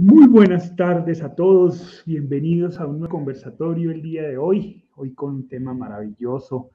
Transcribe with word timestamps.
Muy 0.00 0.28
buenas 0.28 0.76
tardes 0.76 1.24
a 1.24 1.34
todos, 1.34 2.04
bienvenidos 2.06 2.78
a 2.78 2.86
un 2.86 3.00
nuevo 3.00 3.16
conversatorio 3.16 3.90
el 3.90 4.00
día 4.00 4.22
de 4.22 4.38
hoy, 4.38 4.88
hoy 4.94 5.12
con 5.12 5.34
un 5.34 5.48
tema 5.48 5.74
maravilloso 5.74 6.70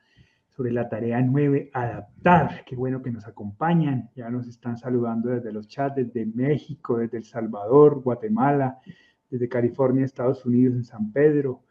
sobre 0.50 0.74
la 0.74 0.90
tarea 0.90 1.22
9, 1.22 1.70
adaptar. 1.72 2.66
Qué 2.66 2.76
bueno 2.76 3.02
que 3.02 3.12
nos 3.12 3.26
acompañan, 3.26 4.10
ya 4.14 4.30
nos 4.30 4.50
están 4.50 4.76
saludando 4.76 5.30
desde 5.30 5.54
los 5.54 5.70
chats, 5.70 5.96
desde 5.96 6.26
México, 6.26 6.98
desde 6.98 7.20
El 7.20 7.24
Salvador, 7.24 8.02
Guatemala, 8.02 8.80
desde 9.30 9.48
California, 9.48 10.04
Estados 10.04 10.46
Unidos, 10.46 10.76
en 10.76 10.84
San 10.84 11.14
Pedro, 11.14 11.62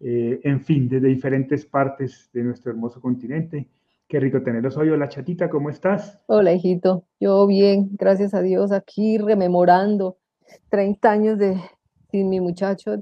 eh, 0.00 0.40
en 0.44 0.62
fin, 0.62 0.88
desde 0.88 1.08
diferentes 1.08 1.66
partes 1.66 2.30
de 2.32 2.42
nuestro 2.42 2.72
hermoso 2.72 3.02
continente. 3.02 3.68
Qué 4.08 4.18
rico 4.18 4.40
tenerlos 4.40 4.78
hoy. 4.78 4.88
Hola, 4.88 5.10
chatita, 5.10 5.50
¿cómo 5.50 5.68
estás? 5.68 6.24
Hola, 6.24 6.54
hijito. 6.54 7.04
Yo 7.20 7.46
bien, 7.46 7.90
gracias 7.98 8.32
a 8.32 8.40
Dios, 8.40 8.72
aquí 8.72 9.18
rememorando 9.18 10.16
30 10.70 11.10
años 11.10 11.38
de 11.38 11.60
sin 12.10 12.28
mi 12.28 12.40
muchacho, 12.40 13.00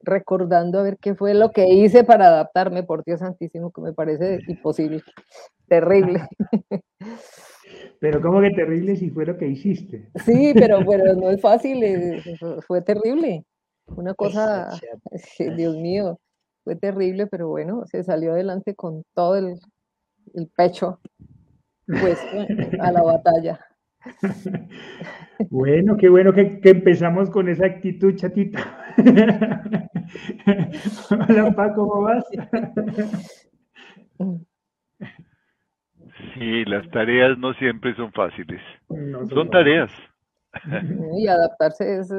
recordando 0.00 0.78
a 0.78 0.82
ver 0.82 0.98
qué 0.98 1.14
fue 1.14 1.34
lo 1.34 1.50
que 1.50 1.68
hice 1.68 2.04
para 2.04 2.28
adaptarme, 2.28 2.82
por 2.82 3.04
Dios 3.04 3.20
santísimo, 3.20 3.70
que 3.70 3.80
me 3.80 3.92
parece 3.92 4.40
imposible, 4.46 5.02
terrible. 5.68 6.28
Pero 7.98 8.20
¿cómo 8.20 8.40
que 8.40 8.50
terrible 8.50 8.96
si 8.96 9.10
fue 9.10 9.24
lo 9.24 9.38
que 9.38 9.48
hiciste? 9.48 10.10
Sí, 10.24 10.52
pero, 10.54 10.80
pero 10.86 11.14
no 11.16 11.30
es 11.30 11.40
fácil, 11.40 11.82
eh, 11.82 12.22
fue 12.66 12.82
terrible. 12.82 13.42
Una 13.86 14.14
cosa, 14.14 14.68
Dios 15.56 15.76
mío, 15.76 16.18
fue 16.62 16.76
terrible, 16.76 17.26
pero 17.26 17.48
bueno, 17.48 17.84
se 17.86 18.02
salió 18.04 18.32
adelante 18.32 18.74
con 18.74 19.02
todo 19.14 19.36
el, 19.36 19.58
el 20.34 20.48
pecho, 20.48 21.00
pues, 21.86 22.18
a 22.80 22.92
la 22.92 23.02
batalla. 23.02 23.60
Bueno, 25.50 25.98
qué 25.98 26.08
bueno 26.08 26.32
que, 26.32 26.60
empezamos 26.62 27.28
con 27.28 27.50
esa 27.50 27.66
actitud, 27.66 28.14
chatita. 28.16 28.94
Hola, 31.10 31.52
Paco, 31.54 31.86
¿cómo 31.88 32.02
vas? 32.02 32.24
Sí, 36.34 36.64
las 36.64 36.88
tareas 36.90 37.36
no 37.36 37.52
siempre 37.54 37.94
son 37.96 38.10
fáciles. 38.12 38.62
son, 39.28 39.50
tareas. 39.50 39.90
Y 41.18 41.26
adaptarse 41.26 41.98
es, 41.98 42.10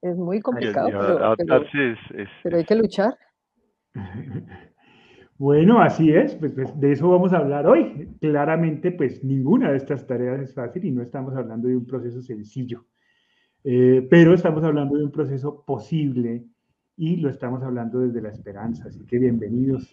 es, 0.00 0.16
muy 0.16 0.40
complicado. 0.40 0.88
adaptarse 0.88 1.92
es, 1.92 2.28
pero 2.44 2.58
hay 2.58 2.64
que 2.64 2.76
luchar. 2.76 3.18
Bueno, 5.44 5.82
así 5.82 6.10
es, 6.10 6.34
pues, 6.36 6.52
pues, 6.52 6.80
de 6.80 6.92
eso 6.92 7.10
vamos 7.10 7.34
a 7.34 7.36
hablar 7.36 7.66
hoy. 7.66 8.08
Claramente, 8.18 8.92
pues 8.92 9.22
ninguna 9.22 9.72
de 9.72 9.76
estas 9.76 10.06
tareas 10.06 10.40
es 10.40 10.54
fácil 10.54 10.86
y 10.86 10.90
no 10.90 11.02
estamos 11.02 11.34
hablando 11.34 11.68
de 11.68 11.76
un 11.76 11.84
proceso 11.84 12.22
sencillo, 12.22 12.86
eh, 13.62 14.06
pero 14.08 14.32
estamos 14.32 14.64
hablando 14.64 14.96
de 14.96 15.04
un 15.04 15.10
proceso 15.12 15.62
posible 15.66 16.46
y 16.96 17.16
lo 17.16 17.28
estamos 17.28 17.62
hablando 17.62 18.00
desde 18.00 18.22
la 18.22 18.30
esperanza. 18.30 18.84
Así 18.88 19.04
que 19.04 19.18
bienvenidos 19.18 19.90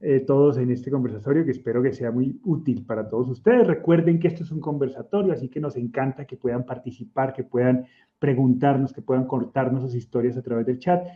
eh, 0.00 0.20
todos 0.20 0.56
en 0.56 0.70
este 0.70 0.90
conversatorio 0.90 1.44
que 1.44 1.50
espero 1.50 1.82
que 1.82 1.92
sea 1.92 2.10
muy 2.10 2.40
útil 2.42 2.86
para 2.86 3.10
todos 3.10 3.28
ustedes. 3.28 3.66
Recuerden 3.66 4.18
que 4.18 4.28
esto 4.28 4.42
es 4.42 4.52
un 4.52 4.60
conversatorio, 4.60 5.34
así 5.34 5.50
que 5.50 5.60
nos 5.60 5.76
encanta 5.76 6.24
que 6.24 6.38
puedan 6.38 6.64
participar, 6.64 7.34
que 7.34 7.44
puedan 7.44 7.84
preguntarnos, 8.18 8.94
que 8.94 9.02
puedan 9.02 9.26
contarnos 9.26 9.82
sus 9.82 9.94
historias 9.94 10.38
a 10.38 10.42
través 10.42 10.64
del 10.64 10.78
chat 10.78 11.08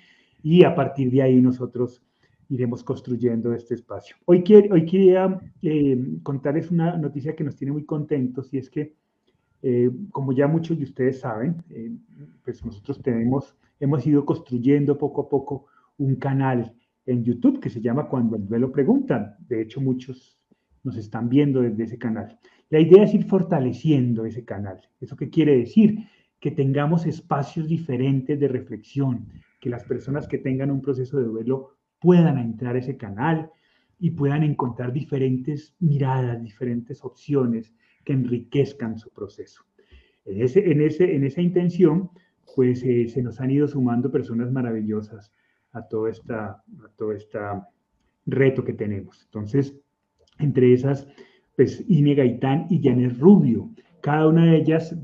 y 0.42 0.62
a 0.62 0.74
partir 0.74 1.10
de 1.10 1.22
ahí 1.22 1.40
nosotros 1.40 2.02
iremos 2.48 2.82
construyendo 2.82 3.52
este 3.52 3.74
espacio. 3.74 4.16
Hoy, 4.26 4.44
hoy 4.70 4.84
quería 4.84 5.40
eh, 5.62 6.18
contarles 6.22 6.70
una 6.70 6.96
noticia 6.96 7.34
que 7.34 7.44
nos 7.44 7.56
tiene 7.56 7.72
muy 7.72 7.84
contentos 7.84 8.52
y 8.52 8.58
es 8.58 8.70
que, 8.70 8.94
eh, 9.62 9.90
como 10.10 10.32
ya 10.32 10.46
muchos 10.46 10.78
de 10.78 10.84
ustedes 10.84 11.20
saben, 11.20 11.62
eh, 11.70 11.92
pues 12.44 12.64
nosotros 12.64 13.02
tenemos, 13.02 13.56
hemos 13.80 14.06
ido 14.06 14.24
construyendo 14.24 14.96
poco 14.96 15.22
a 15.22 15.28
poco 15.28 15.66
un 15.98 16.16
canal 16.16 16.74
en 17.06 17.24
YouTube 17.24 17.60
que 17.60 17.70
se 17.70 17.80
llama 17.80 18.08
Cuando 18.08 18.36
el 18.36 18.46
duelo 18.46 18.70
pregunta. 18.70 19.36
De 19.48 19.62
hecho, 19.62 19.80
muchos 19.80 20.38
nos 20.82 20.96
están 20.96 21.28
viendo 21.28 21.62
desde 21.62 21.84
ese 21.84 21.98
canal. 21.98 22.38
La 22.70 22.80
idea 22.80 23.04
es 23.04 23.14
ir 23.14 23.24
fortaleciendo 23.24 24.24
ese 24.24 24.44
canal. 24.44 24.80
¿Eso 25.00 25.16
qué 25.16 25.30
quiere 25.30 25.56
decir? 25.56 25.98
Que 26.40 26.50
tengamos 26.50 27.06
espacios 27.06 27.68
diferentes 27.68 28.38
de 28.38 28.48
reflexión, 28.48 29.28
que 29.60 29.70
las 29.70 29.84
personas 29.84 30.28
que 30.28 30.38
tengan 30.38 30.70
un 30.70 30.82
proceso 30.82 31.18
de 31.18 31.24
duelo 31.24 31.75
puedan 32.00 32.38
entrar 32.38 32.76
a 32.76 32.78
ese 32.78 32.96
canal 32.96 33.50
y 33.98 34.10
puedan 34.10 34.42
encontrar 34.42 34.92
diferentes 34.92 35.74
miradas, 35.80 36.42
diferentes 36.42 37.04
opciones 37.04 37.72
que 38.04 38.12
enriquezcan 38.12 38.98
su 38.98 39.10
proceso. 39.10 39.64
En, 40.24 40.42
ese, 40.42 40.70
en, 40.70 40.80
ese, 40.80 41.14
en 41.14 41.24
esa 41.24 41.40
intención, 41.40 42.10
pues 42.54 42.82
eh, 42.82 43.08
se 43.08 43.22
nos 43.22 43.40
han 43.40 43.50
ido 43.50 43.66
sumando 43.68 44.10
personas 44.10 44.50
maravillosas 44.52 45.32
a 45.72 45.86
todo, 45.86 46.08
esta, 46.08 46.50
a 46.50 46.88
todo 46.96 47.12
este 47.12 47.38
reto 48.26 48.64
que 48.64 48.72
tenemos. 48.72 49.22
Entonces, 49.24 49.74
entre 50.38 50.72
esas, 50.72 51.08
pues 51.54 51.84
Ine 51.88 52.14
Gaitán 52.14 52.66
y 52.70 52.82
Janet 52.82 53.18
Rubio, 53.18 53.70
cada 54.00 54.28
una 54.28 54.46
de 54.46 54.58
ellas 54.58 54.96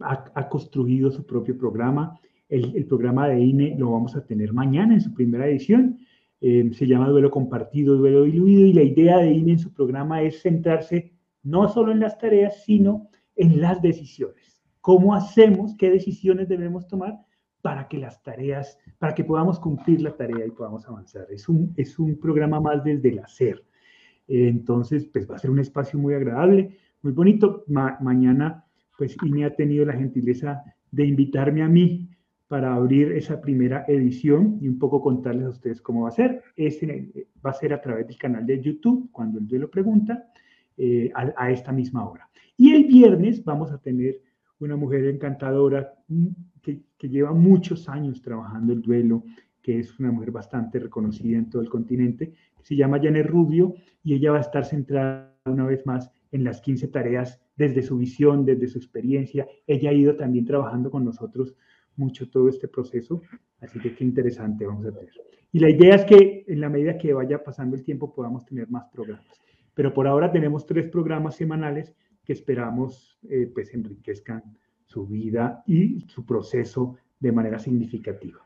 ha, 0.00 0.48
construido 0.48 1.10
su 1.10 1.24
propio 1.24 1.56
programa. 1.56 2.18
El, 2.48 2.76
el, 2.76 2.86
programa 2.86 3.28
de 3.28 3.40
INE 3.40 3.76
lo 3.78 3.92
vamos 3.92 4.16
a 4.16 4.26
tener 4.26 4.52
mañana 4.52 4.94
en 4.94 5.00
su 5.00 5.14
primera 5.14 5.46
edición 5.46 6.00
Em, 6.44 6.72
se 6.72 6.88
llama 6.88 7.08
duelo 7.08 7.30
compartido, 7.30 7.96
duelo 7.96 8.24
diluido, 8.24 8.66
y 8.66 8.72
la 8.72 8.82
idea 8.82 9.18
de 9.18 9.30
INE 9.30 9.52
en 9.52 9.58
su 9.60 9.72
programa 9.72 10.22
es 10.22 10.42
centrarse 10.42 11.12
no 11.44 11.68
solo 11.68 11.92
en 11.92 12.00
las 12.00 12.18
tareas, 12.18 12.64
sino 12.64 13.08
en 13.36 13.60
las 13.60 13.80
decisiones. 13.80 14.60
¿Cómo 14.80 15.14
hacemos? 15.14 15.76
¿Qué 15.78 15.88
decisiones 15.88 16.48
debemos 16.48 16.88
tomar 16.88 17.16
para 17.60 17.86
que 17.86 17.96
las 17.96 18.20
tareas, 18.24 18.76
para 18.98 19.14
que 19.14 19.22
podamos 19.22 19.60
cumplir 19.60 20.02
la 20.02 20.16
tarea 20.16 20.44
y 20.44 20.50
podamos 20.50 20.84
avanzar? 20.88 21.28
Es 21.30 21.48
un, 21.48 21.72
es 21.76 21.96
un 22.00 22.18
programa 22.18 22.60
más 22.60 22.82
desde 22.82 23.10
el 23.10 23.20
hacer. 23.20 23.64
entonces, 24.26 25.06
pues 25.12 25.30
va 25.30 25.36
a 25.36 25.38
ser 25.38 25.50
un 25.50 25.60
espacio 25.60 25.96
muy 25.96 26.14
agradable, 26.14 26.76
muy 27.02 27.12
bonito. 27.12 27.64
mañana, 27.68 28.64
pues 28.98 29.16
INE 29.22 29.44
ha 29.44 29.54
tenido 29.54 29.84
la 29.84 29.92
gentileza 29.92 30.64
de 30.90 31.06
invitarme 31.06 31.62
a 31.62 31.68
mí 31.68 32.11
para 32.52 32.74
abrir 32.74 33.12
esa 33.12 33.40
primera 33.40 33.86
edición 33.88 34.58
y 34.60 34.68
un 34.68 34.78
poco 34.78 35.00
contarles 35.00 35.46
a 35.46 35.48
ustedes 35.48 35.80
cómo 35.80 36.02
va 36.02 36.10
a 36.10 36.12
ser. 36.12 36.42
Este 36.54 37.26
va 37.42 37.48
a 37.48 37.54
ser 37.54 37.72
a 37.72 37.80
través 37.80 38.06
del 38.06 38.18
canal 38.18 38.44
de 38.44 38.60
YouTube, 38.60 39.08
cuando 39.10 39.38
el 39.38 39.48
duelo 39.48 39.70
pregunta, 39.70 40.28
eh, 40.76 41.10
a, 41.14 41.50
esta 41.50 41.72
misma 41.72 42.06
hora. 42.06 42.28
Y 42.58 42.74
el 42.74 42.84
viernes 42.84 43.42
vamos 43.42 43.72
a 43.72 43.78
tener 43.78 44.20
una 44.58 44.76
mujer 44.76 45.06
encantadora 45.06 45.94
mm, 46.08 46.26
que, 46.60 46.82
lleva 47.08 47.32
muchos 47.32 47.88
años 47.88 48.20
trabajando 48.20 48.74
el 48.74 48.82
duelo, 48.82 49.24
que 49.62 49.78
es 49.78 49.98
una 49.98 50.12
mujer 50.12 50.30
bastante 50.30 50.78
reconocida 50.78 51.38
en 51.38 51.48
todo 51.48 51.62
el 51.62 51.70
continente, 51.70 52.34
se 52.60 52.76
llama 52.76 53.00
Janet 53.02 53.28
Rubio, 53.28 53.76
y 54.04 54.12
ella 54.12 54.32
va 54.32 54.36
a 54.36 54.42
estar 54.42 54.66
centrada 54.66 55.34
una 55.46 55.64
vez 55.64 55.86
más 55.86 56.12
en 56.30 56.44
las 56.44 56.60
15 56.60 56.88
tareas 56.88 57.40
desde 57.56 57.82
su 57.82 57.96
visión, 57.96 58.44
desde 58.44 58.68
su 58.68 58.76
experiencia. 58.76 59.48
Ella 59.66 59.88
ha 59.88 59.94
ido 59.94 60.16
también 60.16 60.44
trabajando 60.44 60.90
con 60.90 61.02
nosotros 61.02 61.56
mucho 61.96 62.28
todo 62.28 62.48
este 62.48 62.68
proceso, 62.68 63.22
así 63.60 63.78
que 63.78 63.94
qué 63.94 64.04
interesante 64.04 64.66
vamos 64.66 64.86
a 64.86 64.90
ver. 64.90 65.08
Y 65.52 65.58
la 65.58 65.68
idea 65.68 65.94
es 65.96 66.04
que 66.04 66.44
en 66.48 66.60
la 66.60 66.70
medida 66.70 66.96
que 66.96 67.12
vaya 67.12 67.44
pasando 67.44 67.76
el 67.76 67.84
tiempo 67.84 68.14
podamos 68.14 68.46
tener 68.46 68.68
más 68.70 68.86
programas. 68.90 69.26
Pero 69.74 69.92
por 69.92 70.06
ahora 70.06 70.32
tenemos 70.32 70.66
tres 70.66 70.88
programas 70.88 71.36
semanales 71.36 71.94
que 72.24 72.32
esperamos 72.32 73.18
eh, 73.28 73.50
pues 73.52 73.74
enriquezcan 73.74 74.42
su 74.84 75.06
vida 75.06 75.62
y 75.66 76.00
su 76.08 76.24
proceso 76.24 76.96
de 77.18 77.32
manera 77.32 77.58
significativa. 77.58 78.40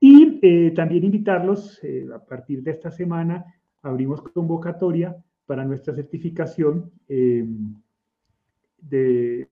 Y 0.00 0.40
eh, 0.42 0.72
también 0.74 1.04
invitarlos, 1.04 1.78
eh, 1.84 2.08
a 2.12 2.18
partir 2.24 2.62
de 2.62 2.72
esta 2.72 2.90
semana 2.90 3.44
abrimos 3.82 4.22
convocatoria 4.22 5.16
para 5.46 5.64
nuestra 5.64 5.94
certificación 5.94 6.90
de, 7.08 7.48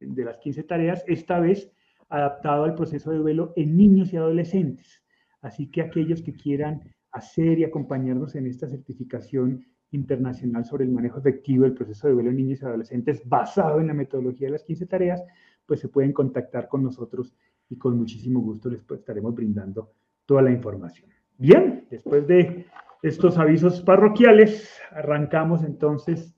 de 0.00 0.25
las 0.25 0.38
15 0.38 0.62
tareas, 0.62 1.04
esta 1.09 1.41
vez 1.41 1.72
adaptado 2.08 2.64
al 2.64 2.74
proceso 2.74 3.10
de 3.10 3.19
duelo 3.19 3.53
en 3.56 3.77
niños 3.77 4.12
y 4.12 4.16
adolescentes. 4.16 5.03
Así 5.41 5.71
que 5.71 5.83
aquellos 5.83 6.22
que 6.22 6.33
quieran 6.33 6.83
hacer 7.12 7.59
y 7.59 7.65
acompañarnos 7.65 8.34
en 8.34 8.47
esta 8.47 8.68
certificación 8.68 9.65
internacional 9.91 10.65
sobre 10.65 10.84
el 10.84 10.91
manejo 10.91 11.18
efectivo 11.18 11.65
del 11.65 11.74
proceso 11.74 12.06
de 12.06 12.15
duelo 12.15 12.30
en 12.30 12.36
niños 12.36 12.60
y 12.60 12.65
adolescentes 12.65 13.27
basado 13.27 13.80
en 13.80 13.86
la 13.86 13.94
metodología 13.94 14.48
de 14.48 14.53
las 14.53 14.65
15 14.65 14.86
tareas, 14.86 15.22
pues 15.65 15.80
se 15.80 15.88
pueden 15.88 16.12
contactar 16.12 16.68
con 16.68 16.83
nosotros 16.83 17.34
y 17.71 17.77
con 17.77 17.97
muchísimo 17.97 18.41
gusto 18.41 18.71
les 18.71 18.83
estaremos 18.91 19.34
brindando 19.34 19.92
toda 20.27 20.42
la 20.42 20.50
información. 20.50 21.09
Bien, 21.38 21.86
después 21.91 22.27
de 22.27 22.66
estos 23.03 23.38
avisos 23.38 23.80
parroquiales, 23.83 24.78
arrancamos 24.91 25.62
entonces 25.62 26.34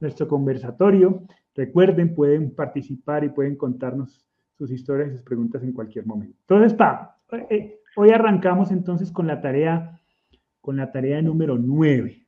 nuestro 0.00 0.28
conversatorio. 0.28 1.24
Recuerden, 1.54 2.14
pueden 2.14 2.54
participar 2.54 3.24
y 3.24 3.30
pueden 3.30 3.56
contarnos 3.56 4.24
sus 4.56 4.70
historias 4.70 5.10
y 5.10 5.12
sus 5.12 5.22
preguntas 5.22 5.62
en 5.62 5.72
cualquier 5.72 6.06
momento. 6.06 6.36
Entonces, 6.40 6.74
pa, 6.74 7.20
eh, 7.50 7.80
hoy 7.96 8.10
arrancamos 8.10 8.70
entonces 8.70 9.10
con 9.10 9.26
la 9.26 9.40
tarea, 9.40 10.00
con 10.60 10.76
la 10.76 10.92
tarea 10.92 11.20
número 11.22 11.58
9. 11.58 12.26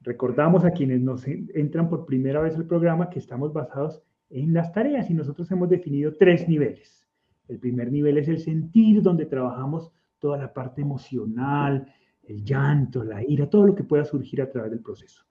Recordamos 0.00 0.64
a 0.64 0.70
quienes 0.70 1.00
nos 1.00 1.26
entran 1.26 1.88
por 1.88 2.06
primera 2.06 2.40
vez 2.40 2.56
al 2.56 2.66
programa 2.66 3.10
que 3.10 3.18
estamos 3.18 3.52
basados 3.52 4.02
en 4.30 4.52
las 4.54 4.72
tareas 4.72 5.10
y 5.10 5.14
nosotros 5.14 5.50
hemos 5.50 5.68
definido 5.68 6.14
tres 6.16 6.48
niveles. 6.48 7.08
El 7.48 7.58
primer 7.58 7.90
nivel 7.90 8.18
es 8.18 8.28
el 8.28 8.38
sentir, 8.38 9.02
donde 9.02 9.26
trabajamos 9.26 9.90
toda 10.18 10.38
la 10.38 10.52
parte 10.52 10.82
emocional, 10.82 11.92
el 12.22 12.44
llanto, 12.44 13.02
la 13.04 13.22
ira, 13.22 13.48
todo 13.48 13.66
lo 13.66 13.74
que 13.74 13.84
pueda 13.84 14.04
surgir 14.04 14.42
a 14.42 14.50
través 14.50 14.70
del 14.70 14.80
proceso. 14.80 15.24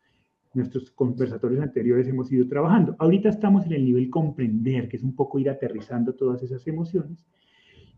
Nuestros 0.54 0.92
conversatorios 0.92 1.62
anteriores 1.62 2.08
hemos 2.08 2.32
ido 2.32 2.48
trabajando. 2.48 2.96
Ahorita 3.00 3.30
estamos 3.30 3.66
en 3.66 3.74
el 3.74 3.86
nivel 3.86 4.10
comprender, 4.10 4.88
que 4.90 4.98
es 4.98 5.04
un 5.04 5.16
poco 5.16 5.40
ir 5.40 5.50
aterrizando 5.50 6.14
todas 6.14 6.42
esas 6.44 6.66
emociones. 6.68 7.26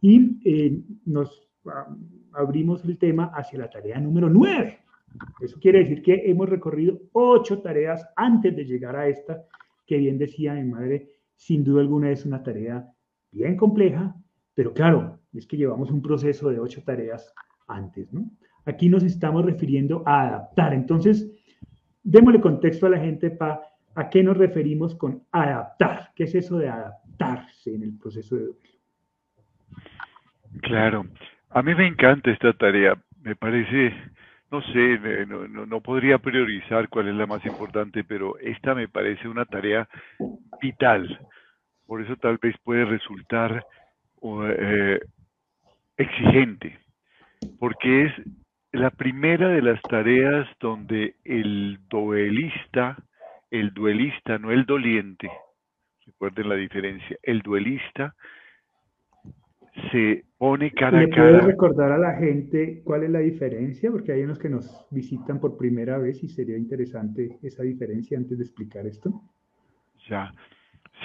Y 0.02 0.40
eh, 0.44 0.82
nos 1.06 1.50
ah, 1.66 1.88
abrimos 2.34 2.84
el 2.86 2.98
tema 2.98 3.32
hacia 3.34 3.60
la 3.60 3.70
tarea 3.70 4.00
número 4.00 4.30
9. 4.30 4.80
Eso 5.42 5.60
quiere 5.60 5.80
decir 5.80 6.02
que 6.02 6.30
hemos 6.30 6.50
recorrido 6.50 7.00
ocho 7.14 7.62
tareas 7.62 8.06
antes 8.16 8.56
de 8.56 8.66
llegar 8.66 8.96
a 8.96 9.08
esta, 9.08 9.44
que 9.86 9.98
bien 9.98 10.18
decía 10.18 10.54
mi 10.54 10.66
madre, 10.66 11.10
sin 11.36 11.64
duda 11.64 11.82
alguna 11.82 12.12
es 12.12 12.26
una 12.26 12.44
tarea 12.44 12.92
bien 13.32 13.56
compleja, 13.56 14.16
pero 14.54 14.74
claro, 14.74 15.20
es 15.34 15.48
que 15.48 15.58
llevamos 15.58 15.92
un 15.92 16.02
proceso 16.02 16.50
de 16.50 16.60
ocho 16.60 16.84
tareas 16.84 17.34
antes. 17.68 18.10
Aquí 18.66 18.90
nos 18.90 19.04
estamos 19.04 19.46
refiriendo 19.46 20.04
a 20.06 20.28
adaptar. 20.28 20.74
Entonces, 20.74 21.32
démosle 22.10 22.42
contexto 22.42 22.88
a 22.88 22.90
la 22.90 23.00
gente 23.00 23.30
para 23.30 23.62
a 23.96 24.10
qué 24.10 24.24
nos 24.24 24.38
referimos 24.38 24.96
con 24.96 25.24
adaptar. 25.32 26.12
¿Qué 26.16 26.24
es 26.24 26.36
eso 26.36 26.58
de 26.58 26.70
adaptarse 26.70 27.76
en 27.76 27.84
el 27.84 27.98
proceso 27.98 28.36
de 28.36 28.42
duelo? 28.42 28.60
Claro, 30.62 31.06
a 31.50 31.62
mí 31.62 31.76
me 31.76 31.88
encanta 31.88 32.32
esta 32.32 32.54
tarea. 32.54 32.98
Me 33.22 33.36
parece, 33.36 33.94
no 34.52 34.62
sé, 34.62 35.00
no, 35.28 35.82
podría 35.82 36.18
priorizar 36.18 36.90
cuál 36.90 37.10
es 37.10 37.16
la 37.16 37.28
más 37.28 37.46
importante, 37.46 38.04
pero 38.04 38.38
esta 38.40 38.74
me 38.74 38.88
parece 38.88 39.28
una 39.28 39.46
tarea 39.46 39.88
vital. 40.62 41.20
Por 41.86 42.02
eso 42.02 42.16
tal 42.16 42.38
vez 42.38 42.56
puede 42.64 42.86
resultar 42.86 43.66
eh, 44.58 45.00
exigente, 45.98 46.80
porque 47.60 48.06
es 48.06 48.14
la 48.72 48.92
primera 48.92 49.50
de 49.50 49.62
las 49.62 49.82
tareas 49.84 50.48
donde 50.60 51.16
el 51.24 51.80
duelista, 51.90 52.98
el 53.50 53.74
duelista, 53.74 54.38
no 54.38 54.52
el 54.52 54.66
doliente, 54.66 55.30
recuerden 56.06 56.50
la 56.50 56.56
diferencia, 56.56 57.18
el 57.24 57.42
duelista 57.42 58.16
se 59.92 60.26
pone 60.38 60.72
cara 60.72 61.02
a 61.02 61.10
cara. 61.10 61.40
recordar 61.40 61.92
a 61.92 61.98
la 61.98 62.16
gente 62.16 62.82
cuál 62.84 63.04
es 63.04 63.10
la 63.10 63.20
diferencia? 63.20 63.92
Porque 63.92 64.12
hay 64.12 64.24
unos 64.24 64.40
que 64.40 64.50
nos 64.50 64.88
visitan 64.92 65.40
por 65.40 65.58
primera 65.58 65.98
vez 65.98 66.24
y 66.24 66.28
sería 66.28 66.58
interesante 66.58 67.38
esa 67.42 67.64
diferencia 67.64 68.18
antes 68.18 68.38
de 68.38 68.44
explicar 68.44 68.86
esto. 68.86 69.22
Ya. 70.10 70.34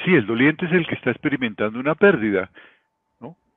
Sí, 0.04 0.14
el 0.14 0.26
doliente 0.26 0.66
es 0.66 0.72
el 0.72 0.86
que 0.86 0.94
está 0.94 1.10
experimentando 1.10 1.78
una 1.78 1.94
pérdida 1.94 2.50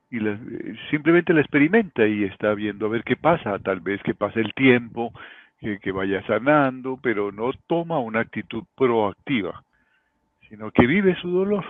y 0.10 0.26
eh, 0.26 0.76
simplemente 0.90 1.34
la 1.34 1.42
experimenta 1.42 2.06
y 2.08 2.24
está 2.24 2.54
viendo 2.54 2.86
a 2.86 2.90
ver 2.90 3.04
qué 3.04 3.16
pasa, 3.16 3.60
tal 3.60 3.82
vez 3.82 4.02
que 4.04 4.14
pase 4.14 4.40
el 4.40 4.54
tiempo, 4.54 5.14
que, 5.60 5.80
que 5.80 5.92
vaya 5.92 6.26
sanando, 6.26 7.00
pero 7.02 7.32
no 7.32 7.52
toma 7.68 8.00
una 8.00 8.22
actitud 8.22 8.64
proactiva, 8.76 9.64
sino 10.50 10.72
que 10.72 10.88
vive 10.88 11.16
su 11.16 11.30
dolor. 11.30 11.66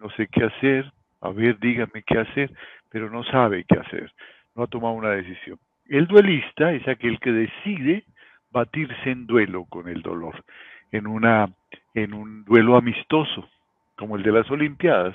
No 0.00 0.10
sé 0.10 0.28
qué 0.28 0.44
hacer, 0.44 0.90
a 1.20 1.30
ver, 1.30 1.58
dígame 1.58 2.02
qué 2.02 2.18
hacer, 2.18 2.50
pero 2.88 3.10
no 3.10 3.22
sabe 3.24 3.64
qué 3.64 3.78
hacer, 3.78 4.12
no 4.56 4.64
ha 4.64 4.66
tomado 4.66 4.94
una 4.94 5.10
decisión. 5.10 5.58
El 5.88 6.06
duelista 6.06 6.72
es 6.72 6.86
aquel 6.88 7.18
que 7.20 7.32
decide 7.32 8.04
batirse 8.50 9.10
en 9.10 9.26
duelo 9.26 9.66
con 9.66 9.88
el 9.88 10.02
dolor, 10.02 10.42
en, 10.90 11.06
una, 11.06 11.48
en 11.94 12.14
un 12.14 12.44
duelo 12.44 12.76
amistoso, 12.76 13.48
como 13.96 14.16
el 14.16 14.22
de 14.22 14.32
las 14.32 14.50
Olimpiadas 14.50 15.14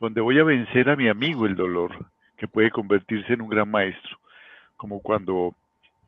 donde 0.00 0.20
voy 0.20 0.38
a 0.38 0.44
vencer 0.44 0.88
a 0.88 0.96
mi 0.96 1.08
amigo 1.08 1.46
el 1.46 1.56
dolor, 1.56 2.06
que 2.36 2.48
puede 2.48 2.70
convertirse 2.70 3.32
en 3.32 3.42
un 3.42 3.48
gran 3.48 3.70
maestro, 3.70 4.18
como 4.76 5.00
cuando 5.00 5.54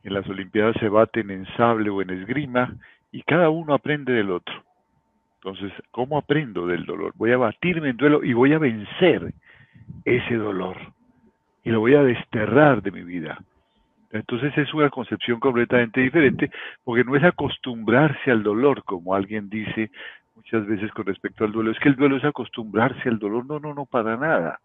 en 0.03 0.13
las 0.13 0.27
Olimpiadas 0.27 0.75
se 0.79 0.89
baten 0.89 1.31
en 1.31 1.45
sable 1.55 1.89
o 1.89 2.01
en 2.01 2.09
esgrima 2.11 2.75
y 3.11 3.21
cada 3.23 3.49
uno 3.49 3.73
aprende 3.73 4.13
del 4.13 4.31
otro. 4.31 4.63
Entonces, 5.35 5.71
¿cómo 5.91 6.17
aprendo 6.17 6.67
del 6.67 6.85
dolor? 6.85 7.13
Voy 7.15 7.31
a 7.31 7.37
batirme 7.37 7.89
en 7.89 7.97
duelo 7.97 8.23
y 8.23 8.33
voy 8.33 8.53
a 8.53 8.59
vencer 8.59 9.33
ese 10.03 10.35
dolor 10.35 10.77
y 11.63 11.69
lo 11.69 11.79
voy 11.79 11.95
a 11.95 12.03
desterrar 12.03 12.81
de 12.81 12.91
mi 12.91 13.03
vida. 13.03 13.39
Entonces 14.11 14.57
es 14.57 14.73
una 14.73 14.89
concepción 14.89 15.39
completamente 15.39 16.01
diferente 16.01 16.49
porque 16.83 17.03
no 17.03 17.15
es 17.15 17.23
acostumbrarse 17.23 18.31
al 18.31 18.43
dolor, 18.43 18.83
como 18.83 19.13
alguien 19.13 19.49
dice 19.49 19.91
muchas 20.37 20.65
veces 20.65 20.91
con 20.91 21.05
respecto 21.05 21.43
al 21.43 21.51
duelo. 21.51 21.71
Es 21.71 21.79
que 21.79 21.89
el 21.89 21.95
duelo 21.95 22.15
es 22.15 22.23
acostumbrarse 22.23 23.09
al 23.09 23.19
dolor. 23.19 23.45
No, 23.45 23.59
no, 23.59 23.73
no, 23.73 23.85
para 23.85 24.15
nada. 24.15 24.59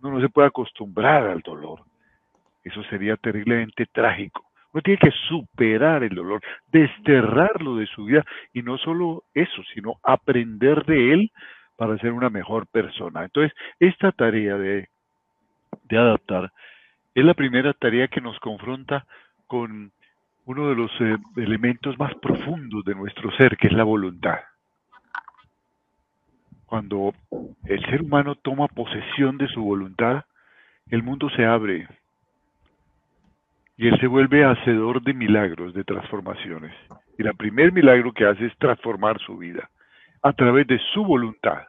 Uno 0.00 0.14
no 0.14 0.20
se 0.20 0.28
puede 0.28 0.48
acostumbrar 0.48 1.26
al 1.26 1.40
dolor. 1.40 1.80
Eso 2.62 2.82
sería 2.84 3.16
terriblemente 3.16 3.86
trágico. 3.86 4.44
Uno 4.72 4.82
tiene 4.82 4.98
que 4.98 5.10
superar 5.28 6.04
el 6.04 6.14
dolor, 6.14 6.42
desterrarlo 6.70 7.76
de 7.76 7.86
su 7.86 8.04
vida 8.04 8.24
y 8.52 8.62
no 8.62 8.76
solo 8.76 9.24
eso, 9.32 9.62
sino 9.74 9.94
aprender 10.02 10.84
de 10.84 11.14
él 11.14 11.32
para 11.76 11.96
ser 11.98 12.12
una 12.12 12.28
mejor 12.28 12.66
persona. 12.66 13.24
Entonces, 13.24 13.56
esta 13.80 14.12
tarea 14.12 14.56
de, 14.58 14.88
de 15.84 15.98
adaptar 15.98 16.52
es 17.14 17.24
la 17.24 17.34
primera 17.34 17.72
tarea 17.72 18.08
que 18.08 18.20
nos 18.20 18.38
confronta 18.40 19.06
con 19.46 19.90
uno 20.44 20.68
de 20.68 20.74
los 20.74 20.90
eh, 21.00 21.16
elementos 21.36 21.98
más 21.98 22.14
profundos 22.16 22.84
de 22.84 22.94
nuestro 22.94 23.30
ser, 23.36 23.56
que 23.56 23.68
es 23.68 23.72
la 23.72 23.84
voluntad 23.84 24.38
cuando 26.68 27.14
el 27.64 27.80
ser 27.86 28.02
humano 28.02 28.34
toma 28.34 28.68
posesión 28.68 29.38
de 29.38 29.48
su 29.48 29.62
voluntad, 29.62 30.24
el 30.90 31.02
mundo 31.02 31.30
se 31.30 31.44
abre 31.44 31.88
y 33.78 33.88
él 33.88 33.98
se 34.00 34.06
vuelve 34.06 34.44
hacedor 34.44 35.00
de 35.02 35.14
milagros, 35.14 35.72
de 35.72 35.84
transformaciones. 35.84 36.74
Y 37.16 37.26
el 37.26 37.34
primer 37.36 37.72
milagro 37.72 38.12
que 38.12 38.26
hace 38.26 38.46
es 38.46 38.56
transformar 38.58 39.18
su 39.20 39.38
vida 39.38 39.70
a 40.22 40.32
través 40.34 40.66
de 40.66 40.78
su 40.92 41.04
voluntad. 41.04 41.62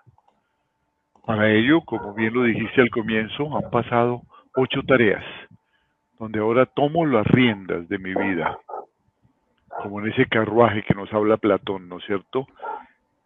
Para 1.25 1.49
ello, 1.49 1.81
como 1.81 2.13
bien 2.13 2.33
lo 2.33 2.43
dijiste 2.43 2.81
al 2.81 2.89
comienzo, 2.89 3.55
han 3.55 3.69
pasado 3.69 4.23
ocho 4.55 4.81
tareas, 4.83 5.23
donde 6.17 6.39
ahora 6.39 6.65
tomo 6.65 7.05
las 7.05 7.25
riendas 7.27 7.87
de 7.87 7.99
mi 7.99 8.13
vida, 8.15 8.57
como 9.81 10.01
en 10.01 10.11
ese 10.11 10.25
carruaje 10.25 10.83
que 10.83 10.93
nos 10.95 11.13
habla 11.13 11.37
Platón, 11.37 11.87
¿no 11.87 11.99
es 11.99 12.05
cierto? 12.05 12.47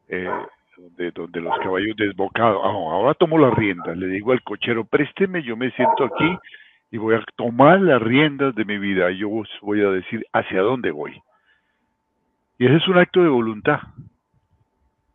Eh, 0.09 0.29
donde, 0.77 1.11
donde 1.11 1.41
los 1.41 1.57
caballos 1.59 1.95
desbocados, 1.95 2.61
ah, 2.63 2.69
ahora 2.69 3.13
tomo 3.13 3.37
las 3.37 3.53
riendas, 3.53 3.97
le 3.97 4.07
digo 4.07 4.31
al 4.31 4.41
cochero, 4.41 4.85
présteme, 4.85 5.43
yo 5.43 5.55
me 5.55 5.71
siento 5.71 6.05
aquí 6.05 6.37
y 6.91 6.97
voy 6.97 7.15
a 7.15 7.23
tomar 7.35 7.81
las 7.81 8.01
riendas 8.01 8.55
de 8.55 8.65
mi 8.65 8.77
vida, 8.77 9.11
yo 9.11 9.29
voy 9.61 9.81
a 9.81 9.89
decir 9.89 10.25
hacia 10.33 10.61
dónde 10.61 10.91
voy. 10.91 11.21
Y 12.59 12.65
ese 12.65 12.77
es 12.77 12.87
un 12.87 12.97
acto 12.97 13.21
de 13.21 13.29
voluntad. 13.29 13.79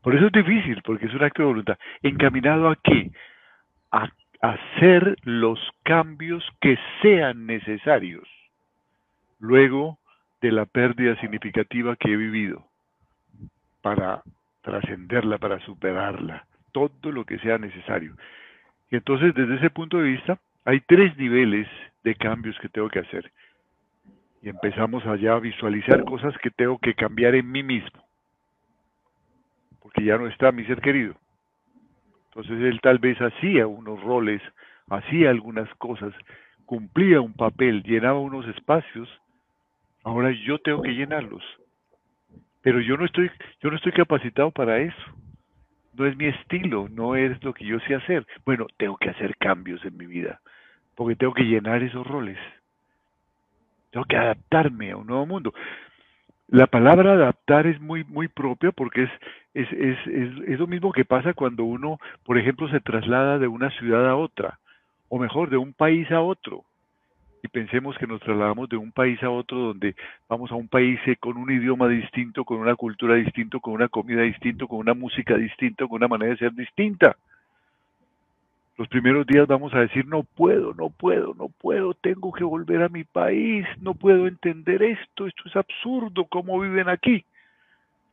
Por 0.02 0.14
eso 0.14 0.26
es 0.26 0.33
difícil, 0.33 0.83
porque 0.83 1.06
es 1.06 1.14
un 1.14 1.23
acto 1.23 1.42
de 1.42 1.49
voluntad. 1.49 1.78
¿Encaminado 2.02 2.68
a 2.68 2.76
qué? 2.76 3.11
A 3.92 4.09
hacer 4.40 5.16
los 5.23 5.59
cambios 5.83 6.44
que 6.61 6.78
sean 7.02 7.47
necesarios 7.47 8.28
luego 9.40 9.99
de 10.40 10.52
la 10.52 10.66
pérdida 10.66 11.16
significativa 11.21 11.97
que 11.97 12.12
he 12.12 12.16
vivido 12.16 12.64
para 13.83 14.23
trascenderla, 14.68 15.38
para 15.38 15.58
superarla, 15.60 16.44
todo 16.72 17.10
lo 17.10 17.25
que 17.25 17.38
sea 17.38 17.56
necesario. 17.58 18.14
Y 18.90 18.96
entonces, 18.96 19.34
desde 19.34 19.56
ese 19.56 19.70
punto 19.70 19.98
de 19.98 20.10
vista, 20.10 20.38
hay 20.64 20.80
tres 20.80 21.16
niveles 21.16 21.66
de 22.04 22.14
cambios 22.14 22.58
que 22.58 22.68
tengo 22.68 22.88
que 22.90 22.98
hacer. 22.98 23.32
Y 24.42 24.50
empezamos 24.50 25.04
allá 25.06 25.34
a 25.34 25.40
visualizar 25.40 26.04
cosas 26.04 26.37
que 26.38 26.50
tengo 26.50 26.78
que 26.78 26.94
cambiar 26.94 27.34
en 27.34 27.50
mí 27.50 27.62
mismo. 27.62 28.04
Porque 29.80 30.04
ya 30.04 30.18
no 30.18 30.26
está 30.26 30.52
mi 30.52 30.64
ser 30.66 30.80
querido. 30.80 31.14
Entonces 32.26 32.60
él 32.62 32.80
tal 32.82 32.98
vez 32.98 33.18
hacía 33.20 33.66
unos 33.66 34.00
roles, 34.02 34.42
hacía 34.90 35.30
algunas 35.30 35.68
cosas, 35.76 36.12
cumplía 36.66 37.20
un 37.20 37.32
papel, 37.32 37.82
llenaba 37.82 38.18
unos 38.18 38.46
espacios. 38.48 39.08
Ahora 40.04 40.30
yo 40.30 40.58
tengo 40.58 40.82
que 40.82 40.94
llenarlos 40.94 41.42
pero 42.62 42.81
yo 42.81 42.97
no 42.97 43.05
estoy, 43.05 43.31
yo 43.61 43.71
no 43.71 43.77
estoy 43.77 43.93
capacitado 43.93 44.50
para 44.50 44.79
eso. 44.79 45.03
No 45.95 46.07
es 46.07 46.17
mi 46.17 46.27
estilo, 46.27 46.88
no 46.91 47.17
es 47.17 47.43
lo 47.43 47.53
que 47.55 47.65
yo 47.65 47.79
sé 47.81 47.95
hacer. 47.95 48.27
Bueno, 48.45 48.67
tengo 48.77 48.97
que 48.97 49.11
hacer 49.11 49.37
cambios 49.37 49.85
en 49.85 49.97
mi 49.97 50.07
vida, 50.07 50.41
porque 50.95 51.17
tengo 51.17 51.35
que 51.35 51.45
llenar 51.45 51.83
esos 51.83 52.07
roles. 52.07 52.38
Tengo 53.91 54.05
que 54.05 54.17
adaptarme 54.17 54.93
a 54.93 54.97
un 54.97 55.07
nuevo 55.07 55.27
mundo. 55.27 55.55
La 56.49 56.67
palabra 56.67 57.12
adaptar 57.12 57.67
es 57.67 57.81
muy, 57.81 58.05
muy 58.05 58.29
propia 58.29 58.73
porque 58.73 59.03
es, 59.05 59.11
es, 59.55 59.73
es, 59.73 59.99
es, 60.07 60.59
lo 60.59 60.67
mismo 60.67 60.93
que 60.93 61.05
pasa 61.05 61.35
cuando 61.35 61.65
uno, 61.65 61.99
por 62.25 62.38
ejemplo, 62.38 62.69
se 62.71 62.81
traslada 62.81 63.38
de 63.38 63.49
una 63.49 63.71
ciudad 63.73 64.09
a 64.09 64.17
otra, 64.17 64.59
o 65.09 65.19
mejor, 65.19 65.50
de 65.50 65.57
un 65.57 65.75
país 65.75 66.11
a 66.11 66.21
otro 66.21 66.65
y 67.42 67.49
pensemos 67.49 67.97
que 67.99 68.07
nos 68.07 68.21
trasladamos 68.21 68.68
de 68.68 68.76
un 68.76 68.92
país 68.92 69.23
a 69.23 69.30
otro 69.30 69.59
donde 69.59 69.95
vamos 70.28 70.50
a 70.50 70.54
un 70.54 70.68
país 70.68 70.99
eh, 71.07 71.16
con 71.16 71.37
un 71.37 71.50
idioma 71.50 71.88
distinto, 71.88 72.45
con 72.45 72.59
una 72.59 72.75
cultura 72.75 73.14
distinta, 73.14 73.59
con 73.61 73.75
una 73.75 73.88
comida 73.88 74.23
distinta, 74.23 74.66
con 74.66 74.78
una 74.78 74.95
música 74.95 75.37
distinta, 75.37 75.87
con 75.87 75.97
una 75.97 76.09
manera 76.09 76.33
de 76.33 76.38
ser 76.38 76.52
distinta. 76.52 77.16
Los 78.76 78.88
primeros 78.88 79.26
días 79.26 79.47
vamos 79.47 79.75
a 79.75 79.80
decir, 79.80 80.07
no 80.07 80.23
puedo, 80.23 80.73
no 80.75 80.90
puedo, 80.90 81.35
no 81.35 81.49
puedo, 81.49 81.95
tengo 81.95 82.33
que 82.33 82.45
volver 82.45 82.83
a 82.83 82.88
mi 82.88 83.04
país, 83.04 83.66
no 83.80 83.95
puedo 83.95 84.26
entender 84.28 84.83
esto, 84.83 85.26
esto 85.26 85.42
es 85.47 85.57
absurdo, 85.57 86.25
¿cómo 86.26 86.61
viven 86.61 86.88
aquí? 86.88 87.25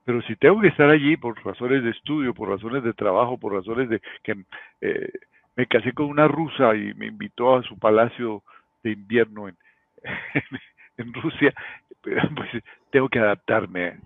Pero 0.05 0.21
si 0.23 0.35
tengo 0.35 0.61
que 0.61 0.67
estar 0.67 0.89
allí 0.89 1.17
por 1.17 1.43
razones 1.43 1.83
de 1.83 1.91
estudio, 1.91 2.33
por 2.33 2.49
razones 2.49 2.83
de 2.83 2.93
trabajo, 2.93 3.37
por 3.37 3.53
razones 3.53 3.89
de 3.89 4.01
que 4.23 4.35
eh, 4.81 5.11
me 5.55 5.67
casé 5.67 5.93
con 5.93 6.07
una 6.07 6.27
rusa 6.27 6.75
y 6.75 6.93
me 6.95 7.07
invitó 7.07 7.55
a 7.55 7.63
su 7.63 7.77
palacio 7.77 8.43
de 8.85 8.91
invierno 8.91 9.49
en, 9.49 9.57
en 10.97 11.13
Rusia, 11.13 11.53
pues 12.01 12.63
tengo 12.91 13.09
que 13.09 13.19
adaptarme 13.19 13.97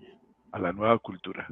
a 0.52 0.58
la 0.58 0.72
nueva 0.72 0.98
cultura. 0.98 1.46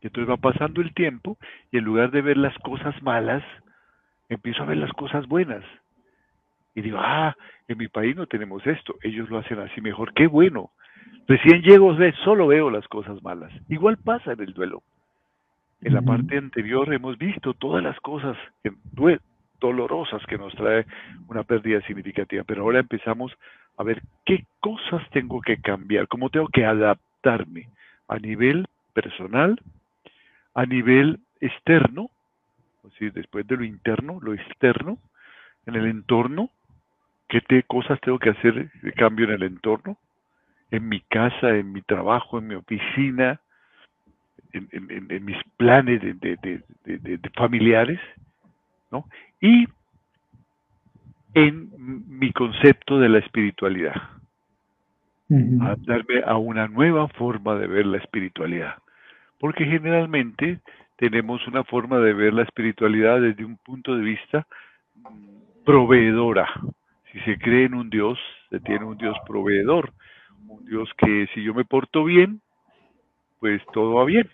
Y 0.00 0.08
entonces 0.08 0.30
va 0.30 0.38
pasando 0.38 0.80
el 0.80 0.92
tiempo 0.94 1.38
y 1.70 1.78
en 1.78 1.84
lugar 1.84 2.10
de 2.10 2.22
ver 2.22 2.36
las 2.36 2.56
cosas 2.58 3.00
malas, 3.02 3.44
empiezo 4.28 4.62
a 4.62 4.66
ver 4.66 4.78
las 4.78 4.92
cosas 4.92 5.26
buenas. 5.28 5.64
Y 6.74 6.80
digo, 6.80 6.98
ah, 7.00 7.36
en 7.68 7.78
mi 7.78 7.88
país 7.88 8.16
no 8.16 8.26
tenemos 8.26 8.66
esto, 8.66 8.96
ellos 9.02 9.28
lo 9.30 9.38
hacen 9.38 9.60
así 9.60 9.80
mejor, 9.80 10.12
qué 10.14 10.26
bueno. 10.26 10.70
Recién 11.28 11.62
llego, 11.62 11.96
solo 12.24 12.48
veo 12.48 12.70
las 12.70 12.88
cosas 12.88 13.22
malas. 13.22 13.52
Igual 13.68 13.98
pasa 13.98 14.32
en 14.32 14.40
el 14.40 14.52
duelo. 14.54 14.82
En 15.82 15.92
la 15.92 16.00
parte 16.00 16.38
anterior 16.38 16.92
hemos 16.94 17.18
visto 17.18 17.52
todas 17.52 17.82
las 17.82 17.98
cosas 18.00 18.38
dolorosas 19.64 20.24
que 20.26 20.36
nos 20.36 20.54
trae 20.54 20.84
una 21.28 21.42
pérdida 21.42 21.80
significativa, 21.86 22.44
pero 22.44 22.62
ahora 22.62 22.80
empezamos 22.80 23.32
a 23.78 23.82
ver 23.82 24.02
qué 24.26 24.44
cosas 24.60 25.02
tengo 25.10 25.40
que 25.40 25.56
cambiar, 25.56 26.06
cómo 26.06 26.28
tengo 26.28 26.48
que 26.48 26.66
adaptarme 26.66 27.68
a 28.08 28.18
nivel 28.18 28.66
personal, 28.92 29.58
a 30.54 30.66
nivel 30.66 31.18
externo 31.40 32.10
después 33.00 33.46
de 33.46 33.56
lo 33.56 33.64
interno, 33.64 34.18
lo 34.20 34.34
externo, 34.34 34.98
en 35.66 35.74
el 35.74 35.86
entorno, 35.86 36.50
qué 37.28 37.62
cosas 37.62 37.98
tengo 38.00 38.18
que 38.18 38.30
hacer 38.30 38.70
de 38.70 38.92
cambio 38.92 39.26
en 39.26 39.32
el 39.32 39.42
entorno, 39.44 39.96
en 40.70 40.88
mi 40.88 41.00
casa, 41.00 41.50
en 41.50 41.72
mi 41.72 41.82
trabajo, 41.82 42.38
en 42.38 42.48
mi 42.48 42.54
oficina, 42.54 43.40
en, 44.52 45.24
mis 45.24 45.38
planes 45.56 46.00
de, 46.02 47.20
familiares, 47.34 48.00
¿no? 48.90 49.06
Y 49.44 49.68
en 51.34 51.68
mi 52.18 52.32
concepto 52.32 52.98
de 52.98 53.10
la 53.10 53.18
espiritualidad. 53.18 53.92
darme 55.28 56.22
a 56.24 56.38
una 56.38 56.66
nueva 56.66 57.08
forma 57.08 57.54
de 57.56 57.66
ver 57.66 57.84
la 57.84 57.98
espiritualidad. 57.98 58.76
Porque 59.38 59.66
generalmente 59.66 60.60
tenemos 60.96 61.46
una 61.46 61.62
forma 61.62 61.98
de 61.98 62.14
ver 62.14 62.32
la 62.32 62.44
espiritualidad 62.44 63.20
desde 63.20 63.44
un 63.44 63.58
punto 63.58 63.94
de 63.94 64.02
vista 64.02 64.46
proveedora. 65.66 66.48
Si 67.12 67.20
se 67.20 67.36
cree 67.36 67.66
en 67.66 67.74
un 67.74 67.90
Dios, 67.90 68.18
se 68.48 68.60
tiene 68.60 68.86
un 68.86 68.96
Dios 68.96 69.16
proveedor, 69.26 69.92
un 70.48 70.64
Dios 70.64 70.88
que 70.96 71.28
si 71.34 71.42
yo 71.42 71.52
me 71.52 71.66
porto 71.66 72.02
bien, 72.02 72.40
pues 73.40 73.60
todo 73.74 73.96
va 73.96 74.06
bien 74.06 74.26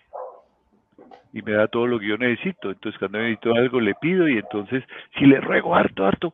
y 1.33 1.41
me 1.41 1.53
da 1.53 1.67
todo 1.67 1.87
lo 1.87 1.99
que 1.99 2.07
yo 2.07 2.17
necesito. 2.17 2.71
Entonces 2.71 2.99
cuando 2.99 3.19
necesito 3.19 3.53
algo 3.53 3.79
le 3.79 3.95
pido 3.95 4.27
y 4.27 4.37
entonces 4.37 4.83
si 5.17 5.25
le 5.25 5.39
ruego 5.39 5.75
harto, 5.75 6.05
harto, 6.05 6.33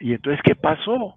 y 0.00 0.12
entonces 0.12 0.40
¿qué 0.42 0.54
pasó? 0.54 1.16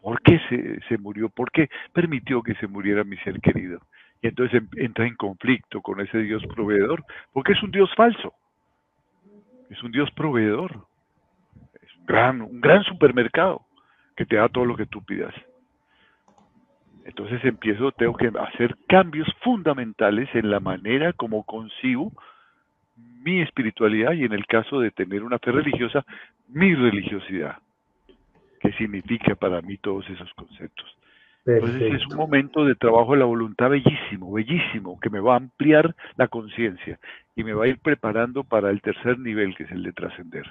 ¿Por 0.00 0.20
qué 0.22 0.40
se, 0.48 0.80
se 0.88 0.98
murió? 0.98 1.28
¿Por 1.28 1.50
qué 1.50 1.68
permitió 1.92 2.42
que 2.42 2.54
se 2.54 2.66
muriera 2.66 3.04
mi 3.04 3.16
ser 3.18 3.40
querido? 3.40 3.80
y 4.22 4.28
entonces 4.28 4.62
entra 4.76 5.06
en 5.06 5.14
conflicto 5.14 5.80
con 5.80 6.00
ese 6.00 6.18
Dios 6.18 6.42
proveedor, 6.46 7.04
porque 7.32 7.52
es 7.52 7.62
un 7.62 7.70
Dios 7.70 7.90
falso, 7.94 8.34
es 9.70 9.82
un 9.82 9.92
Dios 9.92 10.10
proveedor, 10.12 10.86
es 11.80 11.96
un 11.96 12.06
gran, 12.06 12.42
un 12.42 12.60
gran 12.60 12.82
supermercado 12.84 13.62
que 14.16 14.26
te 14.26 14.36
da 14.36 14.48
todo 14.48 14.64
lo 14.64 14.76
que 14.76 14.86
tú 14.86 15.04
pidas. 15.04 15.34
Entonces 17.08 17.42
empiezo, 17.42 17.90
tengo 17.92 18.14
que 18.14 18.30
hacer 18.38 18.76
cambios 18.86 19.26
fundamentales 19.40 20.28
en 20.34 20.50
la 20.50 20.60
manera 20.60 21.14
como 21.14 21.42
concibo 21.42 22.12
mi 23.24 23.40
espiritualidad 23.40 24.12
y 24.12 24.24
en 24.24 24.34
el 24.34 24.44
caso 24.44 24.78
de 24.80 24.90
tener 24.90 25.22
una 25.22 25.38
fe 25.38 25.52
religiosa, 25.52 26.04
mi 26.48 26.74
religiosidad. 26.74 27.56
¿Qué 28.60 28.72
significa 28.72 29.34
para 29.36 29.62
mí 29.62 29.78
todos 29.78 30.04
esos 30.10 30.30
conceptos? 30.34 30.86
Entonces 31.46 31.94
es 31.94 32.06
un 32.08 32.16
momento 32.18 32.66
de 32.66 32.74
trabajo 32.74 33.12
de 33.12 33.20
la 33.20 33.24
voluntad 33.24 33.70
bellísimo, 33.70 34.30
bellísimo, 34.30 35.00
que 35.00 35.08
me 35.08 35.20
va 35.20 35.32
a 35.32 35.38
ampliar 35.38 35.96
la 36.18 36.28
conciencia 36.28 36.98
y 37.34 37.42
me 37.42 37.54
va 37.54 37.64
a 37.64 37.68
ir 37.68 37.78
preparando 37.78 38.44
para 38.44 38.68
el 38.68 38.82
tercer 38.82 39.18
nivel, 39.18 39.56
que 39.56 39.62
es 39.62 39.70
el 39.70 39.82
de 39.82 39.92
trascender. 39.94 40.44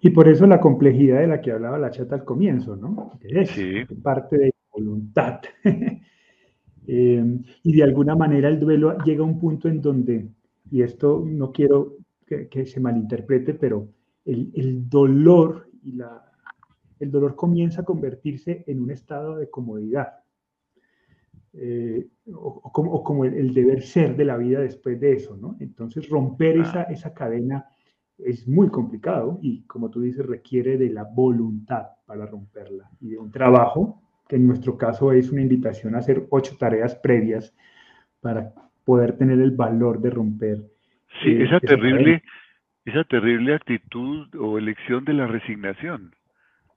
Y 0.00 0.10
por 0.10 0.28
eso 0.28 0.46
la 0.46 0.60
complejidad 0.60 1.18
de 1.18 1.26
la 1.26 1.40
que 1.40 1.50
hablaba 1.50 1.78
la 1.78 1.90
chata 1.90 2.14
al 2.14 2.24
comienzo, 2.24 2.76
¿no? 2.76 3.18
es 3.22 3.88
parte 4.04 4.38
de 4.38 4.53
voluntad. 4.74 5.40
Em, 6.86 7.42
y 7.62 7.76
de 7.76 7.82
alguna 7.82 8.14
manera 8.14 8.46
el 8.46 8.60
duelo 8.60 8.98
llega 8.98 9.22
a 9.22 9.26
un 9.26 9.38
punto 9.38 9.68
en 9.68 9.80
donde, 9.80 10.28
y 10.70 10.82
esto 10.82 11.24
no 11.26 11.50
quiero 11.50 11.96
que, 12.26 12.66
se 12.66 12.78
malinterprete, 12.78 13.54
pero 13.54 13.88
el, 14.26 14.50
el 14.54 14.86
dolor 14.86 15.70
y 15.82 15.92
la, 15.92 16.30
el 17.00 17.10
dolor 17.10 17.36
comienza 17.36 17.82
a 17.82 17.84
convertirse 17.84 18.64
en 18.66 18.82
un 18.82 18.90
estado 18.90 19.36
de 19.36 19.48
comodidad, 19.48 20.24
eh, 21.54 22.08
o, 22.32 22.72
como, 23.02 23.24
el, 23.24 23.54
deber 23.54 23.82
ser 23.82 24.16
de 24.16 24.24
la 24.24 24.36
vida 24.36 24.60
después 24.60 24.98
de 25.00 25.12
eso, 25.12 25.36
¿no? 25.36 25.56
Entonces 25.60 26.08
romper 26.08 26.58
esa, 26.58 26.82
esa 26.84 27.14
cadena 27.14 27.66
es 28.18 28.46
muy 28.48 28.68
complicado 28.68 29.38
y 29.40 29.62
como 29.62 29.90
tú 29.90 30.00
dices 30.00 30.26
requiere 30.26 30.76
de 30.76 30.90
la 30.90 31.04
voluntad 31.04 31.86
para 32.06 32.26
romperla 32.26 32.90
y 33.00 33.10
de 33.10 33.18
un 33.18 33.30
trabajo 33.30 34.02
que 34.28 34.36
en 34.36 34.46
nuestro 34.46 34.76
caso 34.76 35.12
es 35.12 35.30
una 35.30 35.42
invitación 35.42 35.94
a 35.94 35.98
hacer 35.98 36.26
ocho 36.30 36.56
tareas 36.58 36.94
previas 36.96 37.54
para 38.20 38.52
poder 38.84 39.16
tener 39.16 39.40
el 39.40 39.50
valor 39.50 40.00
de 40.00 40.10
romper. 40.10 40.58
Sí, 41.22 41.30
eh, 41.30 41.44
esa 41.44 41.60
terrible, 41.60 42.22
esa 42.84 43.04
terrible 43.04 43.54
actitud 43.54 44.34
o 44.36 44.58
elección 44.58 45.04
de 45.04 45.14
la 45.14 45.26
resignación. 45.26 46.14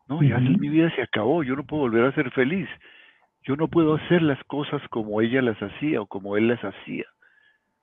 No, 0.08 0.24
ya 0.24 0.38
mi 0.40 0.70
vida 0.70 0.90
se 0.96 1.02
acabó, 1.02 1.44
yo 1.44 1.56
no 1.56 1.66
puedo 1.66 1.82
volver 1.82 2.06
a 2.06 2.16
ser 2.16 2.32
feliz. 2.32 2.70
Yo 3.44 3.56
no 3.56 3.68
puedo 3.68 3.96
hacer 3.96 4.22
las 4.22 4.42
cosas 4.46 4.82
como 4.90 5.22
ella 5.22 5.42
las 5.42 5.58
hacía 5.62 6.02
o 6.02 6.06
como 6.06 6.38
él 6.38 6.48
las 6.48 6.62
hacía. 6.62 7.06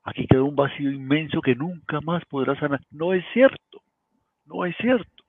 Aquí 0.04 0.26
queda 0.26 0.42
un 0.42 0.56
vacío 0.56 0.90
inmenso 0.90 1.40
que 1.40 1.54
nunca 1.54 2.00
más 2.02 2.22
podrás 2.26 2.58
sanar. 2.58 2.80
No 2.90 3.14
es 3.14 3.24
cierto, 3.32 3.82
no 4.46 4.66
es 4.66 4.76
cierto. 4.76 5.24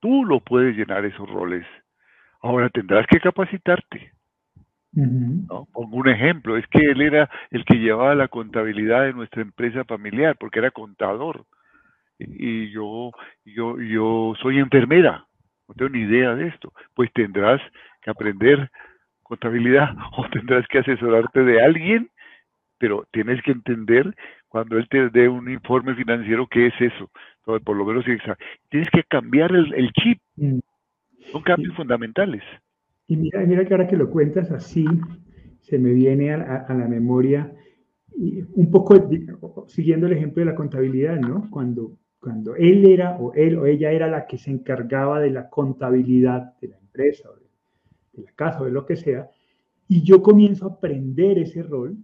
Tú 0.00 0.24
lo 0.24 0.40
puedes 0.40 0.76
llenar 0.76 1.04
esos 1.04 1.28
roles. 1.28 1.66
Ahora 2.44 2.68
tendrás 2.68 3.06
que 3.06 3.18
capacitarte. 3.18 4.12
Pongo 4.92 5.96
un 5.96 6.08
ejemplo, 6.08 6.56
es 6.56 6.66
que 6.68 6.90
él 6.90 7.00
era 7.00 7.28
el 7.50 7.64
que 7.64 7.74
llevaba 7.74 8.14
la 8.14 8.28
contabilidad 8.28 9.02
de 9.02 9.12
nuestra 9.12 9.42
empresa 9.42 9.84
familiar, 9.84 10.36
porque 10.38 10.60
era 10.60 10.70
contador. 10.70 11.44
Y 12.18 12.70
yo, 12.70 13.10
yo, 13.44 13.80
yo 13.80 14.34
soy 14.40 14.60
enfermera 14.60 15.26
no 15.68 15.74
tengo 15.74 15.90
ni 15.90 16.00
idea 16.00 16.34
de 16.34 16.48
esto, 16.48 16.72
pues 16.94 17.12
tendrás 17.12 17.60
que 18.02 18.10
aprender 18.10 18.70
contabilidad 19.22 19.94
o 20.16 20.28
tendrás 20.30 20.66
que 20.68 20.78
asesorarte 20.78 21.42
de 21.42 21.62
alguien, 21.62 22.10
pero 22.78 23.06
tienes 23.12 23.42
que 23.42 23.52
entender 23.52 24.14
cuando 24.48 24.76
él 24.76 24.88
te 24.88 25.08
dé 25.10 25.28
un 25.28 25.50
informe 25.50 25.94
financiero 25.94 26.46
qué 26.46 26.66
es 26.66 26.80
eso. 26.80 27.10
Por 27.44 27.76
lo 27.76 27.84
menos 27.84 28.04
tienes 28.70 28.88
que 28.90 29.02
cambiar 29.04 29.52
el, 29.52 29.92
chip. 29.92 30.20
Mm. 30.36 30.58
Son 31.32 31.42
cambios 31.42 31.74
fundamentales. 31.76 32.42
Y 33.06 33.16
mira, 33.16 33.40
mira 33.40 33.64
que 33.64 33.74
ahora 33.74 33.88
que 33.88 33.96
lo 33.96 34.10
cuentas 34.10 34.50
así, 34.50 34.86
se 35.60 35.78
me 35.78 35.92
viene 35.92 36.32
a, 36.32 36.64
a 36.68 36.74
la 36.74 36.88
memoria 36.88 37.52
un 38.16 38.70
poco 38.70 39.08
siguiendo 39.66 40.06
el 40.06 40.12
ejemplo 40.12 40.40
de 40.40 40.50
la 40.50 40.54
contabilidad, 40.54 41.18
¿no? 41.18 41.50
Cuando 41.50 41.98
cuando 42.24 42.56
él 42.56 42.86
era 42.86 43.18
o 43.18 43.34
él 43.34 43.58
o 43.58 43.66
ella 43.66 43.92
era 43.92 44.08
la 44.08 44.26
que 44.26 44.38
se 44.38 44.50
encargaba 44.50 45.20
de 45.20 45.30
la 45.30 45.50
contabilidad 45.50 46.58
de 46.58 46.68
la 46.68 46.78
empresa 46.78 47.28
o 47.28 47.34
de, 47.36 48.22
la 48.22 48.32
casa 48.32 48.62
o 48.62 48.64
de 48.64 48.70
lo 48.70 48.86
que 48.86 48.96
sea, 48.96 49.28
y 49.88 50.02
yo 50.02 50.22
comienzo 50.22 50.64
a 50.64 50.72
aprender 50.72 51.38
ese 51.38 51.62
rol, 51.62 51.98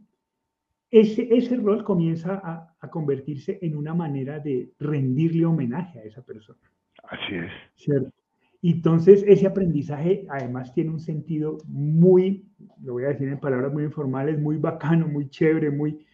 ese, 0.90 1.26
ese 1.34 1.56
rol 1.56 1.84
comienza 1.84 2.34
a, 2.34 2.76
a, 2.78 2.90
convertirse 2.90 3.58
en 3.62 3.74
una 3.74 3.94
manera 3.94 4.40
de 4.40 4.70
rendirle 4.78 5.46
homenaje 5.46 6.00
a 6.00 6.02
esa 6.02 6.20
persona. 6.20 6.70
Así 7.04 7.36
es. 7.36 7.50
¿Cierto? 7.76 8.12
Entonces 8.62 9.24
ese 9.26 9.46
aprendizaje 9.46 10.26
además 10.28 10.72
tiene 10.74 10.90
un 10.90 11.00
sentido 11.00 11.58
muy, 11.66 12.44
lo 12.82 12.94
voy 12.94 13.04
a 13.04 13.08
decir 13.08 13.28
en 13.28 13.40
palabras 13.40 13.72
muy 13.72 13.84
informales, 13.84 14.38
muy 14.38 14.56
bacano, 14.58 15.08
muy 15.08 15.30
chévere, 15.30 15.70
muy, 15.70 16.04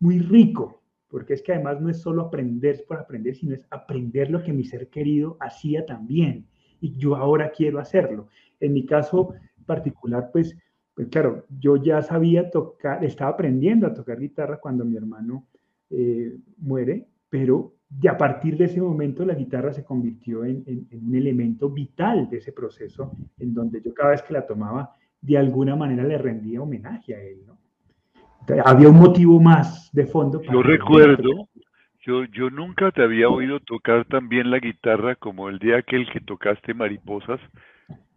muy 0.00 0.18
rico, 0.18 0.82
porque 1.08 1.34
es 1.34 1.42
que 1.42 1.52
además 1.52 1.80
no 1.80 1.88
es 1.88 2.00
solo 2.00 2.22
aprender 2.22 2.84
por 2.86 2.98
aprender, 2.98 3.34
sino 3.34 3.54
es 3.54 3.66
aprender 3.70 4.30
lo 4.30 4.42
que 4.42 4.52
mi 4.52 4.64
ser 4.64 4.88
querido 4.88 5.36
hacía 5.40 5.86
también 5.86 6.46
y 6.80 6.96
yo 6.98 7.16
ahora 7.16 7.50
quiero 7.50 7.78
hacerlo. 7.78 8.28
En 8.60 8.74
mi 8.74 8.84
caso 8.84 9.32
particular, 9.64 10.30
pues, 10.30 10.54
pues 10.94 11.08
claro, 11.08 11.46
yo 11.58 11.76
ya 11.76 12.02
sabía 12.02 12.50
tocar, 12.50 13.02
estaba 13.02 13.30
aprendiendo 13.30 13.86
a 13.86 13.94
tocar 13.94 14.20
guitarra 14.20 14.60
cuando 14.60 14.84
mi 14.84 14.96
hermano 14.96 15.46
eh, 15.88 16.36
muere, 16.58 17.06
pero 17.30 17.72
y 18.00 18.08
a 18.08 18.16
partir 18.16 18.56
de 18.56 18.64
ese 18.64 18.80
momento 18.80 19.24
la 19.24 19.34
guitarra 19.34 19.72
se 19.72 19.84
convirtió 19.84 20.44
en, 20.44 20.64
un 20.90 21.14
elemento 21.14 21.70
vital 21.70 22.28
de 22.28 22.38
ese 22.38 22.52
proceso, 22.52 23.12
en 23.38 23.54
donde 23.54 23.80
yo 23.80 23.94
cada 23.94 24.10
vez 24.10 24.22
que 24.22 24.32
la 24.32 24.46
tomaba, 24.46 24.94
de 25.20 25.38
alguna 25.38 25.76
manera 25.76 26.02
le 26.02 26.18
rendía 26.18 26.60
homenaje 26.60 27.14
a 27.14 27.22
él. 27.22 27.38
¿no? 27.46 27.58
Había 28.64 28.88
un 28.88 28.98
motivo 28.98 29.40
más 29.40 29.90
de 29.92 30.06
fondo. 30.06 30.42
yo 30.42 30.62
recuerdo, 30.62 31.48
yo, 32.00 32.24
yo 32.24 32.50
nunca 32.50 32.90
te 32.90 33.02
había 33.02 33.28
oído 33.28 33.60
tocar 33.60 34.04
tan 34.06 34.28
bien 34.28 34.50
la 34.50 34.58
guitarra 34.58 35.14
como 35.14 35.48
el 35.48 35.58
día 35.58 35.78
aquel 35.78 36.10
que 36.10 36.20
tocaste 36.20 36.74
mariposas 36.74 37.40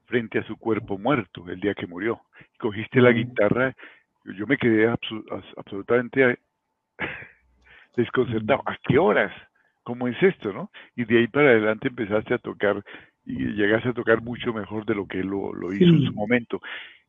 frente 0.05 0.39
a 0.39 0.43
su 0.43 0.57
cuerpo 0.57 0.97
muerto, 0.97 1.47
el 1.49 1.59
día 1.59 1.75
que 1.75 1.87
murió. 1.87 2.21
Cogiste 2.59 2.99
la 2.99 3.11
guitarra, 3.11 3.75
yo 4.25 4.47
me 4.47 4.57
quedé 4.57 4.91
absolutamente 5.57 6.39
desconcertado. 7.95 8.63
¿A 8.65 8.75
qué 8.83 8.97
horas? 8.97 9.31
¿Cómo 9.87 10.09
es 10.09 10.21
esto, 10.21 10.51
no? 10.51 10.69
Y 10.97 11.05
de 11.05 11.19
ahí 11.19 11.27
para 11.27 11.51
adelante 11.51 11.87
empezaste 11.87 12.33
a 12.33 12.39
tocar 12.39 12.83
y 13.23 13.37
llegaste 13.53 13.87
a 13.87 13.93
tocar 13.93 14.21
mucho 14.21 14.51
mejor 14.51 14.85
de 14.85 14.93
lo 14.93 15.07
que 15.07 15.21
él 15.21 15.27
lo, 15.27 15.71
hizo 15.71 15.85
en 15.85 16.03
su 16.03 16.11
momento. 16.11 16.59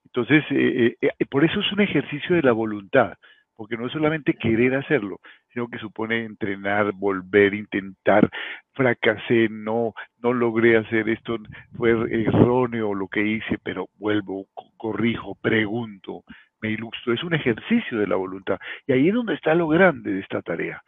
Entonces, 0.04 0.44
eh, 0.50 0.94
eh, 1.00 1.10
eh, 1.18 1.26
por 1.28 1.44
eso 1.44 1.58
es 1.58 1.72
un 1.72 1.80
ejercicio 1.80 2.36
de 2.36 2.42
la 2.42 2.52
voluntad, 2.52 3.14
porque 3.56 3.76
no 3.76 3.86
es 3.86 3.92
solamente 3.92 4.34
querer 4.34 4.76
hacerlo, 4.76 5.18
sino 5.52 5.66
que 5.66 5.78
supone 5.78 6.24
entrenar, 6.24 6.92
volver, 6.92 7.52
intentar, 7.52 8.30
fracasé, 8.74 9.48
no, 9.50 9.92
no 10.22 10.32
logré 10.32 10.76
hacer 10.76 11.08
esto, 11.08 11.36
fue 11.76 11.90
erróneo 11.90 12.94
lo 12.94 13.08
que 13.08 13.26
hice, 13.26 13.58
pero 13.60 13.88
vuelvo, 13.98 14.46
corrijo, 14.76 15.34
pregunto, 15.42 16.22
me 16.62 16.70
ilustro. 16.70 17.12
Es 17.12 17.24
un 17.24 17.34
ejercicio 17.34 17.98
de 17.98 18.06
la 18.06 18.14
voluntad. 18.14 18.58
Y 18.86 18.92
ahí 18.92 19.08
es 19.08 19.14
donde 19.14 19.34
está 19.34 19.56
lo 19.56 19.66
grande 19.66 20.12
de 20.12 20.20
esta 20.20 20.42
tarea 20.42 20.80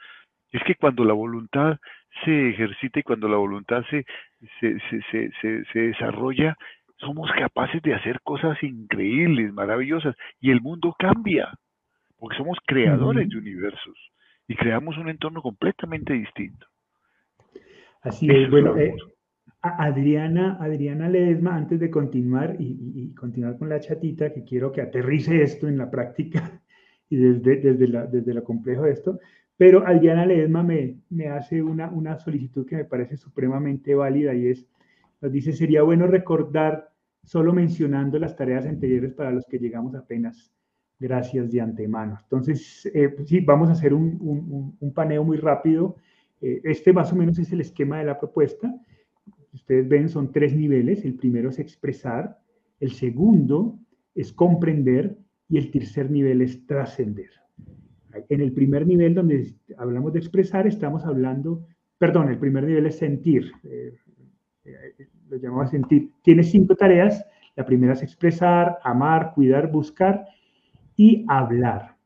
es 0.52 0.62
que 0.64 0.74
cuando 0.74 1.04
la 1.04 1.14
voluntad 1.14 1.78
se 2.24 2.50
ejercita 2.50 3.00
y 3.00 3.02
cuando 3.02 3.28
la 3.28 3.36
voluntad 3.36 3.82
se, 3.90 4.04
se, 4.60 5.78
desarrolla, 5.78 6.56
somos 6.96 7.30
capaces 7.32 7.80
de 7.82 7.94
hacer 7.94 8.20
cosas 8.22 8.60
increíbles, 8.62 9.52
maravillosas, 9.52 10.16
y 10.40 10.50
el 10.50 10.60
mundo 10.60 10.94
cambia, 10.98 11.52
porque 12.18 12.36
somos 12.36 12.58
creadores 12.66 13.28
de 13.28 13.38
universos 13.38 13.96
y 14.48 14.56
creamos 14.56 14.98
un 14.98 15.08
entorno 15.08 15.40
completamente 15.40 16.12
distinto. 16.12 16.66
Así 18.02 18.28
es, 18.28 18.50
bueno, 18.50 18.76
eh, 18.76 18.94
Adriana, 19.62 20.56
Adriana 20.58 21.08
Ledesma, 21.08 21.54
antes 21.54 21.78
de 21.78 21.90
continuar 21.90 22.56
y, 22.58 23.14
continuar 23.14 23.58
con 23.58 23.68
la 23.68 23.78
chatita, 23.78 24.32
que 24.32 24.44
quiero 24.44 24.72
que 24.72 24.80
aterrice 24.80 25.42
esto 25.42 25.68
en 25.68 25.78
la 25.78 25.90
práctica 25.90 26.60
y 27.10 27.16
desde, 27.16 27.56
desde, 27.56 27.88
la, 27.88 28.06
desde 28.06 28.34
lo 28.34 28.42
complejo 28.42 28.82
de 28.82 28.92
esto, 28.92 29.20
pero 29.60 29.86
Adriana 29.86 30.24
Ledesma 30.24 30.62
me, 30.62 31.28
hace 31.28 31.62
una, 31.62 31.90
una 31.90 32.18
solicitud 32.18 32.64
que 32.64 32.76
me 32.76 32.86
parece 32.86 33.18
supremamente 33.18 33.94
válida 33.94 34.32
y 34.32 34.46
es, 34.46 34.66
nos 35.20 35.30
dice, 35.30 35.52
sería 35.52 35.82
bueno 35.82 36.06
recordar, 36.06 36.90
solo 37.24 37.52
mencionando 37.52 38.18
las 38.18 38.34
tareas 38.34 38.64
anteriores 38.64 39.12
para 39.12 39.30
los 39.32 39.44
que 39.44 39.58
llegamos 39.58 39.94
apenas. 39.94 40.50
Gracias 40.98 41.52
de 41.52 41.60
antemano. 41.60 42.18
Entonces, 42.22 42.90
eh, 42.94 43.14
sí, 43.26 43.40
vamos 43.40 43.68
a 43.68 43.72
hacer 43.72 43.92
un, 43.92 44.16
un, 44.22 44.78
un 44.80 44.94
paneo 44.94 45.24
muy 45.24 45.36
rápido. 45.36 45.96
Eh, 46.40 46.62
este 46.64 46.94
más 46.94 47.12
o 47.12 47.16
menos 47.16 47.38
es 47.38 47.52
el 47.52 47.60
esquema 47.60 47.98
de 47.98 48.06
la 48.06 48.18
propuesta. 48.18 48.74
Ustedes 49.52 49.86
ven, 49.86 50.08
son 50.08 50.32
tres 50.32 50.56
niveles. 50.56 51.04
El 51.04 51.16
primero 51.16 51.50
es 51.50 51.58
expresar, 51.58 52.40
el 52.80 52.92
segundo 52.92 53.78
es 54.14 54.32
comprender 54.32 55.18
y 55.50 55.58
el 55.58 55.70
tercer 55.70 56.10
nivel 56.10 56.40
es 56.40 56.64
trascender. 56.64 57.39
En 58.28 58.40
el 58.40 58.52
primer 58.52 58.86
nivel 58.86 59.14
donde 59.14 59.54
hablamos 59.78 60.12
de 60.12 60.18
expresar, 60.18 60.66
estamos 60.66 61.04
hablando, 61.04 61.66
perdón, 61.98 62.28
el 62.28 62.38
primer 62.38 62.64
nivel 62.64 62.86
es 62.86 62.98
sentir, 62.98 63.52
eh, 63.64 63.94
eh, 64.64 65.08
lo 65.28 65.36
llamamos 65.36 65.70
sentir. 65.70 66.10
Tiene 66.22 66.42
cinco 66.42 66.74
tareas. 66.74 67.24
La 67.56 67.64
primera 67.64 67.92
es 67.92 68.02
expresar, 68.02 68.78
amar, 68.82 69.32
cuidar, 69.34 69.70
buscar 69.70 70.24
y 70.96 71.24
hablar. 71.28 71.96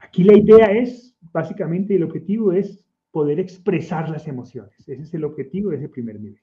Aquí 0.00 0.24
la 0.24 0.36
idea 0.36 0.66
es, 0.66 1.16
básicamente, 1.32 1.94
el 1.96 2.02
objetivo 2.02 2.52
es 2.52 2.84
poder 3.10 3.40
expresar 3.40 4.08
las 4.08 4.26
emociones. 4.26 4.78
Ese 4.88 5.02
es 5.02 5.14
el 5.14 5.24
objetivo 5.24 5.70
de 5.70 5.76
ese 5.76 5.88
primer 5.88 6.20
nivel. 6.20 6.40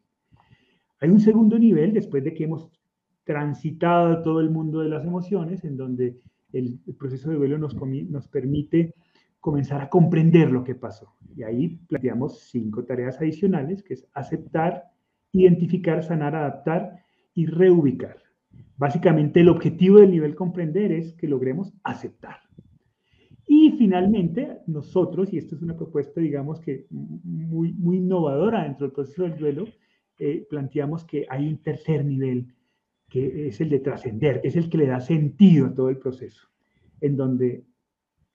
Hay 1.01 1.09
un 1.09 1.19
segundo 1.19 1.57
nivel, 1.57 1.93
después 1.93 2.23
de 2.23 2.33
que 2.33 2.43
hemos 2.43 2.69
transitado 3.23 4.21
todo 4.23 4.39
el 4.41 4.49
mundo 4.49 4.81
de 4.81 4.89
las 4.89 5.05
emociones, 5.05 5.63
en 5.63 5.77
donde 5.77 6.17
el, 6.53 6.79
proceso 6.97 7.29
de 7.29 7.35
duelo 7.35 7.57
nos, 7.57 7.75
permite 8.27 8.95
comenzar 9.39 9.81
a 9.81 9.89
comprender 9.89 10.51
lo 10.51 10.63
que 10.63 10.75
pasó. 10.75 11.15
Y 11.35 11.43
ahí 11.43 11.79
planteamos 11.87 12.39
cinco 12.49 12.83
tareas 12.83 13.19
adicionales, 13.19 13.83
que 13.83 13.93
es 13.93 14.07
aceptar, 14.13 14.83
identificar, 15.31 16.03
sanar, 16.03 16.35
adaptar 16.35 17.03
y 17.33 17.45
reubicar. 17.45 18.17
Básicamente 18.77 19.41
el 19.41 19.49
objetivo 19.49 19.99
del 19.99 20.11
nivel 20.11 20.35
comprender 20.35 20.91
es 20.91 21.13
que 21.13 21.27
logremos 21.27 21.73
aceptar. 21.83 22.37
Y 23.45 23.71
finalmente, 23.71 24.59
nosotros, 24.67 25.33
y 25.33 25.37
esto 25.37 25.55
es 25.55 25.61
una 25.61 25.75
propuesta, 25.75 26.21
digamos 26.21 26.59
que 26.59 26.85
muy, 26.89 27.73
muy 27.73 27.97
innovadora 27.97 28.63
dentro 28.63 28.85
del 28.85 28.93
proceso 28.93 29.23
del 29.23 29.37
duelo, 29.37 29.65
eh, 30.19 30.45
planteamos 30.49 31.03
que 31.05 31.25
hay 31.29 31.47
un 31.47 31.57
tercer 31.57 32.05
nivel 32.05 32.53
que 33.09 33.47
es 33.47 33.59
el 33.61 33.69
de 33.69 33.79
trascender, 33.79 34.41
es 34.43 34.55
el 34.55 34.69
que 34.69 34.77
le 34.77 34.87
da 34.87 34.99
sentido 34.99 35.67
a 35.67 35.73
todo 35.73 35.89
el 35.89 35.97
proceso, 35.97 36.47
en 37.01 37.17
donde 37.17 37.63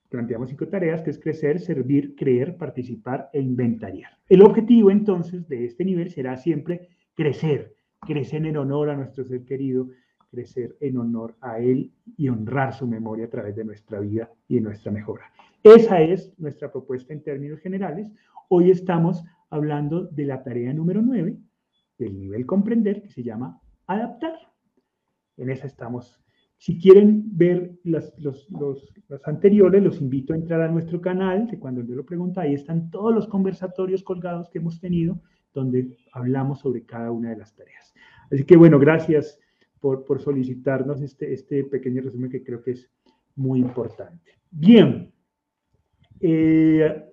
planteamos 0.09 0.49
cinco 0.49 0.69
tareas, 0.69 1.03
que 1.03 1.11
es 1.11 1.19
crecer, 1.19 1.61
servir, 1.61 2.15
creer, 2.15 2.57
participar 2.57 3.31
e 3.33 3.41
inventariar. 3.41 4.13
El 4.29 4.43
objetivo 4.43 4.91
entonces 4.91 5.49
de 5.49 5.65
este 5.65 5.85
nivel 5.85 6.11
será 6.11 6.37
siempre 6.37 6.89
crecer, 7.15 7.75
crecer 8.01 8.45
en 8.47 8.57
honor 8.57 8.91
a 8.91 8.97
nuestro 8.97 9.25
ser 9.25 9.45
querido, 9.45 9.89
crecer 10.31 10.77
en 10.81 10.99
honor 10.99 11.37
a 11.41 11.59
él 11.59 11.93
y 12.17 12.29
honrar 12.29 12.75
su 12.75 12.87
memoria 12.87 13.27
a 13.27 13.31
través 13.31 13.55
de 13.57 13.65
nuestra 13.65 14.01
vida 14.01 14.31
y 14.49 14.57
de 14.57 14.61
nuestra 14.61 14.91
mejora. 14.91 15.33
Esa 15.63 16.01
es 16.01 16.33
nuestra 16.39 16.71
propuesta 16.71 17.13
en 17.13 17.23
términos 17.23 17.61
generales. 17.61 18.11
Hoy 18.49 18.71
estamos 18.71 19.25
hablando 19.51 20.05
de 20.05 20.27
la 20.27 20.43
tarea 20.43 20.73
número 20.73 21.01
9 21.01 21.37
del 21.99 22.19
nivel 22.19 22.45
comprender, 22.45 23.03
que 23.03 23.11
se 23.11 23.23
llama 23.23 23.61
adaptar. 23.87 24.54
En 25.37 25.51
esa 25.51 25.67
estamos. 25.67 26.21
Si 26.57 26.79
quieren 26.79 27.25
ver 27.37 27.79
las, 27.85 28.15
los, 28.19 28.49
anteriores, 29.25 29.83
los 29.83 30.01
invito 30.01 30.33
a 30.33 30.37
entrar 30.37 30.63
a 30.63 30.69
nuestro 30.69 31.01
canal, 31.01 31.47
que 31.49 31.59
cuando 31.59 31.83
yo 31.83 31.95
lo 31.95 32.07
pregunto, 32.07 32.41
ahí 32.41 32.55
están 32.55 32.91
todos 32.91 33.15
los 33.15 33.27
conversatorios 33.27 34.03
colgados 34.03 34.49
que 34.49 34.59
hemos 34.59 34.81
tenido, 34.81 35.21
donde 35.53 35.97
hablamos 36.13 36.61
sobre 36.61 36.85
cada 36.85 37.11
una 37.11 37.31
de 37.31 37.37
las 37.37 37.55
tareas. 37.55 37.93
Así 38.31 38.45
que 38.45 38.57
bueno, 38.57 38.79
gracias 38.79 39.39
por, 39.81 40.05
por 40.05 40.21
solicitarnos 40.21 41.03
este, 41.03 41.33
este 41.33 41.65
pequeño 41.65 42.03
resumen 42.03 42.31
que 42.31 42.43
creo 42.43 42.63
que 42.63 42.73
es 42.73 42.91
muy 43.37 43.61
importante. 43.61 44.39
Bien. 44.51 45.13
Eh, 46.21 47.05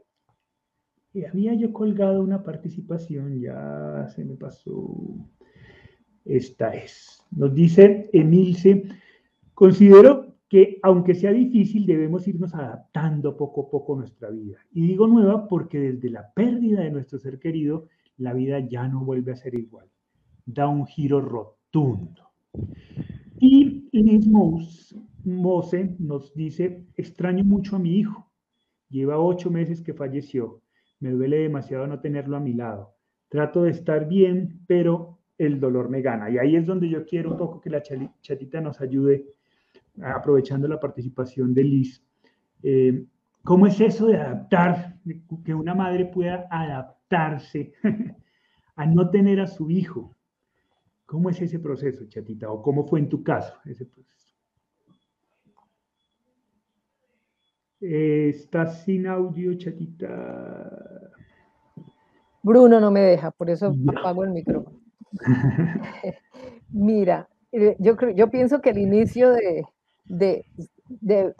había 1.30 1.54
yo 1.56 1.74
colgado 1.74 2.22
una 2.22 2.44
participación, 2.44 3.42
ya 3.42 4.08
se 4.16 4.24
me 4.24 4.36
pasó. 4.36 5.30
Esta 6.26 6.74
es. 6.74 7.24
Nos 7.32 7.54
dice 7.54 8.10
Emilce, 8.14 8.84
considero 9.54 10.36
que 10.52 10.80
aunque 10.84 11.16
sea 11.16 11.32
difícil, 11.32 11.86
debemos 11.86 12.28
irnos 12.28 12.54
adaptando 12.54 13.38
poco 13.38 13.62
a 13.62 13.70
poco 13.70 13.96
nuestra 13.96 14.30
vida. 14.30 14.58
Y 14.74 14.86
digo 14.86 15.08
nueva 15.08 15.48
porque 15.48 15.80
desde 15.80 16.10
la 16.10 16.32
pérdida 16.34 16.82
de 16.82 16.92
nuestro 16.92 17.20
ser 17.20 17.40
querido, 17.40 17.88
la 18.18 18.34
vida 18.34 18.60
ya 18.60 18.88
no 18.88 19.06
vuelve 19.06 19.32
a 19.32 19.38
ser 19.38 19.56
igual. 19.56 19.88
Da 20.46 20.68
un 20.68 20.86
giro 20.86 21.22
rotundo. 21.22 22.32
Y 23.40 23.88
Liz 23.94 24.28
Mose 25.24 25.96
nos 26.00 26.34
dice, 26.36 26.86
extraño 26.98 27.44
mucho 27.46 27.78
a 27.78 27.80
mi 27.80 27.96
hijo. 27.96 28.30
Lleva 28.90 29.20
ocho 29.20 29.50
meses 29.50 29.82
que 29.82 29.94
falleció. 29.94 30.62
Me 31.00 31.12
duele 31.12 31.38
demasiado 31.38 31.88
no 31.88 32.02
tenerlo 32.02 32.36
a 32.36 32.42
mi 32.42 32.54
lado. 32.54 32.94
Trato 33.30 33.64
de 33.64 33.72
estar 33.72 34.10
bien, 34.10 34.60
pero 34.68 35.21
el 35.46 35.60
dolor 35.60 35.90
me 35.90 36.02
gana. 36.02 36.30
Y 36.30 36.38
ahí 36.38 36.56
es 36.56 36.68
donde 36.68 36.88
yo 36.88 37.04
quiero 37.04 37.32
un 37.32 37.38
poco 37.38 37.60
que 37.60 37.72
la 37.72 37.82
chatita 37.82 38.62
nos 38.62 38.80
ayude, 38.80 39.26
aprovechando 40.02 40.68
la 40.68 40.80
participación 40.80 41.54
de 41.54 41.64
Liz. 41.64 42.04
Eh, 42.62 43.06
¿Cómo 43.44 43.66
es 43.66 43.82
eso 43.82 44.06
de 44.06 44.18
adaptar, 44.18 45.00
que 45.44 45.56
una 45.56 45.74
madre 45.74 46.06
pueda 46.06 46.48
adaptarse 46.52 47.74
a 48.76 48.86
no 48.86 49.10
tener 49.10 49.40
a 49.40 49.48
su 49.48 49.72
hijo? 49.72 50.16
¿Cómo 51.08 51.32
es 51.32 51.42
ese 51.42 51.58
proceso, 51.60 52.06
chatita? 52.08 52.52
¿O 52.52 52.62
cómo 52.62 52.86
fue 52.86 53.00
en 53.00 53.10
tu 53.10 53.24
caso 53.24 53.56
ese 53.66 53.86
proceso? 53.86 54.36
Eh, 57.82 58.30
¿Estás 58.30 58.84
sin 58.84 59.08
audio, 59.08 59.56
chatita? 59.56 61.10
Bruno 62.44 62.80
no 62.80 62.92
me 62.92 63.02
deja, 63.02 63.32
por 63.32 63.50
eso 63.50 63.74
apago 63.88 64.24
el 64.24 64.32
micrófono. 64.32 64.81
Mira, 66.70 67.30
eh, 67.52 67.76
yo, 67.80 67.96
creo, 67.98 68.12
yo 68.12 68.30
pienso 68.30 68.62
que 68.62 68.70
el 68.72 68.78
inicio 68.78 69.32
de, 69.32 69.66
de, 70.06 71.36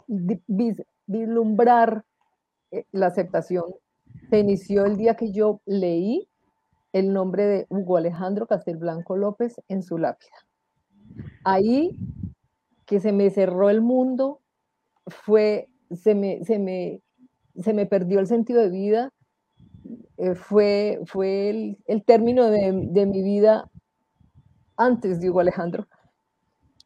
vislumbrar 1.06 2.04
eh, 2.70 2.84
la 2.92 3.06
aceptación 3.06 3.64
se 4.30 4.38
inició 4.38 4.84
el 4.84 4.96
día 4.96 5.14
que 5.14 5.32
yo 5.32 5.60
leí 5.66 6.28
el 6.92 7.12
nombre 7.12 7.44
de 7.46 7.66
Hugo 7.70 7.96
Alejandro 7.96 8.46
Castelblanco 8.46 9.16
López 9.16 9.60
en 9.68 9.82
su 9.82 9.98
lápida. 9.98 10.36
Ahí 11.44 11.98
que 12.86 13.00
se 13.00 13.12
me 13.12 13.30
cerró 13.30 13.70
el 13.70 13.80
mundo, 13.80 14.40
fue, 15.06 15.68
se 15.90 16.14
me, 16.14 16.44
se 16.44 16.58
me, 16.58 17.00
se 17.56 17.72
me 17.72 17.86
perdió 17.86 18.20
el 18.20 18.26
sentido 18.26 18.60
de 18.60 18.68
vida, 18.68 19.12
eh, 20.18 20.34
fue, 20.34 21.00
fue 21.06 21.50
el, 21.50 21.78
el 21.86 22.04
término 22.04 22.50
de, 22.50 22.72
de, 22.90 23.06
mi 23.06 23.22
vida 23.22 23.70
antes 24.76 25.20
de 25.20 25.30
Hugo 25.30 25.40
Alejandro, 25.40 25.86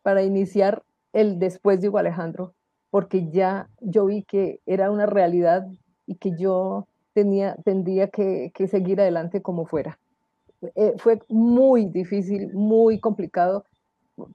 para 0.02 0.22
iniciar 0.22 0.82
el 1.12 1.38
después 1.38 1.80
de 1.80 1.88
Hugo 1.88 1.98
Alejandro, 1.98 2.54
porque 2.90 3.30
ya 3.30 3.68
yo 3.80 4.06
vi 4.06 4.22
que 4.22 4.60
era 4.66 4.90
una 4.90 5.06
realidad 5.06 5.66
y 6.06 6.16
que 6.16 6.32
yo 6.38 6.86
tenía, 7.12 7.56
tendría 7.64 8.08
que, 8.08 8.52
que 8.54 8.68
seguir 8.68 9.00
adelante 9.00 9.42
como 9.42 9.66
fuera. 9.66 9.98
Eh, 10.74 10.94
fue 10.98 11.20
muy 11.28 11.86
difícil, 11.86 12.52
muy 12.54 12.98
complicado, 12.98 13.64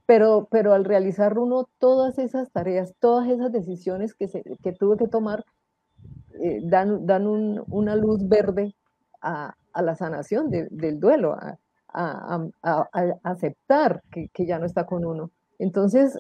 pero, 0.05 0.47
pero 0.51 0.73
al 0.73 0.85
realizar 0.85 1.37
uno 1.39 1.67
todas 1.79 2.19
esas 2.19 2.51
tareas, 2.51 2.93
todas 2.99 3.29
esas 3.29 3.51
decisiones 3.51 4.13
que, 4.13 4.27
se, 4.27 4.43
que 4.63 4.73
tuve 4.73 4.97
que 4.97 5.07
tomar, 5.07 5.45
eh, 6.39 6.59
dan, 6.63 7.05
dan 7.05 7.27
un, 7.27 7.63
una 7.67 7.95
luz 7.95 8.27
verde 8.27 8.75
a, 9.21 9.55
a 9.73 9.81
la 9.81 9.95
sanación 9.95 10.49
de, 10.49 10.67
del 10.71 10.99
duelo, 10.99 11.33
a, 11.33 11.57
a, 11.93 12.49
aceptar 13.23 14.01
que, 14.11 14.29
que, 14.29 14.45
ya 14.45 14.59
no 14.59 14.65
está 14.65 14.85
con 14.85 15.05
uno. 15.05 15.31
Entonces, 15.59 16.17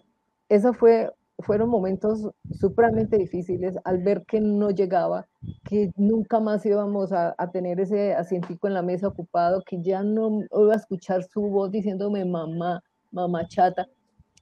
esa 0.49 0.73
fue 0.73 1.09
fueron 1.41 1.69
momentos 1.69 2.29
supremamente 2.51 3.17
difíciles 3.17 3.75
al 3.83 3.99
ver 4.03 4.25
que 4.25 4.39
no 4.39 4.69
llegaba, 4.69 5.27
que 5.63 5.91
nunca 5.95 6.39
más 6.39 6.65
íbamos 6.65 7.11
a, 7.11 7.35
a, 7.37 7.51
tener 7.51 7.79
ese 7.79 8.13
asientico 8.13 8.67
en 8.67 8.73
la 8.73 8.81
mesa 8.81 9.07
ocupado, 9.07 9.63
que 9.65 9.81
ya 9.81 10.03
no 10.03 10.41
iba 10.41 10.73
a 10.73 10.77
escuchar 10.77 11.23
su 11.23 11.41
voz 11.41 11.71
diciéndome 11.71 12.25
mamá, 12.25 12.83
mamá 13.11 13.47
chata. 13.47 13.87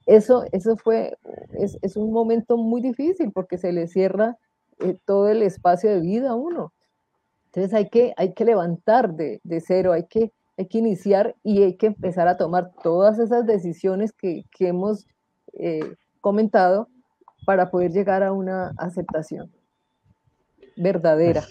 Eso, 0.06 0.44
eso 0.52 0.76
fue, 0.76 1.18
es, 1.54 1.78
es 1.82 1.96
un 1.96 2.12
momento 2.12 2.58
muy 2.58 2.82
difícil 2.82 3.32
porque 3.32 3.58
se 3.58 3.72
le 3.72 3.88
cierra 3.88 4.38
eh, 4.80 4.98
todo 5.06 5.30
el 5.30 5.42
espacio 5.42 5.90
de 5.90 6.02
vida 6.02 6.36
uno. 6.36 6.74
Entonces 7.48 7.74
hay 7.74 7.90
que, 7.90 8.14
hay 8.18 8.34
que 8.34 8.46
levantar 8.46 9.14
de, 9.16 9.42
de 9.44 9.60
cero, 9.60 9.94
hay 9.94 10.06
que, 10.06 10.32
hay 10.58 10.68
que 10.68 10.78
iniciar 10.78 11.36
y 11.44 11.64
hay 11.64 11.76
que 11.76 11.88
empezar 11.88 12.28
a 12.28 12.38
tomar 12.38 12.72
todas 12.84 13.18
esas 13.20 13.46
decisiones 13.46 14.12
que, 14.14 14.44
que 14.52 14.68
hemos 14.68 15.08
eh, 15.54 15.96
comentado 16.22 16.90
para 17.46 17.72
poder 17.72 17.92
llegar 17.92 18.24
a 18.24 18.32
una 18.34 18.74
aceptación 18.78 19.52
verdadera. 20.76 21.42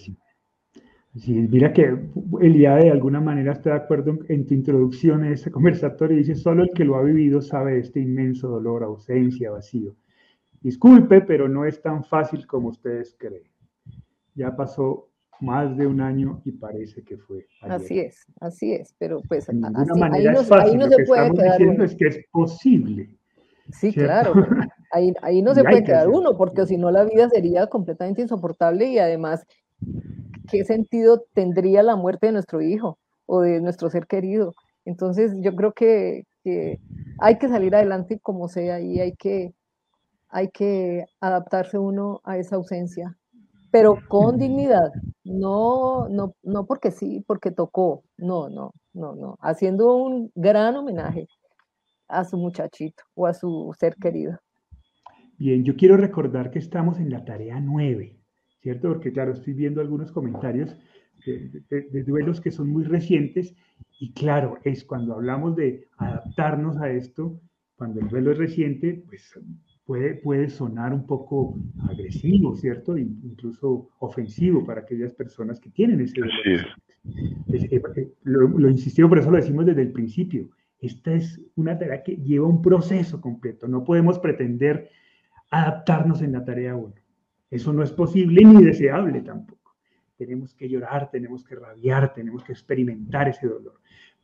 Sí, 1.16 1.32
mira 1.32 1.72
que 1.72 1.98
Elia 2.40 2.76
de 2.76 2.90
alguna 2.90 3.20
manera 3.20 3.52
está 3.52 3.70
de 3.70 3.76
acuerdo 3.76 4.18
en 4.28 4.46
tu 4.46 4.54
introducción 4.54 5.24
a 5.24 5.30
este 5.32 5.50
conversatorio 5.50 6.16
y 6.16 6.20
dice, 6.20 6.36
solo 6.36 6.62
el 6.62 6.70
que 6.70 6.84
lo 6.84 6.96
ha 6.96 7.02
vivido 7.02 7.40
sabe 7.40 7.72
de 7.72 7.80
este 7.80 8.00
inmenso 8.00 8.48
dolor, 8.48 8.84
ausencia, 8.84 9.50
vacío. 9.50 9.96
Disculpe, 10.60 11.20
pero 11.20 11.48
no 11.48 11.64
es 11.64 11.80
tan 11.80 12.04
fácil 12.04 12.46
como 12.46 12.68
ustedes 12.68 13.14
creen. 13.18 13.50
Ya 14.34 14.54
pasó 14.56 15.08
más 15.40 15.76
de 15.76 15.86
un 15.86 16.00
año 16.00 16.40
y 16.44 16.52
parece 16.52 17.02
que 17.02 17.16
fue. 17.16 17.46
Ayer. 17.62 17.76
Así 17.76 18.00
es, 18.00 18.26
así 18.40 18.72
es, 18.72 18.94
pero 18.98 19.20
pues 19.28 19.46
de 19.46 19.52
así, 19.52 19.60
manera 20.00 20.16
ahí, 20.16 20.24
no, 20.24 20.40
es 20.40 20.48
fácil. 20.48 20.70
ahí 20.70 20.76
no 20.76 20.88
se 20.88 21.04
puede 21.04 21.30
quedar. 21.32 21.62
Uno. 21.62 21.84
Es 21.84 21.94
que 21.94 22.06
es 22.08 22.20
posible. 22.30 23.18
Sí, 23.72 23.92
¿cierto? 23.92 24.32
claro. 24.32 24.46
Ahí, 24.90 25.12
ahí 25.22 25.42
no 25.42 25.54
se 25.54 25.62
puede 25.62 25.84
quedar 25.84 26.08
uno, 26.08 26.36
porque 26.36 26.66
si 26.66 26.76
no 26.76 26.90
la 26.90 27.04
vida 27.04 27.28
sería 27.28 27.66
completamente 27.66 28.22
insoportable 28.22 28.86
y 28.86 28.98
además, 28.98 29.46
¿qué 30.50 30.64
sentido 30.64 31.24
tendría 31.34 31.82
la 31.82 31.96
muerte 31.96 32.26
de 32.26 32.32
nuestro 32.32 32.60
hijo 32.62 32.98
o 33.26 33.42
de 33.42 33.60
nuestro 33.60 33.90
ser 33.90 34.06
querido? 34.06 34.54
Entonces, 34.84 35.34
yo 35.40 35.54
creo 35.54 35.72
que, 35.72 36.24
que 36.42 36.80
hay 37.18 37.36
que 37.36 37.48
salir 37.48 37.74
adelante 37.74 38.18
como 38.20 38.48
sea 38.48 38.80
y 38.80 39.00
hay 39.00 39.12
que, 39.12 39.52
hay 40.30 40.50
que 40.50 41.04
adaptarse 41.20 41.78
uno 41.78 42.20
a 42.24 42.38
esa 42.38 42.56
ausencia, 42.56 43.16
pero 43.70 43.98
con 44.08 44.38
dignidad, 44.38 44.90
no, 45.24 46.08
no, 46.08 46.34
no 46.42 46.66
porque 46.66 46.90
sí, 46.90 47.22
porque 47.26 47.50
tocó, 47.50 48.04
no, 48.16 48.48
no, 48.48 48.72
no, 48.92 49.14
no, 49.14 49.36
haciendo 49.40 49.94
un 49.96 50.30
gran 50.34 50.76
homenaje 50.76 51.28
a 52.08 52.24
su 52.24 52.36
muchachito 52.38 53.02
o 53.14 53.26
a 53.26 53.34
su 53.34 53.74
ser 53.78 53.94
querido. 53.96 54.38
Bien, 55.38 55.64
yo 55.64 55.76
quiero 55.76 55.96
recordar 55.96 56.50
que 56.50 56.58
estamos 56.58 56.98
en 56.98 57.10
la 57.10 57.24
tarea 57.24 57.60
9, 57.60 58.16
¿cierto? 58.60 58.88
Porque 58.88 59.12
claro, 59.12 59.32
estoy 59.32 59.52
viendo 59.52 59.80
algunos 59.80 60.10
comentarios 60.10 60.76
de, 61.24 61.62
de, 61.68 61.82
de, 61.82 62.02
duelos 62.04 62.40
que 62.40 62.50
son 62.50 62.70
muy 62.70 62.84
recientes 62.84 63.54
y 64.00 64.12
claro, 64.12 64.58
es 64.64 64.84
cuando 64.84 65.14
hablamos 65.14 65.56
de 65.56 65.86
adaptarnos 65.98 66.78
a 66.78 66.90
esto, 66.90 67.40
cuando 67.76 68.00
el 68.00 68.08
duelo 68.08 68.32
es 68.32 68.38
reciente, 68.38 69.04
pues 69.06 69.38
puede, 69.88 70.16
puede 70.16 70.50
sonar 70.50 70.92
un 70.92 71.06
poco 71.06 71.58
agresivo, 71.88 72.54
¿cierto? 72.54 72.98
Incluso 72.98 73.88
ofensivo 74.00 74.62
para 74.62 74.82
aquellas 74.82 75.14
personas 75.14 75.58
que 75.58 75.70
tienen 75.70 76.02
ese 76.02 76.20
duelo. 76.20 76.66
Es, 77.50 77.64
eh, 77.64 77.80
eh, 77.96 78.12
lo, 78.24 78.48
lo 78.48 78.68
insistimos, 78.68 79.08
por 79.08 79.18
eso 79.18 79.30
lo 79.30 79.38
decimos 79.38 79.64
desde 79.64 79.80
el 79.80 79.92
principio. 79.92 80.50
Esta 80.78 81.14
es 81.14 81.40
una 81.56 81.78
tarea 81.78 82.02
que 82.02 82.16
lleva 82.16 82.46
un 82.46 82.60
proceso 82.60 83.18
completo. 83.18 83.66
No 83.66 83.82
podemos 83.82 84.18
pretender 84.18 84.90
adaptarnos 85.50 86.20
en 86.20 86.32
la 86.32 86.44
tarea 86.44 86.76
1. 86.76 86.92
Eso 87.50 87.72
no 87.72 87.82
es 87.82 87.90
posible 87.90 88.44
ni 88.44 88.62
deseable 88.62 89.22
tampoco. 89.22 89.74
Tenemos 90.18 90.54
que 90.54 90.68
llorar, 90.68 91.10
tenemos 91.10 91.44
que 91.44 91.54
rabiar, 91.54 92.12
tenemos 92.12 92.44
que 92.44 92.52
experimentar 92.52 93.26
ese 93.30 93.46
dolor. 93.46 93.80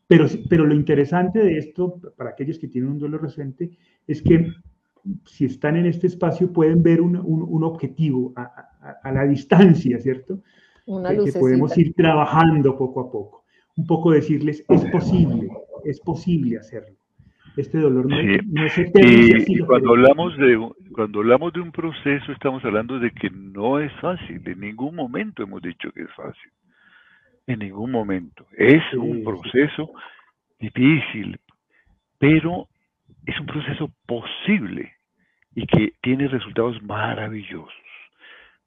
Pero, 0.07 0.27
pero 0.50 0.66
lo 0.66 0.74
interesante 0.74 1.38
de 1.38 1.57
esto, 1.57 2.03
para 2.18 2.31
aquellos 2.31 2.59
que 2.59 2.68
tienen 2.68 2.90
un 2.90 2.98
dolor 2.98 3.22
reciente, 3.22 3.70
es 4.07 4.20
que 4.20 4.53
si 5.24 5.44
están 5.44 5.76
en 5.76 5.86
este 5.86 6.06
espacio 6.06 6.52
pueden 6.52 6.82
ver 6.82 7.00
un, 7.00 7.16
un, 7.16 7.42
un 7.42 7.64
objetivo 7.64 8.32
a, 8.36 8.42
a, 8.42 8.90
a, 9.02 9.12
la 9.12 9.24
distancia, 9.24 9.98
¿cierto? 9.98 10.40
Una 10.86 11.10
que 11.10 11.32
podemos 11.32 11.76
ir 11.78 11.94
trabajando 11.94 12.76
poco 12.76 13.00
a 13.00 13.10
poco. 13.10 13.44
Un 13.76 13.86
poco 13.86 14.12
decirles, 14.12 14.64
es 14.68 14.84
posible, 14.86 15.48
es 15.84 16.00
posible 16.00 16.58
hacerlo. 16.58 16.96
Este 17.56 17.78
dolor 17.78 18.08
no, 18.08 18.16
sí. 18.16 18.38
no 18.46 18.66
es 18.66 18.78
eterno. 18.78 19.10
Y, 19.10 19.44
y 19.46 19.58
cuando, 19.60 19.90
hablamos 19.90 20.36
de, 20.36 20.70
cuando 20.92 21.20
hablamos 21.20 21.52
de 21.52 21.60
un 21.60 21.70
proceso, 21.70 22.32
estamos 22.32 22.64
hablando 22.64 22.98
de 22.98 23.10
que 23.12 23.30
no 23.30 23.78
es 23.78 23.92
fácil. 24.00 24.42
En 24.44 24.60
ningún 24.60 24.96
momento 24.96 25.42
hemos 25.42 25.62
dicho 25.62 25.90
que 25.92 26.02
es 26.02 26.12
fácil. 26.16 26.50
En 27.46 27.60
ningún 27.60 27.92
momento. 27.92 28.46
Es 28.56 28.82
sí, 28.90 28.96
un 28.96 29.22
proceso 29.22 29.90
sí. 30.58 30.68
difícil, 30.68 31.38
pero 32.18 32.68
es 33.26 33.38
un 33.38 33.46
proceso 33.46 33.90
posible 34.06 34.93
y 35.54 35.66
que 35.66 35.92
tiene 36.02 36.28
resultados 36.28 36.82
maravillosos. 36.82 37.72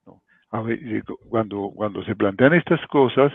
¿no? 0.05 0.21
A 0.51 0.61
ver, 0.61 0.79
eh, 0.83 1.03
cuando, 1.29 1.71
cuando 1.75 2.03
se 2.03 2.15
plantean 2.15 2.53
estas 2.53 2.85
cosas 2.87 3.31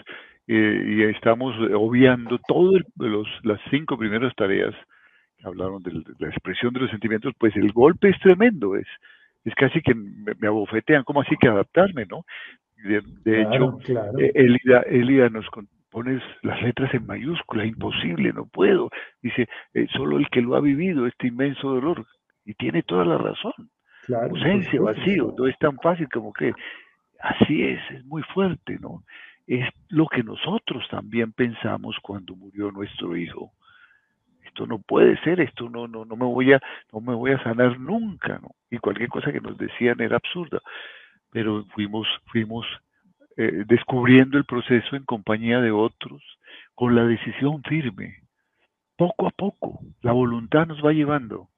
eh, 0.47 0.85
y 0.87 1.03
estamos 1.05 1.55
obviando 1.75 2.39
todas 2.47 2.83
las 3.43 3.61
cinco 3.71 3.97
primeras 3.97 4.35
tareas 4.35 4.75
hablaron 5.45 5.83
de 5.83 6.03
la 6.19 6.29
expresión 6.29 6.73
de 6.73 6.81
los 6.81 6.91
sentimientos, 6.91 7.35
pues 7.39 7.55
el 7.57 7.73
golpe 7.73 8.11
es 8.11 8.19
tremendo, 8.21 8.77
es, 8.77 8.87
es 9.45 9.55
casi 9.55 9.81
que 9.81 9.95
me, 9.95 10.33
me 10.39 10.49
abofetean, 10.49 11.05
como 11.05 11.21
así 11.23 11.37
que 11.37 11.49
adaptarme, 11.49 12.07
no? 12.07 12.25
De, 12.85 13.01
de 13.25 13.47
claro, 13.47 13.79
hecho, 13.81 13.93
claro. 13.93 14.19
Eh, 14.19 14.33
Elida, 14.35 14.81
Elida 14.83 15.29
nos 15.29 15.47
pones 15.91 16.23
las 16.43 16.61
letras 16.63 16.93
en 16.95 17.07
mayúscula, 17.07 17.65
imposible, 17.65 18.33
no 18.33 18.47
puedo. 18.47 18.91
Dice, 19.21 19.49
eh, 19.75 19.87
solo 19.93 20.19
el 20.19 20.29
que 20.31 20.41
lo 20.41 20.57
ha 20.57 20.61
vivido, 20.61 21.07
este 21.07 21.29
inmenso 21.29 21.69
dolor, 21.69 22.07
y 22.45 22.55
tiene 22.55 22.83
toda 22.83 23.05
la 23.05 23.19
razón. 23.19 23.71
Claro, 24.05 24.31
Ausencia, 24.31 24.81
vacío, 24.81 25.35
no 25.37 25.47
es 25.47 25.57
tan 25.59 25.77
fácil 25.79 26.09
como 26.09 26.33
que 26.33 26.53
así 27.21 27.63
es, 27.63 27.81
es 27.91 28.05
muy 28.05 28.23
fuerte, 28.35 28.79
¿no? 28.81 29.05
Es 29.47 29.69
lo 29.89 30.07
que 30.07 30.23
nosotros 30.23 30.85
también 30.91 31.33
pensamos 31.33 31.97
cuando 32.03 32.35
murió 32.35 32.71
nuestro 32.73 33.17
hijo 33.17 33.53
esto 34.53 34.67
no 34.67 34.79
puede 34.79 35.19
ser, 35.23 35.41
esto 35.41 35.71
no, 35.71 35.89
no, 35.89 36.05
no 36.05 36.15
me 36.15 36.27
voy 36.27 36.53
a, 36.53 36.61
no 36.93 37.01
me 37.01 37.15
voy 37.15 37.33
a 37.33 37.43
sanar 37.43 37.81
nunca, 37.81 38.39
¿no? 38.43 38.51
Y 38.71 38.79
cualquier 38.79 39.09
cosa 39.09 39.33
que 39.33 39.41
nos 39.41 39.57
decían 39.57 40.01
era 40.01 40.17
absurda. 40.17 40.61
Pero 41.31 41.65
fuimos, 41.75 42.07
fuimos 42.27 42.67
eh, 43.39 43.65
descubriendo 43.67 44.37
el 44.37 44.45
proceso 44.45 44.95
en 44.95 45.05
compañía 45.05 45.61
de 45.61 45.71
otros, 45.71 46.23
con 46.75 46.95
la 46.95 47.05
decisión 47.07 47.63
firme, 47.63 48.17
poco 48.97 49.27
a 49.27 49.31
poco. 49.31 49.81
La 50.03 50.13
voluntad 50.13 50.67
nos 50.67 50.85
va 50.85 50.93
llevando, 50.93 51.49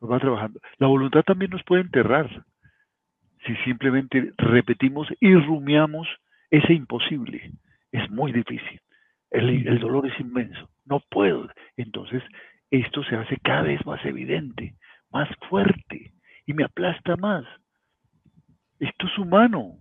nos 0.00 0.10
va 0.10 0.18
trabajando. 0.18 0.60
La 0.78 0.86
voluntad 0.86 1.22
también 1.22 1.50
nos 1.50 1.62
puede 1.64 1.82
enterrar 1.82 2.44
si 3.46 3.54
simplemente 3.64 4.32
repetimos 4.36 5.08
y 5.20 5.34
rumiamos 5.34 6.08
ese 6.50 6.74
imposible. 6.74 7.52
Es 7.92 8.10
muy 8.10 8.32
difícil. 8.32 8.80
El, 9.30 9.66
el 9.66 9.78
dolor 9.78 10.06
es 10.06 10.18
inmenso 10.20 10.68
no 10.88 11.00
puedo. 11.10 11.48
Entonces, 11.76 12.22
esto 12.70 13.02
se 13.04 13.16
hace 13.16 13.36
cada 13.38 13.62
vez 13.62 13.84
más 13.86 14.04
evidente, 14.04 14.74
más 15.10 15.28
fuerte 15.48 16.12
y 16.46 16.54
me 16.54 16.64
aplasta 16.64 17.16
más. 17.16 17.44
Esto 18.80 19.06
es 19.06 19.18
humano. 19.18 19.76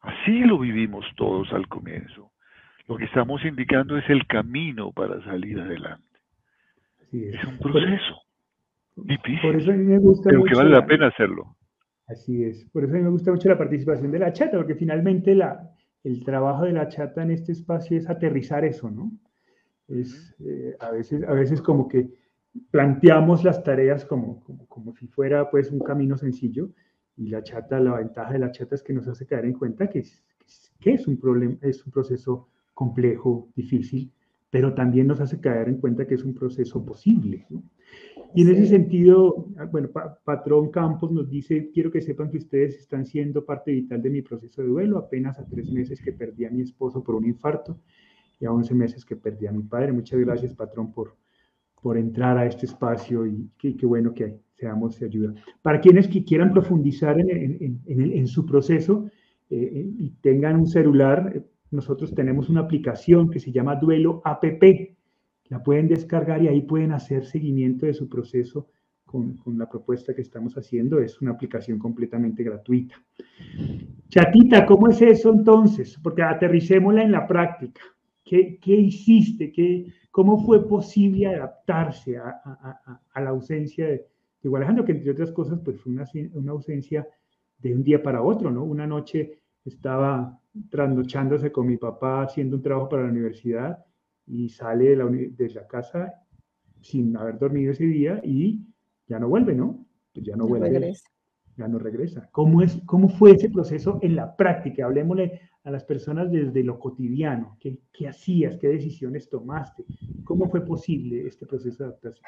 Así 0.00 0.40
lo 0.40 0.58
vivimos 0.58 1.04
todos 1.16 1.52
al 1.52 1.68
comienzo. 1.68 2.30
Lo 2.86 2.96
que 2.96 3.04
estamos 3.04 3.44
indicando 3.44 3.98
es 3.98 4.08
el 4.08 4.26
camino 4.26 4.92
para 4.92 5.22
salir 5.24 5.60
adelante. 5.60 6.04
es. 7.12 7.44
un 7.44 7.58
proceso 7.58 8.22
difícil, 9.04 9.40
por 9.42 9.56
eso 9.56 9.70
a 9.70 9.74
mí 9.74 9.84
me 9.84 9.98
gusta 9.98 10.30
pero 10.30 10.44
que 10.44 10.54
vale 10.54 10.70
la, 10.70 10.86
pena 10.86 11.08
hacerlo. 11.08 11.56
Así 12.06 12.44
es. 12.44 12.64
Por 12.66 12.84
eso 12.84 12.94
a 12.94 12.96
mí 12.96 13.02
me 13.02 13.10
gusta 13.10 13.30
mucho 13.30 13.48
la 13.48 13.58
participación 13.58 14.10
de 14.10 14.18
la 14.18 14.32
chata, 14.32 14.56
porque 14.56 14.74
finalmente 14.74 15.34
la, 15.34 15.70
el 16.04 16.24
trabajo 16.24 16.64
de 16.64 16.72
la 16.72 16.88
chata 16.88 17.22
en 17.22 17.30
este 17.30 17.52
espacio 17.52 17.96
es 17.96 18.08
aterrizar 18.08 18.64
eso, 18.64 18.90
¿no? 18.90 19.12
Es, 19.88 20.34
eh, 20.44 20.76
a, 20.80 20.90
veces, 20.90 21.22
a 21.26 21.32
veces 21.32 21.60
como 21.62 21.88
que 21.88 22.10
planteamos 22.70 23.44
las 23.44 23.62
tareas 23.62 24.04
como, 24.04 24.42
como, 24.68 24.94
si 24.94 25.06
fuera 25.06 25.50
pues 25.50 25.70
un 25.70 25.80
camino 25.80 26.16
sencillo 26.16 26.70
y 27.16 27.28
la 27.28 27.42
chata, 27.42 27.80
la 27.80 27.96
ventaja 27.96 28.32
de 28.32 28.38
la 28.38 28.50
chata 28.50 28.74
es 28.74 28.82
que 28.82 28.92
nos 28.92 29.08
hace 29.08 29.26
caer 29.26 29.46
en 29.46 29.54
cuenta 29.54 29.88
que, 29.88 30.04
que 30.80 30.92
es, 30.92 31.06
un 31.06 31.18
problema, 31.18 31.56
es 31.62 31.84
un 31.84 31.92
proceso 31.92 32.48
complejo, 32.74 33.48
difícil, 33.54 34.12
pero 34.50 34.74
también 34.74 35.06
nos 35.06 35.20
hace 35.20 35.40
caer 35.40 35.68
en 35.68 35.78
cuenta 35.78 36.06
que 36.06 36.14
es 36.14 36.24
un 36.24 36.34
proceso 36.34 36.84
posible. 36.84 37.46
Y 38.34 38.42
en 38.42 38.48
ese 38.50 38.66
sentido, 38.66 39.48
bueno, 39.70 39.88
Patrón 40.24 40.70
Campos 40.70 41.10
nos 41.10 41.28
dice, 41.30 41.70
quiero 41.72 41.90
que 41.90 42.02
sepan 42.02 42.30
que 42.30 42.38
ustedes 42.38 42.78
están 42.78 43.06
siendo 43.06 43.44
parte 43.44 43.72
vital 43.72 44.02
de 44.02 44.10
mi 44.10 44.22
proceso 44.22 44.62
de 44.62 44.68
duelo, 44.68 44.98
apenas 44.98 45.38
a 45.38 45.46
tres 45.46 45.70
meses 45.70 46.00
que 46.00 46.12
perdí 46.12 46.44
a 46.44 46.50
mi 46.50 46.62
esposo 46.62 47.02
por 47.02 47.14
un 47.14 47.26
infarto 47.26 47.78
y 48.40 48.46
a 48.46 48.52
11 48.52 48.74
meses 48.74 49.04
que 49.04 49.16
perdí 49.16 49.46
a 49.46 49.52
mi 49.52 49.62
padre. 49.62 49.92
Muchas 49.92 50.20
gracias, 50.20 50.54
Patrón, 50.54 50.92
por, 50.92 51.16
por 51.80 51.96
entrar 51.96 52.36
a 52.38 52.46
este 52.46 52.66
espacio 52.66 53.26
y 53.26 53.50
qué, 53.58 53.86
bueno 53.86 54.12
que 54.12 54.38
seamos 54.54 54.98
de 54.98 55.06
ayuda. 55.06 55.34
Para 55.62 55.80
quienes 55.80 56.08
que 56.08 56.24
quieran 56.24 56.52
profundizar 56.52 57.18
en, 57.18 57.80
en, 57.86 58.26
su 58.26 58.44
proceso 58.44 59.08
eh, 59.50 59.56
eh, 59.56 59.90
y 59.98 60.10
tengan 60.20 60.56
un 60.56 60.66
celular, 60.66 61.32
eh, 61.34 61.42
nosotros 61.70 62.14
tenemos 62.14 62.48
una 62.48 62.60
aplicación 62.60 63.30
que 63.30 63.40
se 63.40 63.52
llama 63.52 63.76
Duelo 63.76 64.22
APP. 64.24 64.96
La 65.48 65.62
pueden 65.62 65.88
descargar 65.88 66.42
y 66.42 66.48
ahí 66.48 66.62
pueden 66.62 66.92
hacer 66.92 67.24
seguimiento 67.24 67.86
de 67.86 67.94
su 67.94 68.08
proceso 68.08 68.68
con, 69.04 69.36
con, 69.36 69.58
la 69.58 69.68
propuesta 69.68 70.14
que 70.14 70.22
estamos 70.22 70.54
haciendo. 70.56 70.98
Es 70.98 71.20
una 71.20 71.32
aplicación 71.32 71.78
completamente 71.78 72.42
gratuita. 72.42 72.94
Chatita, 74.08 74.66
¿cómo 74.66 74.88
es 74.88 75.00
eso 75.00 75.32
entonces? 75.32 75.98
Porque 76.02 76.22
aterricémosla 76.22 77.02
en 77.02 77.12
la 77.12 77.26
práctica. 77.26 77.80
¿Qué, 78.28 78.58
hiciste? 78.66 79.50
¿Qué, 79.50 79.86
¿Cómo 80.10 80.44
fue 80.44 80.68
posible 80.68 81.26
adaptarse 81.26 82.18
a, 82.18 83.00
la 83.14 83.30
ausencia 83.30 83.86
de, 83.86 84.06
de 84.42 84.56
Alejandro? 84.56 84.84
Que 84.84 84.92
entre 84.92 85.10
otras 85.12 85.32
cosas, 85.32 85.60
pues 85.64 85.80
fue 85.80 85.92
una, 85.92 86.04
una 86.34 86.52
ausencia 86.52 87.06
de 87.58 87.74
un 87.74 87.82
día 87.82 88.02
para 88.02 88.22
otro, 88.22 88.50
¿no? 88.50 88.64
Una 88.64 88.86
noche 88.86 89.40
estaba 89.64 90.38
trasnochándose 90.70 91.52
con 91.52 91.66
mi 91.66 91.76
papá 91.76 92.22
haciendo 92.22 92.56
un 92.56 92.62
trabajo 92.62 92.88
para 92.88 93.04
la 93.04 93.10
universidad 93.10 93.84
y 94.26 94.48
sale 94.48 94.90
de 94.90 94.96
la, 94.96 95.06
de 95.06 95.50
la 95.54 95.66
casa 95.66 96.12
sin 96.80 97.16
haber 97.16 97.38
dormido 97.38 97.72
ese 97.72 97.84
día 97.84 98.20
y 98.24 98.60
ya 99.06 99.18
no 99.18 99.28
vuelve, 99.28 99.54
¿no? 99.54 99.86
Pues 100.12 100.26
ya 100.26 100.36
no, 100.36 100.46
vuelve. 100.46 100.92
Ya 101.56 101.66
no 101.66 101.78
regresa. 101.78 102.28
¿Cómo, 102.30 102.62
es, 102.62 102.78
¿Cómo 102.86 103.08
fue 103.08 103.32
ese 103.32 103.50
proceso 103.50 103.98
en 104.02 104.14
la 104.14 104.36
práctica? 104.36 104.84
Hablemosle 104.84 105.40
a 105.64 105.70
las 105.70 105.84
personas 105.84 106.30
desde 106.30 106.62
lo 106.62 106.78
cotidiano. 106.78 107.56
¿Qué, 107.60 107.80
¿Qué, 107.92 108.08
hacías? 108.08 108.56
¿Qué 108.58 108.68
decisiones 108.68 109.28
tomaste? 109.28 109.84
¿Cómo 110.24 110.48
fue 110.48 110.64
posible 110.64 111.26
este 111.26 111.46
proceso 111.46 111.82
de 111.82 111.90
adaptación? 111.90 112.24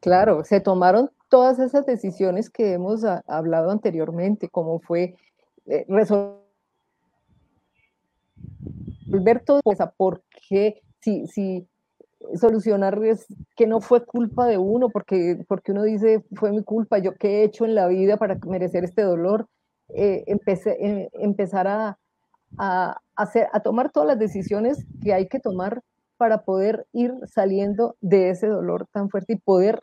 claro, 0.00 0.44
se 0.44 0.60
tomaron 0.60 1.10
todas 1.28 1.58
esas 1.58 1.86
decisiones 1.86 2.50
que 2.50 2.74
hemos 2.74 3.02
hablado 3.26 3.70
anteriormente, 3.70 4.48
como 4.48 4.78
fue 4.80 5.16
eh, 5.66 5.86
resolver 5.88 6.41
eso, 9.64 9.92
porque 9.96 10.82
si, 11.00 11.26
si 11.26 11.66
solucionar 12.36 13.02
es 13.04 13.26
que 13.56 13.66
no 13.66 13.80
fue 13.80 14.04
culpa 14.04 14.46
de 14.46 14.58
uno, 14.58 14.88
porque, 14.88 15.44
porque 15.48 15.72
uno 15.72 15.82
dice, 15.82 16.24
fue 16.34 16.52
mi 16.52 16.62
culpa, 16.62 16.98
yo 16.98 17.14
qué 17.14 17.40
he 17.40 17.44
hecho 17.44 17.64
en 17.64 17.74
la 17.74 17.88
vida 17.88 18.16
para 18.16 18.38
merecer 18.46 18.84
este 18.84 19.02
dolor, 19.02 19.48
eh, 19.88 20.24
eh, 20.26 21.08
empezar 21.14 21.66
a 21.66 21.98
tomar 23.62 23.90
todas 23.90 24.06
las 24.06 24.18
decisiones 24.18 24.86
que 25.02 25.12
hay 25.12 25.26
que 25.28 25.40
tomar 25.40 25.82
para 26.16 26.42
poder 26.42 26.86
ir 26.92 27.12
saliendo 27.26 27.96
de 28.00 28.30
ese 28.30 28.46
dolor 28.46 28.86
tan 28.92 29.10
fuerte 29.10 29.34
y 29.34 29.36
poder 29.36 29.80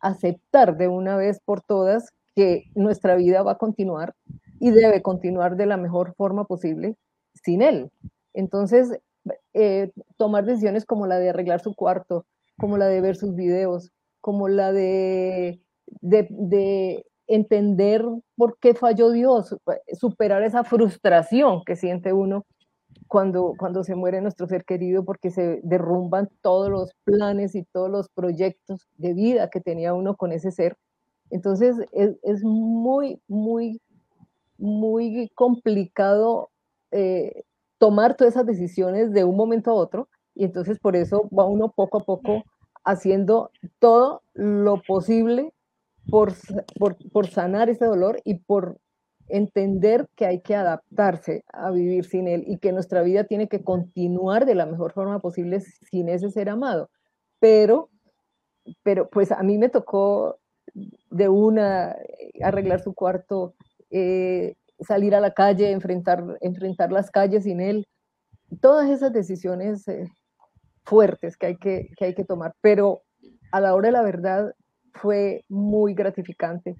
aceptar 0.00 0.76
de 0.76 0.86
una 0.86 1.16
vez 1.16 1.40
por 1.44 1.62
todas 1.62 2.10
que 2.36 2.64
nuestra 2.74 3.16
vida 3.16 3.42
va 3.42 3.52
a 3.52 3.58
continuar 3.58 4.14
y 4.60 4.70
debe 4.70 5.02
continuar 5.02 5.56
de 5.56 5.66
la 5.66 5.76
mejor 5.76 6.14
forma 6.14 6.44
posible 6.44 6.96
sin 7.34 7.62
él. 7.62 7.90
Entonces, 8.32 8.98
eh, 9.54 9.90
tomar 10.16 10.44
decisiones 10.44 10.84
como 10.84 11.06
la 11.06 11.18
de 11.18 11.30
arreglar 11.30 11.60
su 11.60 11.74
cuarto, 11.74 12.26
como 12.58 12.76
la 12.76 12.86
de 12.86 13.00
ver 13.00 13.16
sus 13.16 13.34
videos, 13.34 13.90
como 14.20 14.48
la 14.48 14.72
de, 14.72 15.60
de, 16.00 17.06
entender 17.26 18.04
por 18.36 18.58
qué 18.58 18.74
falló 18.74 19.10
Dios, 19.10 19.56
superar 19.98 20.42
esa 20.42 20.62
frustración 20.62 21.62
que 21.64 21.74
siente 21.74 22.12
uno 22.12 22.44
cuando, 23.08 23.54
cuando 23.58 23.82
se 23.82 23.94
muere 23.94 24.20
nuestro 24.20 24.46
ser 24.46 24.66
querido, 24.66 25.06
porque 25.06 25.30
se 25.30 25.60
derrumban 25.62 26.28
todos 26.42 26.68
los 26.68 26.92
planes 27.04 27.54
y 27.54 27.64
todos 27.64 27.90
los 27.90 28.10
proyectos 28.10 28.86
de 28.98 29.14
vida 29.14 29.48
que 29.48 29.60
tenía 29.60 29.94
uno 29.94 30.16
con 30.16 30.32
ese 30.32 30.50
ser. 30.50 30.76
Entonces 31.30 31.76
es, 31.92 32.16
es 32.22 32.44
muy, 32.44 33.20
muy 33.26 33.80
muy 34.58 35.30
complicado 35.34 36.50
eh, 36.96 37.42
tomar 37.78 38.16
todas 38.16 38.34
esas 38.34 38.46
decisiones 38.46 39.12
de 39.12 39.24
un 39.24 39.36
momento 39.36 39.72
a 39.72 39.74
otro 39.74 40.08
y 40.32 40.44
entonces 40.44 40.78
por 40.78 40.94
eso 40.94 41.28
va 41.36 41.44
uno 41.44 41.72
poco 41.72 41.98
a 41.98 42.04
poco 42.04 42.44
haciendo 42.84 43.50
todo 43.80 44.22
lo 44.32 44.80
posible 44.80 45.52
por, 46.08 46.34
por, 47.12 47.26
sanar 47.26 47.68
ese 47.68 47.84
dolor 47.84 48.20
y 48.24 48.34
por 48.34 48.78
entender 49.28 50.06
que 50.14 50.26
hay 50.26 50.40
que 50.40 50.54
adaptarse 50.54 51.44
a 51.52 51.72
vivir 51.72 52.04
sin 52.04 52.28
él 52.28 52.44
y 52.46 52.58
que 52.58 52.70
nuestra 52.70 53.02
vida 53.02 53.24
tiene 53.24 53.48
que 53.48 53.64
continuar 53.64 54.46
de 54.46 54.54
la 54.54 54.66
mejor 54.66 54.92
forma 54.92 55.18
posible 55.18 55.60
sin 55.60 56.08
ese 56.08 56.30
ser 56.30 56.48
amado. 56.48 56.90
Pero, 57.40 57.90
pero 58.84 59.08
pues 59.08 59.32
a 59.32 59.42
mí 59.42 59.58
me 59.58 59.68
tocó 59.68 60.38
de 61.10 61.28
una 61.28 61.96
arreglar 62.40 62.82
su 62.82 62.94
cuarto, 62.94 63.54
eh, 63.90 64.54
salir 64.80 65.14
a 65.14 65.20
la 65.20 65.32
calle, 65.32 65.70
enfrentar, 65.70 66.24
enfrentar 66.40 66.92
las 66.92 67.10
calles 67.10 67.44
sin 67.44 67.60
él. 67.60 67.86
Todas 68.60 68.90
esas 68.90 69.12
decisiones 69.12 69.86
eh, 69.88 70.06
fuertes 70.84 71.36
que 71.36 71.46
hay 71.46 71.56
que, 71.56 71.88
que 71.96 72.06
hay 72.06 72.14
que 72.14 72.24
tomar, 72.24 72.54
pero 72.60 73.02
a 73.52 73.60
la 73.60 73.74
hora 73.74 73.88
de 73.88 73.92
la 73.92 74.02
verdad 74.02 74.52
fue 74.92 75.44
muy 75.48 75.94
gratificante 75.94 76.76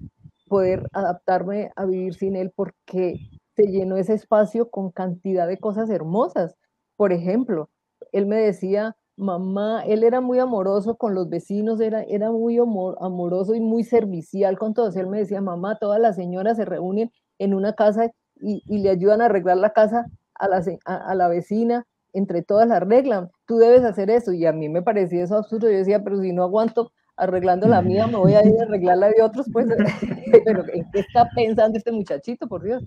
poder 0.47 0.87
adaptarme 0.93 1.71
a 1.75 1.85
vivir 1.85 2.13
sin 2.13 2.35
él 2.35 2.51
porque 2.55 3.15
se 3.55 3.67
llenó 3.67 3.97
ese 3.97 4.13
espacio 4.13 4.69
con 4.69 4.91
cantidad 4.91 5.47
de 5.47 5.57
cosas 5.57 5.89
hermosas. 5.89 6.55
Por 6.97 7.11
ejemplo, 7.13 7.69
él 8.11 8.25
me 8.25 8.37
decía, 8.37 8.95
mamá, 9.17 9.83
él 9.85 10.03
era 10.03 10.21
muy 10.21 10.39
amoroso 10.39 10.97
con 10.97 11.15
los 11.15 11.29
vecinos, 11.29 11.79
era, 11.79 12.03
era 12.03 12.31
muy 12.31 12.57
amoroso 12.57 13.55
y 13.55 13.59
muy 13.59 13.83
servicial 13.83 14.57
con 14.57 14.73
todos. 14.73 14.95
Él 14.95 15.07
me 15.07 15.19
decía, 15.19 15.41
mamá, 15.41 15.77
todas 15.79 15.99
las 15.99 16.15
señoras 16.15 16.57
se 16.57 16.65
reúnen 16.65 17.11
en 17.39 17.53
una 17.53 17.73
casa 17.73 18.11
y, 18.35 18.61
le 18.79 18.89
ayudan 18.89 19.21
a 19.21 19.25
arreglar 19.25 19.57
la 19.57 19.71
casa 19.71 20.05
a 20.35 20.47
la, 20.47 20.63
a, 20.85 21.15
la 21.15 21.27
vecina, 21.27 21.85
entre 22.13 22.41
todas 22.41 22.67
la 22.67 22.77
arreglan. 22.77 23.29
Tú 23.45 23.57
debes 23.57 23.83
hacer 23.83 24.09
eso. 24.09 24.33
Y 24.33 24.45
a 24.45 24.51
mí 24.51 24.69
me 24.69 24.81
parecía 24.81 25.23
eso 25.23 25.37
absurdo. 25.37 25.69
Yo 25.69 25.77
decía, 25.77 26.03
pero 26.03 26.21
si 26.21 26.33
no 26.33 26.43
aguanto 26.43 26.91
arreglando 27.17 27.67
la 27.67 27.81
mía, 27.81 28.07
me 28.07 28.17
voy 28.17 28.33
a 28.33 28.45
ir 28.45 28.59
a 28.59 28.63
arreglar 28.63 28.97
la 28.97 29.09
de 29.09 29.21
otros, 29.21 29.47
pues, 29.51 29.67
pero 30.45 30.65
¿en 30.73 30.89
qué 30.91 30.99
está 30.99 31.29
pensando 31.33 31.77
este 31.77 31.91
muchachito, 31.91 32.47
por 32.47 32.63
Dios? 32.63 32.83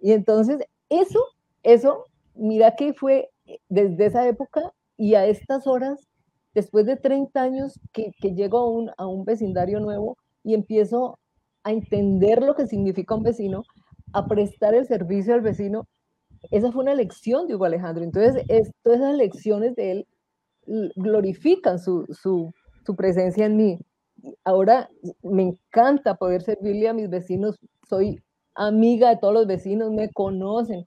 Y 0.00 0.12
entonces, 0.12 0.60
eso, 0.88 1.20
eso, 1.62 2.06
mira 2.34 2.76
que 2.76 2.94
fue 2.94 3.30
desde 3.68 4.06
esa 4.06 4.26
época 4.28 4.72
y 4.96 5.14
a 5.14 5.26
estas 5.26 5.66
horas, 5.66 6.08
después 6.54 6.86
de 6.86 6.96
30 6.96 7.40
años 7.40 7.80
que, 7.92 8.12
que 8.20 8.34
llego 8.34 8.58
a 8.58 8.70
un, 8.70 8.90
a 8.96 9.06
un 9.06 9.24
vecindario 9.24 9.80
nuevo 9.80 10.16
y 10.44 10.54
empiezo 10.54 11.18
a 11.64 11.72
entender 11.72 12.42
lo 12.42 12.54
que 12.54 12.66
significa 12.66 13.14
un 13.14 13.22
vecino, 13.22 13.64
a 14.12 14.26
prestar 14.26 14.74
el 14.74 14.86
servicio 14.86 15.34
al 15.34 15.40
vecino, 15.40 15.86
esa 16.50 16.72
fue 16.72 16.82
una 16.82 16.94
lección 16.94 17.46
de 17.46 17.54
Hugo 17.54 17.64
Alejandro. 17.64 18.04
Entonces, 18.04 18.44
todas 18.82 19.00
esas 19.00 19.16
lecciones 19.16 19.74
de 19.74 19.90
él 19.92 20.06
glorifican 20.96 21.78
su, 21.78 22.06
su, 22.10 22.52
su 22.84 22.96
presencia 22.96 23.46
en 23.46 23.56
mí. 23.56 23.78
Ahora 24.44 24.90
me 25.22 25.42
encanta 25.42 26.16
poder 26.16 26.42
servirle 26.42 26.88
a 26.88 26.94
mis 26.94 27.08
vecinos, 27.08 27.58
soy 27.88 28.20
amiga 28.54 29.10
de 29.10 29.16
todos 29.18 29.34
los 29.34 29.46
vecinos, 29.46 29.92
me 29.92 30.10
conocen, 30.10 30.86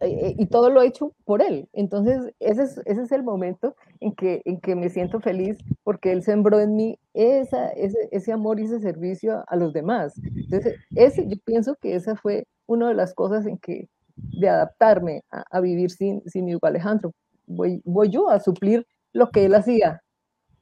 y 0.00 0.46
todo 0.46 0.70
lo 0.70 0.82
he 0.82 0.86
hecho 0.86 1.12
por 1.24 1.42
él. 1.42 1.68
Entonces, 1.72 2.32
ese 2.40 2.62
es, 2.64 2.80
ese 2.84 3.02
es 3.02 3.12
el 3.12 3.22
momento 3.22 3.76
en 4.00 4.12
que, 4.12 4.42
en 4.44 4.60
que 4.60 4.74
me 4.74 4.88
siento 4.88 5.20
feliz 5.20 5.58
porque 5.84 6.12
él 6.12 6.22
sembró 6.22 6.60
en 6.60 6.76
mí 6.76 6.98
esa, 7.14 7.68
ese, 7.70 8.08
ese 8.10 8.32
amor 8.32 8.60
y 8.60 8.64
ese 8.64 8.80
servicio 8.80 9.44
a, 9.46 9.56
los 9.56 9.72
demás. 9.72 10.14
Entonces, 10.24 10.76
ese, 10.94 11.26
yo 11.28 11.36
pienso 11.44 11.76
que 11.76 11.94
esa 11.94 12.16
fue 12.16 12.46
una 12.66 12.88
de 12.88 12.94
las 12.94 13.14
cosas 13.14 13.46
en 13.46 13.58
que 13.58 13.88
de 14.16 14.48
adaptarme 14.48 15.22
a, 15.30 15.60
vivir 15.60 15.90
sin, 15.90 16.22
sin 16.26 16.44
mi 16.44 16.56
Alejandro. 16.60 17.12
Voy, 17.46 17.80
voy 17.84 18.10
yo 18.10 18.28
a 18.28 18.40
suplir 18.40 18.86
lo 19.12 19.30
que 19.30 19.44
él 19.44 19.54
hacía. 19.54 20.02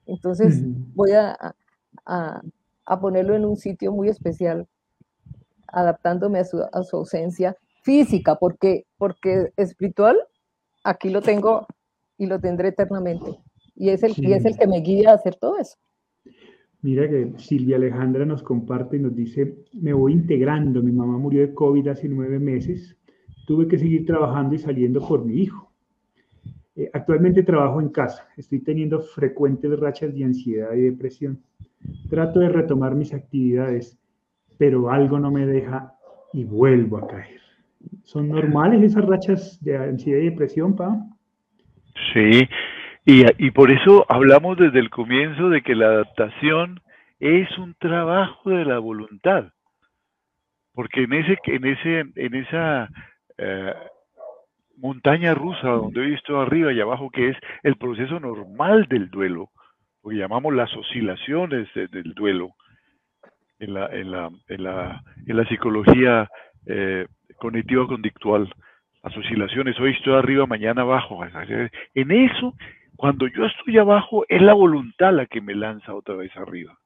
Entonces 0.07 0.61
voy 0.95 1.13
a, 1.13 1.37
a, 2.05 2.41
a, 2.85 3.01
ponerlo 3.01 3.35
en 3.35 3.45
un 3.45 3.57
sitio 3.57 3.93
muy 3.93 4.09
especial, 4.09 4.67
adaptándome 5.67 6.39
a 6.39 6.45
su, 6.45 6.63
a 6.73 6.83
su 6.85 6.97
ausencia 6.97 7.57
física, 7.87 8.35
porque, 8.35 8.85
porque 8.99 9.53
espiritual, 9.57 10.17
aquí 10.83 11.09
lo 11.09 11.23
tengo 11.23 11.67
y 12.19 12.27
lo 12.27 12.41
tendré 12.41 12.69
eternamente. 12.69 13.31
Y 13.77 13.91
es, 13.91 14.03
el, 14.03 14.13
y 14.17 14.33
es 14.33 14.45
el 14.45 14.59
que 14.59 14.67
me 14.67 14.81
guía 14.81 15.13
a 15.13 15.15
hacer 15.15 15.37
todo 15.37 15.57
eso. 15.59 15.77
Mira 16.83 17.09
que 17.09 17.33
Silvia 17.39 17.77
Alejandra 17.77 18.27
nos 18.27 18.43
comparte 18.43 18.97
y 18.97 19.01
nos 19.01 19.15
dice, 19.15 19.55
me 19.73 19.93
voy 19.93 20.13
integrando, 20.13 20.83
mi 20.83 20.93
mamá 20.93 21.17
murió 21.17 21.43
de 21.43 21.55
COVID 21.55 21.89
hace 21.89 22.09
nueve 22.09 22.39
meses, 22.39 22.97
tuve 23.47 23.69
que 23.69 23.79
seguir 23.79 24.05
trabajando 24.05 24.57
y 24.57 24.59
saliendo 24.59 25.07
por 25.07 25.25
mi 25.25 25.35
hijo. 25.43 25.71
Eh, 26.75 26.91
actualmente 26.93 27.43
trabajo 27.45 27.81
en 27.81 27.91
casa, 27.91 28.27
estoy 28.37 28.61
teniendo 28.61 29.01
frecuentes 29.01 29.79
rachas 29.79 30.13
de 30.13 30.25
ansiedad 30.25 30.73
y 30.75 30.83
depresión. 30.83 31.41
Trato 32.11 32.41
de 32.41 32.49
retomar 32.49 32.95
mis 32.97 33.15
actividades, 33.15 33.97
pero 34.59 34.91
algo 34.91 35.19
no 35.21 35.31
me 35.31 35.47
deja 35.47 35.95
y 36.33 36.45
vuelvo 36.45 36.99
a 36.99 37.07
caer. 37.07 37.46
¿Son 38.07 38.29
normales 38.29 38.85
esas 38.85 39.05
rachas 39.05 39.59
de 39.65 39.77
ansiedad 39.77 40.21
y 40.21 40.31
depresión, 40.31 40.77
Pa? 40.77 40.97
Sí, 42.13 42.49
y, 43.05 43.25
y 43.45 43.51
por 43.51 43.73
eso 43.73 44.07
hablamos 44.09 44.57
desde 44.57 44.79
el 44.79 44.91
comienzo 44.91 45.51
de 45.51 45.61
que 45.63 45.75
la 45.75 45.87
adaptación 45.87 46.81
es 47.19 47.49
un 47.59 47.75
trabajo 47.75 48.51
de 48.51 48.65
la 48.65 48.79
voluntad. 48.79 49.47
Porque 50.73 51.03
en 51.03 51.15
ese, 51.15 51.37
en 51.47 51.67
ese, 51.67 52.05
en 52.15 52.35
esa 52.37 52.89
eh, 53.39 53.75
montaña 54.77 55.35
rusa 55.35 55.69
donde 55.69 56.03
he 56.03 56.11
visto 56.11 56.41
arriba 56.41 56.73
y 56.73 56.81
abajo, 56.81 57.11
que 57.11 57.31
es 57.31 57.37
el 57.65 57.75
proceso 57.75 58.21
normal 58.21 58.87
del 58.89 59.11
duelo, 59.11 59.51
lo 60.05 60.11
que 60.11 60.17
llamamos 60.17 60.55
las 60.55 60.73
oscilaciones 60.77 61.69
del 61.75 62.15
duelo 62.15 62.51
en 63.59 63.75
la, 63.75 63.87
en 63.87 64.13
la, 64.13 64.31
en 64.47 64.63
la, 64.63 65.03
en 65.27 65.37
la 65.37 65.49
psicología 65.49 66.29
eh, 66.67 67.07
cognitiva 67.39 67.87
conductual, 67.87 68.53
las 69.03 69.17
oscilaciones, 69.17 69.79
hoy 69.79 69.93
estoy 69.93 70.15
arriba, 70.15 70.47
mañana 70.47 70.83
abajo. 70.83 71.21
En 71.95 72.11
eso, 72.11 72.55
cuando 72.97 73.29
yo 73.29 73.45
estoy 73.47 73.79
abajo, 73.79 74.25
es 74.29 74.43
la 74.43 74.55
voluntad 74.55 75.13
la 75.13 75.27
que 75.27 75.41
me 75.41 75.55
lanza 75.55 75.95
otra 75.95 76.17
vez 76.17 76.37
arriba. 76.37 76.77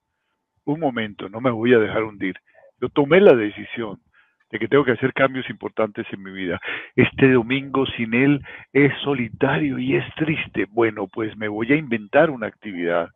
Un 0.65 0.81
momento, 0.81 1.29
no 1.29 1.41
me 1.41 1.51
voy 1.51 1.73
a 1.75 1.79
dejar 1.79 2.05
hundir. 2.05 2.37
Yo 2.81 2.89
tomé 2.89 3.21
la 3.21 3.35
decisión 3.35 4.01
de 4.51 4.59
que 4.59 4.69
tengo 4.69 4.85
que 4.85 4.93
hacer 4.93 5.13
cambios 5.13 5.49
importantes 5.49 6.07
en 6.13 6.23
mi 6.23 6.33
vida. 6.33 6.61
Este 6.97 7.33
domingo 7.33 7.87
sin 7.87 8.15
él 8.15 8.43
es 8.73 8.93
solitario 9.03 9.79
y 9.79 9.97
es 9.97 10.05
triste. 10.17 10.67
Bueno, 10.71 11.07
pues 11.07 11.37
me 11.37 11.49
voy 11.49 11.73
a 11.73 11.77
inventar 11.77 12.31
una 12.31 12.49
actividad. 12.49 13.09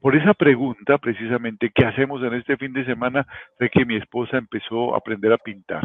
Por 0.00 0.16
esa 0.16 0.34
pregunta, 0.34 0.98
precisamente, 0.98 1.70
¿qué 1.74 1.84
hacemos 1.84 2.22
en 2.22 2.34
este 2.34 2.56
fin 2.56 2.72
de 2.72 2.84
semana? 2.84 3.26
Fue 3.58 3.70
que 3.70 3.84
mi 3.84 3.96
esposa 3.96 4.38
empezó 4.38 4.94
a 4.94 4.98
aprender 4.98 5.32
a 5.32 5.38
pintar. 5.38 5.82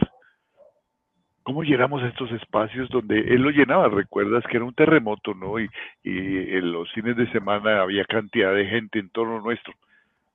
¿Cómo 1.45 1.63
llegamos 1.63 2.01
a 2.01 2.07
estos 2.07 2.31
espacios 2.31 2.89
donde 2.89 3.19
él 3.19 3.43
lo 3.43 3.51
llenaba? 3.51 3.87
Recuerdas 3.87 4.43
que 4.49 4.57
era 4.57 4.65
un 4.65 4.73
terremoto, 4.73 5.35
¿no? 5.35 5.59
Y, 5.59 5.69
y 6.03 6.17
en 6.55 6.71
los 6.71 6.91
fines 6.91 7.15
de 7.15 7.31
semana 7.31 7.81
había 7.81 8.03
cantidad 8.05 8.51
de 8.51 8.65
gente 8.65 8.97
en 8.97 9.11
torno 9.11 9.39
nuestro. 9.41 9.71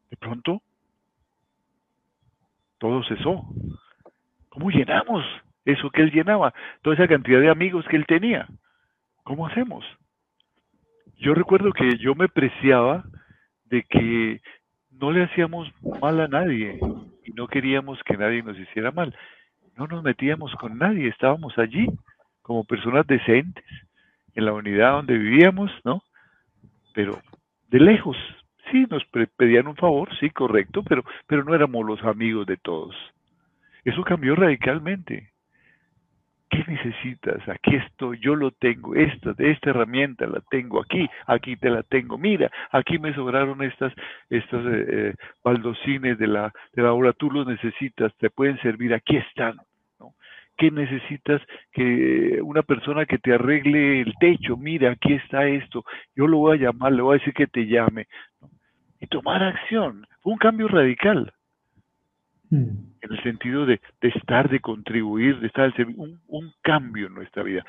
De 0.08 0.16
pronto, 0.16 0.62
todo 2.78 3.02
cesó 3.02 3.44
¿Cómo 4.50 4.70
llenamos 4.70 5.24
eso 5.64 5.90
que 5.90 6.02
él 6.02 6.12
llenaba? 6.12 6.54
Toda 6.82 6.94
esa 6.94 7.08
cantidad 7.08 7.40
de 7.40 7.50
amigos 7.50 7.84
que 7.88 7.96
él 7.96 8.06
tenía. 8.06 8.46
¿Cómo 9.24 9.48
hacemos? 9.48 9.84
Yo 11.18 11.34
recuerdo 11.34 11.72
que 11.72 11.98
yo 11.98 12.14
me 12.14 12.28
preciaba 12.28 13.02
de 13.64 13.82
que 13.82 14.40
no 14.92 15.10
le 15.10 15.24
hacíamos 15.24 15.68
mal 16.00 16.20
a 16.20 16.28
nadie 16.28 16.78
y 17.24 17.32
no 17.32 17.48
queríamos 17.48 18.00
que 18.04 18.16
nadie 18.16 18.44
nos 18.44 18.56
hiciera 18.56 18.92
mal. 18.92 19.12
No 19.80 19.86
nos 19.86 20.02
metíamos 20.02 20.54
con 20.56 20.76
nadie, 20.76 21.08
estábamos 21.08 21.56
allí 21.56 21.86
como 22.42 22.64
personas 22.64 23.06
decentes 23.06 23.64
en 24.34 24.44
la 24.44 24.52
unidad 24.52 24.92
donde 24.92 25.16
vivíamos, 25.16 25.70
¿no? 25.84 26.02
Pero 26.92 27.18
de 27.68 27.80
lejos, 27.80 28.14
sí, 28.70 28.84
nos 28.90 29.02
pedían 29.38 29.68
un 29.68 29.76
favor, 29.76 30.14
sí, 30.18 30.28
correcto, 30.28 30.82
pero, 30.82 31.02
pero 31.26 31.44
no 31.44 31.54
éramos 31.54 31.86
los 31.86 32.04
amigos 32.04 32.44
de 32.44 32.58
todos. 32.58 32.94
Eso 33.82 34.04
cambió 34.04 34.34
radicalmente. 34.34 35.30
¿Qué 36.50 36.62
necesitas? 36.68 37.48
Aquí 37.48 37.76
estoy, 37.76 38.18
yo 38.18 38.34
lo 38.34 38.50
tengo, 38.50 38.94
esta, 38.94 39.34
esta 39.38 39.70
herramienta 39.70 40.26
la 40.26 40.42
tengo 40.50 40.82
aquí, 40.82 41.08
aquí 41.26 41.56
te 41.56 41.70
la 41.70 41.82
tengo. 41.84 42.18
Mira, 42.18 42.50
aquí 42.70 42.98
me 42.98 43.14
sobraron 43.14 43.62
estas, 43.62 43.94
estas 44.28 44.62
eh, 44.66 44.86
eh, 44.88 45.14
baldocines 45.42 46.18
de 46.18 46.26
la, 46.26 46.52
de 46.74 46.82
la 46.82 46.92
obra, 46.92 47.14
tú 47.14 47.30
los 47.30 47.46
necesitas, 47.46 48.14
te 48.18 48.28
pueden 48.28 48.60
servir, 48.60 48.92
aquí 48.92 49.16
están. 49.16 49.56
¿Qué 50.60 50.70
necesitas? 50.70 51.42
Que 51.72 52.38
una 52.42 52.62
persona 52.62 53.06
que 53.06 53.18
te 53.18 53.32
arregle 53.32 54.02
el 54.02 54.14
techo, 54.20 54.56
mira, 54.56 54.92
aquí 54.92 55.14
está 55.14 55.48
esto, 55.48 55.84
yo 56.14 56.26
lo 56.26 56.38
voy 56.38 56.58
a 56.58 56.60
llamar, 56.60 56.92
le 56.92 57.02
voy 57.02 57.16
a 57.16 57.18
decir 57.18 57.34
que 57.34 57.48
te 57.48 57.66
llame. 57.66 58.06
Y 59.00 59.06
tomar 59.06 59.42
acción, 59.42 60.06
un 60.22 60.36
cambio 60.36 60.68
radical. 60.68 61.32
Mm 62.50 62.90
en 63.02 63.12
el 63.12 63.22
sentido 63.22 63.66
de, 63.66 63.80
estar, 64.00 64.48
de 64.48 64.60
contribuir, 64.60 65.40
de 65.40 65.46
estar 65.46 65.72
un, 65.96 66.20
un 66.28 66.52
cambio 66.62 67.06
en 67.06 67.14
nuestra 67.14 67.42
vida. 67.42 67.64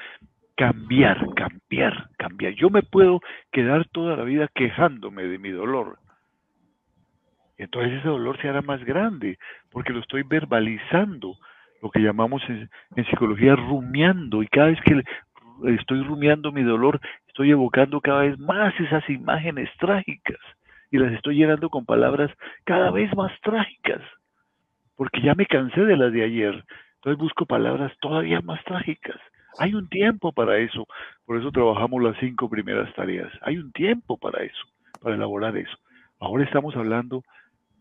Cambiar, 0.56 1.26
cambiar, 1.36 2.10
cambiar. 2.18 2.54
Yo 2.54 2.70
me 2.70 2.84
puedo 2.84 3.22
quedar 3.52 3.88
toda 3.90 4.18
la 4.18 4.24
vida 4.24 4.50
quejándome 4.54 5.24
de 5.24 5.38
mi 5.40 5.50
dolor. 5.50 5.98
Y 7.58 7.64
entonces 7.64 8.00
ese 8.00 8.08
dolor 8.08 8.40
se 8.42 8.50
hará 8.50 8.62
más 8.62 8.84
grande, 8.84 9.38
porque 9.72 9.94
lo 9.94 10.00
estoy 10.00 10.24
verbalizando, 10.24 11.38
lo 11.82 11.89
que 11.89 12.00
llamamos 12.00 12.41
en, 12.48 12.70
psicología 13.06 13.56
rumiando, 13.56 14.44
y 14.44 14.48
cada 14.48 14.67
vez 14.67 14.80
que 14.82 15.02
estoy 15.74 16.04
rumiando 16.04 16.52
mi 16.52 16.63
dolor, 16.63 17.00
estoy 17.28 17.52
evocando 17.52 18.02
cada 18.02 18.22
vez 18.22 18.38
más 18.39 18.74
esas 18.80 19.08
imágenes 19.10 19.70
trágicas 19.80 20.39
y 20.91 20.98
las 20.98 21.13
estoy 21.13 21.36
llenando 21.38 21.70
con 21.70 21.86
palabras 21.86 22.32
cada 22.65 22.91
vez 22.91 23.15
más 23.15 23.32
trágicas 23.41 24.02
porque 25.02 25.20
ya 25.24 25.34
me 25.34 25.48
cansé 25.48 25.84
de 25.84 25.98
las 25.98 26.13
de 26.13 26.24
ayer. 26.24 26.63
Entonces 26.98 27.17
busco 27.17 27.48
palabras 27.48 27.91
todavía 28.02 28.39
más 28.41 28.63
trágicas. 28.65 29.20
Hay 29.58 29.74
un 29.74 29.89
tiempo 29.89 30.32
para 30.32 30.60
eso. 30.60 30.86
Por 31.26 31.39
eso 31.39 31.52
trabajamos 31.52 32.04
las 32.04 32.15
cinco 32.20 32.48
primeras 32.48 32.94
tareas. 32.94 33.32
Hay 33.41 33.58
un 33.58 33.72
tiempo 33.72 34.17
para 34.17 34.44
eso, 34.44 34.62
para 35.02 35.15
elaborar 35.15 35.58
eso. 35.58 35.76
Ahora 36.20 36.44
estamos 36.44 36.76
hablando 36.76 37.24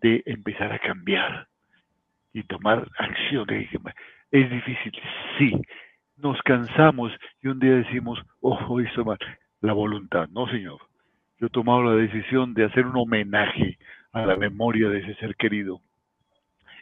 de 0.01 0.23
empezar 0.25 0.73
a 0.73 0.79
cambiar 0.79 1.47
y 2.33 2.43
tomar 2.45 2.89
acción. 2.99 3.47
Es 4.31 4.51
difícil, 4.51 4.93
sí. 5.39 5.53
Nos 6.17 6.41
cansamos 6.43 7.13
y 7.43 7.49
un 7.49 7.59
día 7.59 7.77
decimos, 7.77 8.21
oh, 8.41 8.81
hizo 8.81 9.05
mal. 9.05 9.19
La 9.61 9.73
voluntad, 9.73 10.29
no 10.31 10.49
señor. 10.49 10.81
Yo 11.39 11.47
he 11.47 11.51
tomado 11.51 11.83
la 11.83 11.95
decisión 11.95 12.55
de 12.55 12.65
hacer 12.65 12.87
un 12.87 12.97
homenaje 12.97 13.79
a 14.13 14.25
la 14.27 14.37
memoria 14.37 14.89
de 14.89 15.01
ese 15.01 15.15
ser 15.17 15.37
querido 15.37 15.81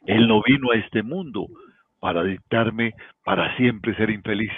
él 0.06 0.28
no 0.28 0.42
vino 0.42 0.70
a 0.72 0.76
este 0.76 1.02
mundo 1.02 1.48
para 2.00 2.22
dictarme 2.22 2.94
para 3.24 3.56
siempre 3.56 3.94
ser 3.96 4.10
infeliz, 4.10 4.52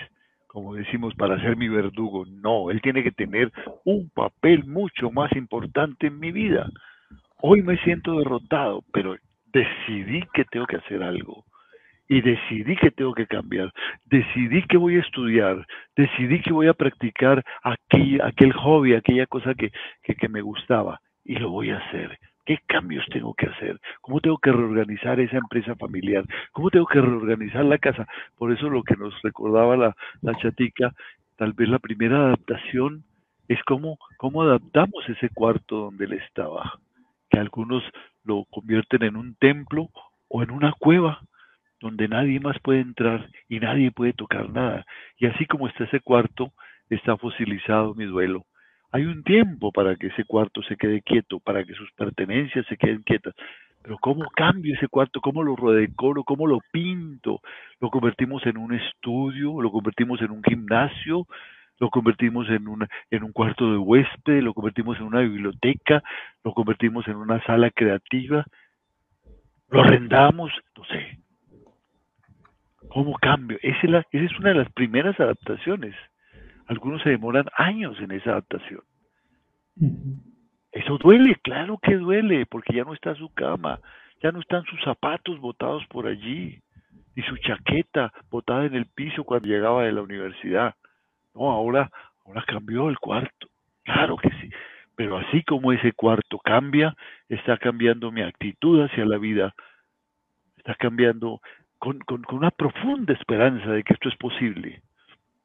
como 0.46 0.74
decimos, 0.74 1.14
para 1.14 1.40
ser 1.40 1.57
mi 1.57 1.68
verdugo. 1.68 2.24
No, 2.26 2.70
Él 2.70 2.81
tiene 2.83 3.03
que 3.03 3.12
tener 3.12 3.53
un 3.85 4.11
papel 4.11 4.64
mucho 4.64 5.11
más 5.11 5.33
importante 5.33 6.09
en 6.09 6.18
mi 6.18 6.33
vida. 6.33 6.68
Hoy 7.40 7.62
me 7.62 7.79
siento 7.79 8.18
derrotado, 8.18 8.85
pero 8.92 9.16
decidí 9.53 10.23
que 10.33 10.45
tengo 10.45 10.67
que 10.67 10.77
hacer 10.77 11.03
algo. 11.03 11.45
Y 12.09 12.23
decidí 12.23 12.75
que 12.77 12.91
tengo 12.91 13.15
que 13.15 13.27
cambiar. 13.27 13.72
Decidí 14.07 14.62
que 14.64 14.77
voy 14.77 14.97
a 14.97 15.01
estudiar. 15.01 15.64
Decidí 15.97 16.41
que 16.43 16.53
voy 16.53 16.66
a 16.66 16.74
practicar 16.74 17.45
aquel, 17.62 18.20
aquel 18.22 18.53
hobby, 18.53 18.95
aquella 18.95 19.27
cosa 19.27 19.55
que, 19.55 19.70
que, 20.03 20.29
me 20.29 20.43
gustaba. 20.43 21.01
Y 21.24 21.37
lo 21.37 21.51
voy 21.51 21.70
a 21.70 21.79
hacer 21.79 22.18
¿Qué 22.47 22.59
cambios 22.66 23.05
tengo 23.12 23.33
que 23.35 23.47
hacer? 23.47 23.79
¿Cómo 24.01 24.20
tengo 24.20 24.39
que 24.39 24.51
reorganizar 24.51 25.20
esa 25.20 25.37
empresa 25.37 25.77
familiar? 25.77 26.24
¿Cómo 26.51 26.70
tengo 26.70 26.87
que 26.87 27.01
reorganizar 27.01 27.64
la 27.64 27.79
casa? 27.79 28.09
Por 28.37 28.51
eso 28.51 28.68
lo 28.68 28.83
que 28.83 28.97
nos 28.97 29.14
recordaba 29.22 29.77
la, 29.77 29.95
la 30.22 30.35
chatica, 30.35 30.93
tal 31.37 31.53
vez 31.53 31.68
la 31.68 31.79
primera 31.79 32.16
adaptación 32.16 33.05
es 33.47 33.62
cómo, 33.64 33.99
cómo 34.16 34.43
adaptamos 34.43 35.09
ese 35.09 35.29
cuarto 35.29 35.77
donde 35.77 36.07
él 36.07 36.14
estaba. 36.14 36.81
Que 37.29 37.39
algunos 37.39 37.85
lo 38.25 38.45
convierten 38.51 39.03
en 39.03 39.16
un 39.16 39.35
templo 39.37 39.89
o 40.29 40.43
en 40.43 40.51
una 40.51 40.73
cueva 40.73 41.21
donde 41.81 42.09
nadie 42.09 42.41
más 42.41 42.59
puede 42.61 42.81
entrar 42.81 43.29
y 43.49 43.59
nadie 43.59 43.91
puede 43.91 44.12
tocar 44.12 44.51
nada. 44.51 44.85
Y 45.18 45.27
así 45.27 45.47
como 45.47 45.66
está 45.66 45.85
ese 45.85 46.01
cuarto, 46.01 46.53
está 46.91 47.16
fosilizado 47.16 47.95
mi 47.95 48.05
duelo. 48.05 48.45
Hay 48.93 49.05
un 49.05 49.23
tiempo 49.23 49.73
para 49.73 49.97
que 49.97 50.09
ese 50.09 50.25
cuarto 50.25 50.62
se 50.62 50.77
quede 50.77 51.01
quieto, 51.01 51.39
para 51.41 51.64
que 51.64 51.75
sus 51.75 51.91
pertenencias 51.93 52.66
se 52.66 52.77
queden 52.77 53.03
quietas. 53.03 53.35
Pero 53.83 53.97
¿cómo 53.99 54.29
cambio 54.37 54.75
ese 54.75 54.89
cuarto? 54.89 55.21
¿Cómo 55.21 55.43
lo 55.43 55.57
redecoro? 55.57 56.23
¿Cómo 56.25 56.47
lo 56.47 56.59
pinto? 56.71 57.41
¿Lo 57.81 57.89
convertimos 57.89 58.45
en 58.47 58.59
un 58.59 58.75
estudio? 58.75 59.62
¿Lo 59.62 59.71
convertimos 59.71 60.21
en 60.21 60.33
un 60.33 60.43
gimnasio? 60.43 61.27
¿Lo 61.81 61.89
convertimos 61.89 62.47
en, 62.51 62.68
una, 62.68 62.87
en 63.11 63.24
un 63.24 63.33
cuarto 63.33 63.72
de 63.72 63.78
huésped? 63.78 64.43
¿Lo 64.43 64.53
convertimos 64.53 64.99
en 64.99 65.05
una 65.05 65.20
biblioteca? 65.20 66.03
¿Lo 66.45 66.53
convertimos 66.53 67.09
en 67.09 67.16
una 67.16 67.43
sala 67.47 67.70
creativa? 67.70 68.45
¿Lo 69.70 69.81
arrendamos? 69.81 70.53
No 70.76 70.85
sé. 70.85 71.18
¿Cómo 72.91 73.14
cambio? 73.14 73.59
Esa 73.62 73.78
es, 73.83 73.91
la, 73.91 74.07
esa 74.12 74.24
es 74.24 74.39
una 74.39 74.51
de 74.51 74.57
las 74.57 74.72
primeras 74.72 75.18
adaptaciones. 75.18 75.95
Algunos 76.66 77.03
se 77.03 77.11
demoran 77.11 77.47
años 77.57 77.99
en 78.01 78.11
esa 78.11 78.33
adaptación. 78.33 78.83
Eso 80.72 80.99
duele, 80.99 81.37
claro 81.37 81.78
que 81.78 81.97
duele, 81.97 82.45
porque 82.45 82.74
ya 82.74 82.85
no 82.85 82.93
está 82.93 83.14
su 83.14 83.33
cama, 83.33 83.81
ya 84.22 84.33
no 84.33 84.41
están 84.41 84.64
sus 84.64 84.81
zapatos 84.83 85.41
botados 85.41 85.87
por 85.87 86.07
allí, 86.07 86.61
ni 87.16 87.22
su 87.22 87.37
chaqueta 87.39 88.12
botada 88.31 88.66
en 88.66 88.74
el 88.74 88.87
piso 88.87 89.24
cuando 89.24 89.49
llegaba 89.49 89.85
de 89.85 89.93
la 89.93 90.03
universidad. 90.03 90.74
No, 91.41 91.51
ahora, 91.51 91.91
ahora 92.26 92.45
cambió 92.47 92.91
el 92.91 92.99
cuarto. 92.99 93.49
Claro 93.82 94.18
que 94.18 94.28
sí. 94.28 94.51
Pero 94.95 95.16
así 95.16 95.43
como 95.43 95.72
ese 95.72 95.93
cuarto 95.95 96.38
cambia, 96.38 96.95
está 97.30 97.57
cambiando 97.57 98.12
mi 98.12 98.20
actitud 98.20 98.82
hacia 98.82 99.07
la 99.07 99.16
vida. 99.16 99.55
Está 100.59 100.74
cambiando 100.74 101.41
con, 101.78 101.99
con, 102.01 102.22
con 102.24 102.36
una 102.36 102.51
profunda 102.51 103.14
esperanza 103.14 103.70
de 103.70 103.82
que 103.82 103.95
esto 103.95 104.11
es 104.11 104.16
posible. 104.16 104.82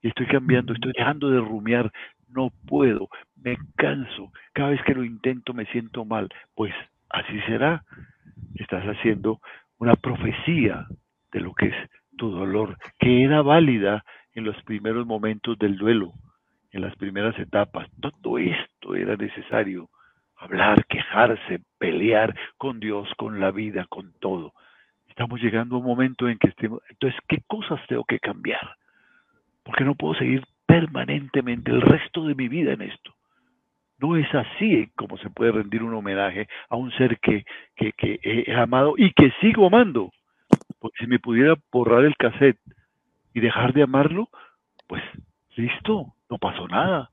Y 0.01 0.09
estoy 0.09 0.25
cambiando, 0.25 0.73
estoy 0.73 0.91
dejando 0.97 1.29
de 1.29 1.39
rumiar. 1.39 1.89
No 2.27 2.51
puedo, 2.67 3.07
me 3.41 3.57
canso. 3.77 4.33
Cada 4.51 4.71
vez 4.71 4.81
que 4.83 4.95
lo 4.95 5.05
intento 5.05 5.53
me 5.53 5.65
siento 5.67 6.03
mal. 6.03 6.27
Pues 6.55 6.73
así 7.09 7.39
será. 7.47 7.85
Estás 8.55 8.83
haciendo 8.83 9.39
una 9.77 9.95
profecía 9.95 10.87
de 11.31 11.39
lo 11.39 11.53
que 11.53 11.67
es 11.67 11.89
tu 12.17 12.31
dolor, 12.31 12.77
que 12.99 13.23
era 13.23 13.41
válida 13.41 14.03
en 14.35 14.43
los 14.43 14.61
primeros 14.63 15.07
momentos 15.07 15.57
del 15.57 15.77
duelo, 15.77 16.13
en 16.71 16.81
las 16.81 16.95
primeras 16.97 17.37
etapas. 17.39 17.89
Todo 17.99 18.37
esto 18.37 18.95
era 18.95 19.15
necesario. 19.15 19.89
Hablar, 20.37 20.85
quejarse, 20.87 21.61
pelear 21.79 22.35
con 22.57 22.81
Dios, 22.81 23.09
con 23.17 23.39
la 23.39 23.51
vida, 23.51 23.85
con 23.89 24.11
todo. 24.19 24.53
Estamos 25.07 25.41
llegando 25.41 25.75
a 25.75 25.79
un 25.79 25.85
momento 25.85 26.27
en 26.27 26.37
que 26.37 26.49
estemos... 26.49 26.81
Entonces, 26.89 27.17
¿qué 27.29 27.41
cosas 27.47 27.79
tengo 27.87 28.03
que 28.03 28.19
cambiar? 28.19 28.75
Porque 29.63 29.85
no 29.85 29.95
puedo 29.95 30.13
seguir 30.15 30.43
permanentemente 30.65 31.71
el 31.71 31.81
resto 31.81 32.25
de 32.25 32.35
mi 32.35 32.49
vida 32.49 32.73
en 32.73 32.81
esto. 32.81 33.15
No 33.97 34.17
es 34.17 34.27
así 34.35 34.89
como 34.97 35.17
se 35.17 35.29
puede 35.29 35.53
rendir 35.53 35.81
un 35.81 35.93
homenaje 35.93 36.49
a 36.67 36.75
un 36.75 36.91
ser 36.91 37.17
que, 37.19 37.45
que, 37.77 38.19
he 38.21 38.53
amado 38.53 38.95
y 38.97 39.13
que 39.13 39.31
sigo 39.39 39.67
amando. 39.67 40.11
Porque 40.79 40.97
si 40.99 41.07
me 41.07 41.19
pudiera 41.19 41.55
borrar 41.71 42.03
el 42.03 42.17
cassette 42.17 42.59
y 43.35 43.41
dejar 43.41 43.73
de 43.73 43.83
amarlo, 43.83 44.29
pues 44.87 45.03
listo, 45.57 46.15
no 46.29 46.37
pasó 46.37 46.67
nada. 46.69 47.11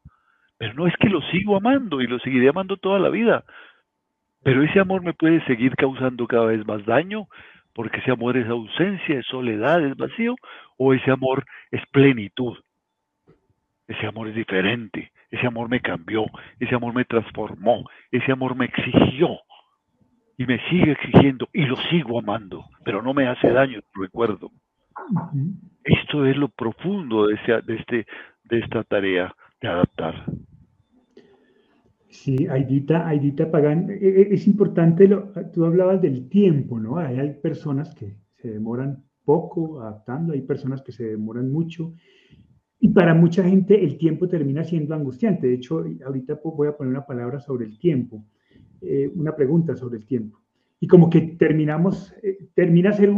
Pero 0.56 0.72
no 0.74 0.86
es 0.86 0.94
que 0.98 1.08
lo 1.08 1.20
sigo 1.32 1.56
amando 1.56 2.00
y 2.00 2.06
lo 2.06 2.20
seguiré 2.20 2.48
amando 2.48 2.76
toda 2.76 3.00
la 3.00 3.08
vida. 3.08 3.44
Pero 4.44 4.62
ese 4.62 4.78
amor 4.78 5.02
me 5.02 5.14
puede 5.14 5.44
seguir 5.46 5.74
causando 5.74 6.28
cada 6.28 6.46
vez 6.46 6.64
más 6.64 6.86
daño, 6.86 7.26
porque 7.74 7.98
ese 7.98 8.12
amor 8.12 8.36
es 8.36 8.48
ausencia, 8.48 9.18
es 9.18 9.26
soledad, 9.26 9.84
es 9.84 9.96
vacío, 9.96 10.36
o 10.78 10.94
ese 10.94 11.10
amor 11.10 11.44
es 11.72 11.82
plenitud. 11.90 12.56
Ese 13.88 14.06
amor 14.06 14.28
es 14.28 14.36
diferente, 14.36 15.10
ese 15.30 15.44
amor 15.44 15.68
me 15.68 15.80
cambió, 15.80 16.24
ese 16.60 16.74
amor 16.76 16.94
me 16.94 17.04
transformó, 17.04 17.84
ese 18.12 18.30
amor 18.30 18.54
me 18.54 18.66
exigió 18.66 19.40
y 20.38 20.46
me 20.46 20.60
sigue 20.70 20.92
exigiendo 20.92 21.48
y 21.52 21.64
lo 21.66 21.76
sigo 21.90 22.20
amando, 22.20 22.64
pero 22.84 23.02
no 23.02 23.12
me 23.12 23.26
hace 23.26 23.50
daño, 23.50 23.80
recuerdo. 23.92 24.52
Esto 25.84 26.26
es 26.26 26.36
lo 26.36 26.48
profundo 26.48 27.28
este, 27.30 28.06
de 28.44 28.58
esta 28.58 28.84
tarea 28.84 29.34
de 29.60 29.68
adaptar. 29.68 30.24
Sí, 32.08 32.46
Aidita, 32.46 33.08
Aidita 33.08 33.50
Pagán, 33.50 33.90
e, 33.90 33.94
e, 33.94 34.34
es 34.34 34.46
importante, 34.46 35.08
tú 35.52 35.64
hablabas 35.64 36.02
del 36.02 36.28
tiempo, 36.28 36.78
¿no? 36.78 36.98
Hay, 36.98 37.32
personas 37.42 37.94
que 37.94 38.16
se 38.36 38.50
demoran 38.50 39.02
poco 39.24 39.80
adaptando, 39.80 40.34
hay 40.34 40.42
personas 40.42 40.82
que 40.82 40.92
se 40.92 41.04
demoran 41.04 41.50
mucho, 41.50 41.94
y 42.78 42.88
para 42.88 43.14
mucha 43.14 43.42
gente 43.44 43.82
el 43.82 43.96
tiempo 43.96 44.28
termina 44.28 44.62
siendo 44.62 44.94
angustiante. 44.94 45.46
De 45.46 45.54
hecho, 45.54 45.84
ahorita 46.04 46.40
voy 46.44 46.68
a 46.68 46.76
poner 46.76 46.90
una 46.90 47.06
palabra 47.06 47.40
sobre 47.40 47.64
el 47.64 47.78
tiempo, 47.78 48.26
eh, 48.82 49.10
una 49.14 49.34
pregunta 49.34 49.74
sobre 49.74 49.98
el 49.98 50.06
tiempo 50.06 50.41
y 50.82 50.88
como 50.88 51.08
que 51.08 51.20
terminamos, 51.38 52.12
eh, 52.24 52.48
termina, 52.54 52.92
ser 52.92 53.08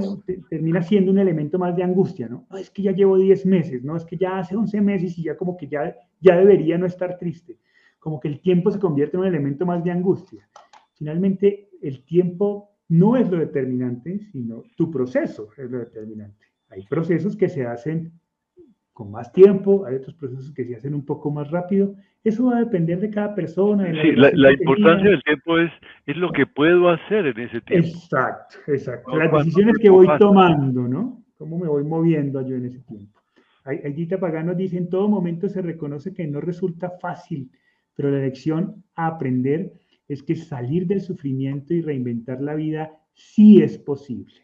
termina 0.50 0.82
siendo 0.82 1.10
un 1.10 1.18
elemento 1.18 1.58
más 1.58 1.74
de 1.74 1.82
angustia, 1.82 2.28
¿no? 2.28 2.46
Es 2.58 2.68
que 2.68 2.82
ya 2.82 2.92
llevo 2.92 3.16
10 3.16 3.46
meses, 3.46 3.82
¿no? 3.82 3.96
Es 3.96 4.04
que 4.04 4.18
ya 4.18 4.36
hace 4.36 4.54
11 4.54 4.82
meses 4.82 5.18
y 5.18 5.22
ya 5.22 5.34
como 5.34 5.56
que 5.56 5.66
ya, 5.66 5.96
ya 6.20 6.36
debería 6.36 6.76
no 6.76 6.84
estar 6.84 7.16
triste. 7.16 7.56
Como 7.98 8.20
que 8.20 8.28
el 8.28 8.42
tiempo 8.42 8.70
se 8.70 8.78
convierte 8.78 9.16
en 9.16 9.22
un 9.22 9.28
elemento 9.28 9.64
más 9.64 9.82
de 9.82 9.92
angustia. 9.92 10.46
Finalmente, 10.92 11.70
el 11.80 12.04
tiempo 12.04 12.68
no 12.90 13.16
es 13.16 13.30
lo 13.30 13.38
determinante, 13.38 14.20
sino 14.30 14.64
tu 14.76 14.90
proceso 14.90 15.48
es 15.56 15.70
lo 15.70 15.78
determinante. 15.78 16.44
Hay 16.68 16.84
procesos 16.86 17.34
que 17.34 17.48
se 17.48 17.64
hacen 17.64 18.12
con 18.92 19.10
más 19.10 19.32
tiempo, 19.32 19.86
hay 19.86 19.94
otros 19.94 20.14
procesos 20.16 20.52
que 20.52 20.66
se 20.66 20.76
hacen 20.76 20.92
un 20.92 21.06
poco 21.06 21.30
más 21.30 21.50
rápido. 21.50 21.94
Eso 22.24 22.46
va 22.46 22.56
a 22.56 22.60
depender 22.60 22.98
de 23.00 23.10
cada 23.10 23.34
persona. 23.34 23.84
sí, 24.02 24.12
la, 24.12 24.50
importancia 24.50 25.10
del 25.10 25.22
tiempo 25.22 25.58
es, 25.58 25.70
es 26.06 26.16
lo 26.16 26.32
que 26.32 26.46
puedo 26.46 26.88
hacer 26.88 27.26
en 27.26 27.38
ese 27.38 27.60
tiempo. 27.60 27.86
Exacto, 27.86 28.56
exacto. 28.66 29.16
Las 29.16 29.30
decisiones 29.30 29.76
que 29.78 29.90
voy 29.90 30.08
tomando, 30.18 30.88
¿no? 30.88 31.22
¿Cómo 31.36 31.58
me 31.58 31.68
voy 31.68 31.84
moviendo 31.84 32.40
yo 32.40 32.56
en 32.56 32.64
ese 32.64 32.80
tiempo? 32.80 33.20
Aydita 33.64 34.18
Pagano 34.18 34.54
dice, 34.54 34.78
en 34.78 34.88
todo 34.88 35.06
momento 35.08 35.48
se 35.48 35.60
reconoce 35.60 36.14
que 36.14 36.26
no 36.26 36.40
resulta 36.40 36.90
fácil, 37.00 37.50
pero 37.94 38.10
la 38.10 38.18
lección 38.18 38.82
a 38.94 39.06
aprender 39.06 39.72
es 40.08 40.22
que 40.22 40.34
salir 40.34 40.86
del 40.86 41.02
sufrimiento 41.02 41.74
y 41.74 41.82
reinventar 41.82 42.40
la 42.40 42.54
vida 42.54 42.90
sí 43.12 43.62
es 43.62 43.78
posible. 43.78 44.34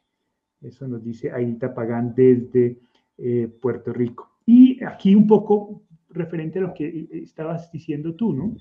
Eso 0.60 0.86
nos 0.86 1.02
dice 1.02 1.30
Aidita 1.30 1.72
Pagán 1.72 2.14
desde 2.14 2.78
eh, 3.16 3.48
Puerto 3.60 3.92
Rico. 3.92 4.36
Y 4.44 4.82
aquí 4.84 5.14
un 5.14 5.26
poco 5.26 5.82
referente 6.10 6.58
a 6.58 6.62
lo 6.62 6.74
que 6.74 7.08
estabas 7.12 7.70
diciendo 7.72 8.14
tú, 8.14 8.32
¿no? 8.32 8.56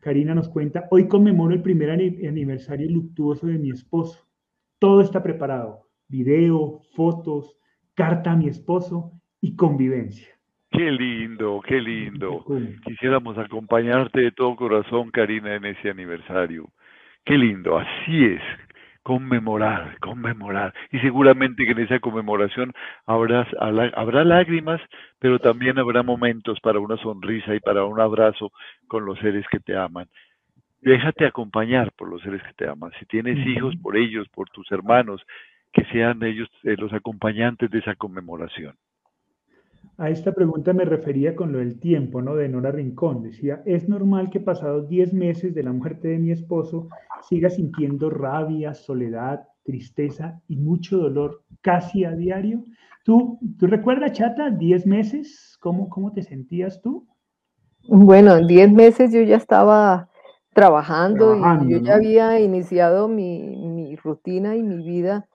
Karina 0.00 0.34
nos 0.34 0.48
cuenta, 0.48 0.86
hoy 0.90 1.08
conmemoro 1.08 1.54
el 1.54 1.62
primer 1.62 1.90
aniversario 1.90 2.90
luctuoso 2.90 3.46
de 3.46 3.58
mi 3.58 3.70
esposo. 3.70 4.26
Todo 4.78 5.02
está 5.02 5.22
preparado, 5.22 5.88
video, 6.08 6.80
fotos, 6.94 7.58
carta 7.94 8.32
a 8.32 8.36
mi 8.36 8.48
esposo 8.48 9.12
y 9.40 9.56
convivencia. 9.56 10.28
Qué 10.70 10.90
lindo, 10.90 11.60
qué 11.66 11.80
lindo. 11.80 12.44
Quisiéramos 12.86 13.36
acompañarte 13.36 14.20
de 14.20 14.32
todo 14.32 14.56
corazón, 14.56 15.10
Karina, 15.10 15.56
en 15.56 15.66
ese 15.66 15.90
aniversario. 15.90 16.70
Qué 17.24 17.36
lindo, 17.36 17.76
así 17.76 18.24
es 18.24 18.40
conmemorar, 19.10 19.98
conmemorar. 19.98 20.72
Y 20.92 21.00
seguramente 21.00 21.64
que 21.64 21.72
en 21.72 21.80
esa 21.80 21.98
conmemoración 21.98 22.72
habrá, 23.06 23.44
habrá 23.96 24.22
lágrimas, 24.22 24.80
pero 25.18 25.40
también 25.40 25.80
habrá 25.80 26.04
momentos 26.04 26.60
para 26.60 26.78
una 26.78 26.96
sonrisa 26.96 27.52
y 27.56 27.58
para 27.58 27.84
un 27.84 27.98
abrazo 27.98 28.52
con 28.86 29.04
los 29.04 29.18
seres 29.18 29.44
que 29.50 29.58
te 29.58 29.76
aman. 29.76 30.06
Déjate 30.80 31.26
acompañar 31.26 31.90
por 31.98 32.08
los 32.08 32.22
seres 32.22 32.40
que 32.44 32.52
te 32.52 32.68
aman. 32.68 32.92
Si 33.00 33.06
tienes 33.06 33.44
hijos, 33.48 33.74
por 33.82 33.96
ellos, 33.96 34.28
por 34.28 34.48
tus 34.50 34.70
hermanos, 34.70 35.20
que 35.72 35.84
sean 35.86 36.22
ellos 36.22 36.48
eh, 36.62 36.76
los 36.78 36.92
acompañantes 36.92 37.68
de 37.68 37.80
esa 37.80 37.96
conmemoración. 37.96 38.76
A 39.98 40.08
esta 40.08 40.32
pregunta 40.32 40.72
me 40.72 40.84
refería 40.84 41.36
con 41.36 41.52
lo 41.52 41.58
del 41.58 41.78
tiempo, 41.78 42.22
¿no? 42.22 42.34
De 42.34 42.48
Nora 42.48 42.72
Rincón. 42.72 43.22
Decía, 43.22 43.62
¿es 43.66 43.88
normal 43.88 44.30
que 44.30 44.40
pasados 44.40 44.88
10 44.88 45.12
meses 45.12 45.54
de 45.54 45.62
la 45.62 45.72
muerte 45.72 46.08
de 46.08 46.18
mi 46.18 46.32
esposo 46.32 46.88
siga 47.28 47.50
sintiendo 47.50 48.08
rabia, 48.08 48.72
soledad, 48.72 49.46
tristeza 49.62 50.40
y 50.48 50.56
mucho 50.56 50.96
dolor 50.96 51.42
casi 51.60 52.04
a 52.04 52.12
diario? 52.12 52.64
¿Tú, 53.04 53.38
tú 53.58 53.66
recuerdas, 53.66 54.12
Chata, 54.12 54.50
10 54.50 54.86
meses? 54.86 55.58
¿Cómo, 55.60 55.88
¿Cómo 55.90 56.12
te 56.12 56.22
sentías 56.22 56.80
tú? 56.80 57.06
Bueno, 57.86 58.36
en 58.36 58.46
10 58.46 58.72
meses 58.72 59.12
yo 59.12 59.20
ya 59.22 59.36
estaba 59.36 60.08
trabajando, 60.54 61.36
y 61.36 61.72
yo 61.72 61.78
ya 61.78 61.94
había 61.94 62.40
iniciado 62.40 63.06
mi, 63.06 63.68
mi 63.68 63.96
rutina 63.96 64.56
y 64.56 64.62
mi 64.62 64.76
vida 64.76 65.28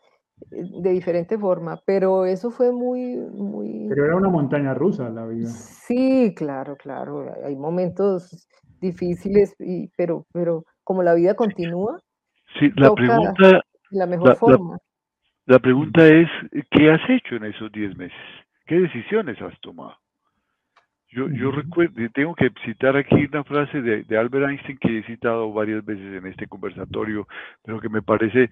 de 0.49 0.91
diferente 0.91 1.38
forma, 1.38 1.79
pero 1.86 2.25
eso 2.25 2.51
fue 2.51 2.71
muy, 2.71 3.15
muy... 3.15 3.88
Pero 3.89 4.05
era 4.05 4.15
una 4.15 4.29
montaña 4.29 4.73
rusa 4.73 5.09
la 5.09 5.25
vida. 5.25 5.47
Sí, 5.47 6.33
claro, 6.36 6.75
claro, 6.75 7.33
hay 7.45 7.55
momentos 7.55 8.47
difíciles, 8.79 9.55
y, 9.59 9.89
pero, 9.97 10.25
pero 10.33 10.65
como 10.83 11.03
la 11.03 11.13
vida 11.13 11.36
continúa, 11.36 11.99
sí, 12.59 12.71
la 12.75 12.93
pregunta, 12.93 13.61
la 13.91 14.05
mejor 14.05 14.36
forma. 14.36 14.77
La, 15.45 15.59
pregunta 15.59 16.05
es, 16.07 16.27
¿qué 16.71 16.91
has 16.91 17.01
hecho 17.09 17.36
en 17.36 17.45
esos 17.45 17.71
10 17.71 17.97
meses? 17.97 18.17
¿Qué 18.65 18.79
decisiones 18.79 19.41
has 19.41 19.59
tomado? 19.61 19.95
Yo, 21.09 21.29
yo 21.29 21.51
recuerdo, 21.51 21.93
tengo 22.13 22.36
que 22.36 22.51
citar 22.65 22.97
aquí 22.97 23.25
una 23.31 23.43
frase 23.45 23.81
de, 23.81 24.03
de 24.03 24.17
Albert 24.17 24.49
Einstein 24.49 24.77
que 24.79 24.99
he 24.99 25.03
citado 25.03 25.53
varias 25.53 25.86
veces 25.86 26.21
en 26.21 26.27
este 26.27 26.47
conversatorio, 26.47 27.25
pero 27.63 27.79
que 27.79 27.88
me 27.88 28.01
parece 28.01 28.49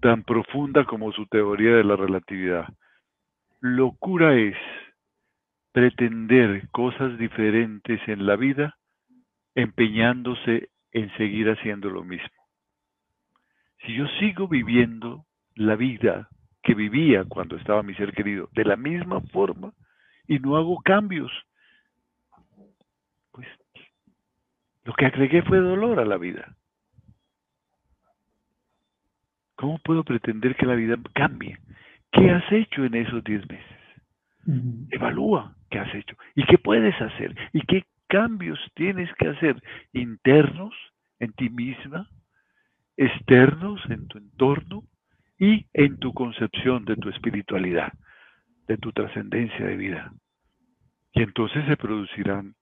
tan 0.00 0.22
profunda 0.22 0.84
como 0.84 1.12
su 1.12 1.26
teoría 1.26 1.76
de 1.76 1.84
la 1.84 1.96
relatividad. 1.96 2.66
Locura 3.60 4.34
es 4.34 4.56
pretender 5.72 6.68
cosas 6.70 7.18
diferentes 7.18 8.00
en 8.08 8.26
la 8.26 8.36
vida 8.36 8.76
empeñándose 9.54 10.70
en 10.92 11.14
seguir 11.16 11.50
haciendo 11.50 11.90
lo 11.90 12.04
mismo. 12.04 12.28
Si 13.84 13.94
yo 13.94 14.06
sigo 14.20 14.48
viviendo 14.48 15.24
la 15.54 15.76
vida 15.76 16.28
que 16.62 16.74
vivía 16.74 17.24
cuando 17.24 17.56
estaba 17.56 17.82
mi 17.82 17.94
ser 17.94 18.12
querido 18.12 18.48
de 18.52 18.64
la 18.64 18.76
misma 18.76 19.20
forma 19.32 19.72
y 20.26 20.38
no 20.38 20.56
hago 20.56 20.80
cambios, 20.82 21.32
pues 23.32 23.48
lo 24.84 24.94
que 24.94 25.06
agregué 25.06 25.42
fue 25.42 25.58
dolor 25.58 26.00
a 26.00 26.04
la 26.04 26.18
vida. 26.18 26.57
¿Cómo 29.58 29.78
puedo 29.78 30.04
pretender 30.04 30.54
que 30.54 30.66
la 30.66 30.76
vida 30.76 30.96
cambie? 31.14 31.58
¿Qué 32.12 32.30
has 32.30 32.44
hecho 32.52 32.84
en 32.84 32.94
esos 32.94 33.24
10 33.24 33.48
meses? 33.50 33.76
Evalúa 34.90 35.56
qué 35.68 35.80
has 35.80 35.92
hecho 35.96 36.16
y 36.36 36.44
qué 36.44 36.58
puedes 36.58 36.94
hacer 37.00 37.34
y 37.52 37.62
qué 37.62 37.84
cambios 38.06 38.58
tienes 38.74 39.12
que 39.14 39.26
hacer 39.26 39.60
internos 39.92 40.72
en 41.18 41.32
ti 41.32 41.50
misma, 41.50 42.08
externos 42.96 43.80
en 43.90 44.06
tu 44.06 44.18
entorno 44.18 44.84
y 45.40 45.66
en 45.74 45.98
tu 45.98 46.14
concepción 46.14 46.84
de 46.84 46.94
tu 46.94 47.08
espiritualidad, 47.08 47.92
de 48.68 48.78
tu 48.78 48.92
trascendencia 48.92 49.66
de 49.66 49.76
vida. 49.76 50.12
Y 51.12 51.22
entonces 51.22 51.66
se 51.66 51.76
producirán 51.76 52.54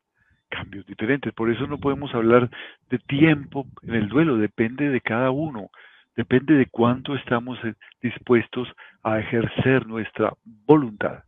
cambios 0.49 0.87
diferentes. 0.87 1.35
Por 1.35 1.51
eso 1.51 1.67
no 1.67 1.79
podemos 1.79 2.15
hablar 2.15 2.49
de 2.89 2.99
tiempo 3.01 3.67
en 3.83 3.95
el 3.95 4.09
duelo, 4.09 4.39
depende 4.39 4.89
de 4.89 5.03
cada 5.03 5.31
uno. 5.31 5.69
Depende 6.17 6.55
de 6.55 6.67
cuánto 6.67 7.15
estamos 7.15 7.63
eh, 7.65 7.75
dispuestos 8.01 8.69
a 9.03 9.19
ejercer 9.19 9.87
nuestra 9.87 10.33
voluntad, 10.45 11.25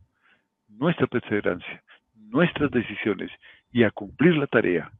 nuestra 0.67 1.05
perseverancia, 1.05 1.83
nuestras 2.15 2.71
decisiones 2.71 3.31
y 3.71 3.83
a 3.83 3.91
cumplir 3.91 4.35
la 4.35 4.47
tarea 4.47 4.91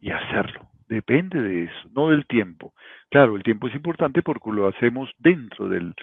y 0.00 0.10
hacerlo. 0.10 0.68
Depende 0.88 1.40
de 1.40 1.64
eso, 1.64 1.88
no 1.94 2.10
del 2.10 2.26
tiempo. 2.26 2.72
Claro, 3.10 3.36
el 3.36 3.42
tiempo 3.42 3.68
es 3.68 3.74
importante 3.74 4.22
porque 4.22 4.50
lo 4.50 4.66
hacemos 4.66 5.10
dentro 5.18 5.68
del, 5.68 5.94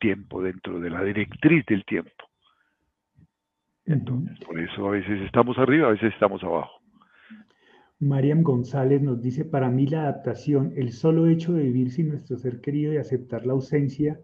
tiempo, 0.00 0.42
dentro 0.42 0.80
de 0.80 0.88
la 0.88 1.02
directriz 1.02 1.66
del 1.66 1.84
tiempo. 1.84 2.30
Entonces, 3.84 4.38
por 4.38 4.58
eso 4.58 4.88
a 4.88 4.92
veces 4.92 5.20
estamos 5.22 5.58
arriba, 5.58 5.88
a 5.88 5.92
veces 5.92 6.14
estamos 6.14 6.42
abajo. 6.42 6.80
Mariam 8.00 8.42
González 8.42 9.00
nos 9.02 9.22
dice, 9.22 9.44
para 9.44 9.70
mí 9.70 9.86
la 9.86 10.02
adaptación, 10.02 10.72
el 10.76 10.92
solo 10.92 11.26
hecho 11.26 11.52
de 11.52 11.62
vivir 11.62 11.90
sin 11.90 12.08
nuestro 12.08 12.36
ser 12.36 12.60
querido 12.60 12.92
y 12.92 12.96
aceptar 12.96 13.46
la 13.46 13.52
ausencia, 13.52 14.20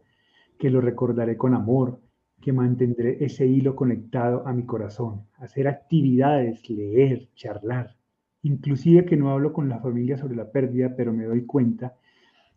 que 0.58 0.70
lo 0.70 0.80
recordaré 0.80 1.36
con 1.36 1.54
amor, 1.54 2.00
que 2.40 2.52
mantendré 2.52 3.24
ese 3.24 3.46
hilo 3.46 3.76
conectado 3.76 4.46
a 4.46 4.52
mi 4.52 4.64
corazón, 4.64 5.26
hacer 5.38 5.68
actividades, 5.68 6.68
leer, 6.68 7.28
charlar, 7.34 7.96
inclusive 8.42 9.04
que 9.04 9.16
no 9.16 9.30
hablo 9.30 9.52
con 9.52 9.68
la 9.68 9.78
familia 9.78 10.16
sobre 10.16 10.36
la 10.36 10.50
pérdida, 10.50 10.94
pero 10.96 11.12
me 11.12 11.24
doy 11.24 11.44
cuenta 11.44 11.94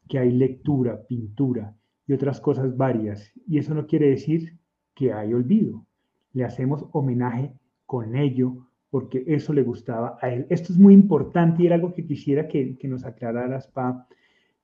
que 0.09 0.19
hay 0.19 0.31
lectura, 0.31 1.05
pintura 1.07 1.75
y 2.07 2.13
otras 2.13 2.41
cosas 2.41 2.75
varias, 2.75 3.31
y 3.47 3.59
eso 3.59 3.73
no 3.73 3.85
quiere 3.85 4.09
decir 4.09 4.57
que 4.95 5.13
hay 5.13 5.33
olvido. 5.33 5.85
Le 6.33 6.43
hacemos 6.43 6.85
homenaje 6.91 7.53
con 7.85 8.15
ello 8.15 8.67
porque 8.93 9.23
eso 9.25 9.53
le 9.53 9.63
gustaba 9.63 10.19
a 10.21 10.29
él. 10.29 10.45
Esto 10.51 10.71
es 10.71 10.77
muy 10.77 10.93
importante 10.93 11.63
y 11.63 11.65
era 11.65 11.73
algo 11.73 11.95
que 11.95 12.05
quisiera 12.05 12.47
que, 12.47 12.77
nos 12.83 13.05
aclararas, 13.05 13.65
Pa. 13.69 14.05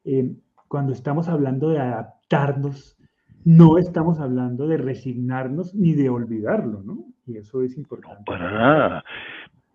Eh, 0.05 0.35
cuando 0.67 0.93
estamos 0.93 1.27
hablando 1.27 1.69
de 1.69 1.79
adaptarnos, 1.79 2.95
no 3.43 3.79
estamos 3.79 4.19
hablando 4.19 4.67
de 4.67 4.77
resignarnos 4.77 5.73
ni 5.73 5.95
de 5.95 6.09
olvidarlo, 6.09 6.83
¿no? 6.83 7.05
Y 7.25 7.37
eso 7.37 7.63
es 7.63 7.75
importante. 7.75 8.21
para 8.23 8.51
nada. 8.51 9.03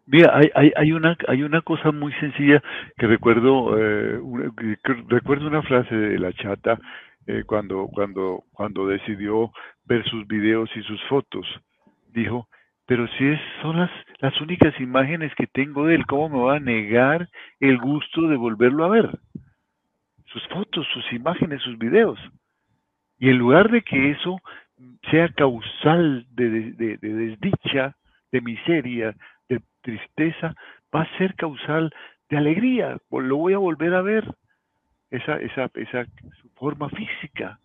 Mira, 0.07 0.31
hay, 0.37 0.71
hay, 0.77 0.93
una, 0.93 1.17
hay 1.27 1.43
una 1.43 1.61
cosa 1.63 1.91
muy 1.91 2.13
sencilla 2.21 2.63
que 2.97 3.09
recuerdo, 3.09 3.77
eh, 3.77 4.21
recuerdo 5.09 5.49
una 5.49 5.63
frase 5.63 5.97
de 5.97 6.17
la 6.21 6.33
chata 6.33 6.79
eh, 7.27 7.43
cuando, 7.45 7.89
cuando, 7.93 8.45
cuando 8.53 8.87
decidió 8.87 9.51
ver 9.85 10.05
sus 10.05 10.25
videos 10.29 10.71
y 10.77 10.83
sus 10.83 11.03
fotos. 11.09 11.45
Dijo, 12.13 12.47
pero 12.87 13.07
si 13.17 13.27
es, 13.27 13.41
son 13.63 13.79
las, 13.79 13.91
las 14.19 14.39
únicas 14.41 14.79
imágenes 14.79 15.35
que 15.37 15.47
tengo 15.47 15.87
de 15.87 15.95
él, 15.95 16.07
¿cómo 16.07 16.29
me 16.29 16.45
va 16.45 16.57
a 16.57 16.61
negar 16.61 17.29
el 17.61 17.79
gusto 17.79 18.29
de 18.29 18.37
volverlo 18.37 18.85
a 18.85 18.89
ver? 18.89 19.19
Sus 20.27 20.47
fotos, 20.49 20.87
sus 20.93 21.13
imágenes, 21.13 21.63
sus 21.63 21.79
videos. 21.79 22.19
Y 23.19 23.31
en 23.31 23.39
lugar 23.39 23.71
de 23.71 23.83
que 23.83 24.11
eso 24.11 24.39
sea 25.11 25.29
causal 25.31 26.27
de, 26.31 26.73
desdicha, 27.01 27.97
de 28.33 28.41
miseria, 28.41 29.15
de 29.49 29.61
tristeza, 29.81 30.55
va 30.95 31.03
a 31.03 31.19
ser 31.19 31.35
causal 31.37 31.95
de 32.29 32.37
alegría. 32.37 32.99
Lo 33.11 33.37
voy 33.37 33.55
a 33.55 33.59
volver 33.59 33.95
a 33.95 34.03
ver, 34.03 34.27
esa, 35.11 35.37
esa, 35.37 35.71
esa 35.75 36.05
forma 36.57 36.91
física. 36.91 37.59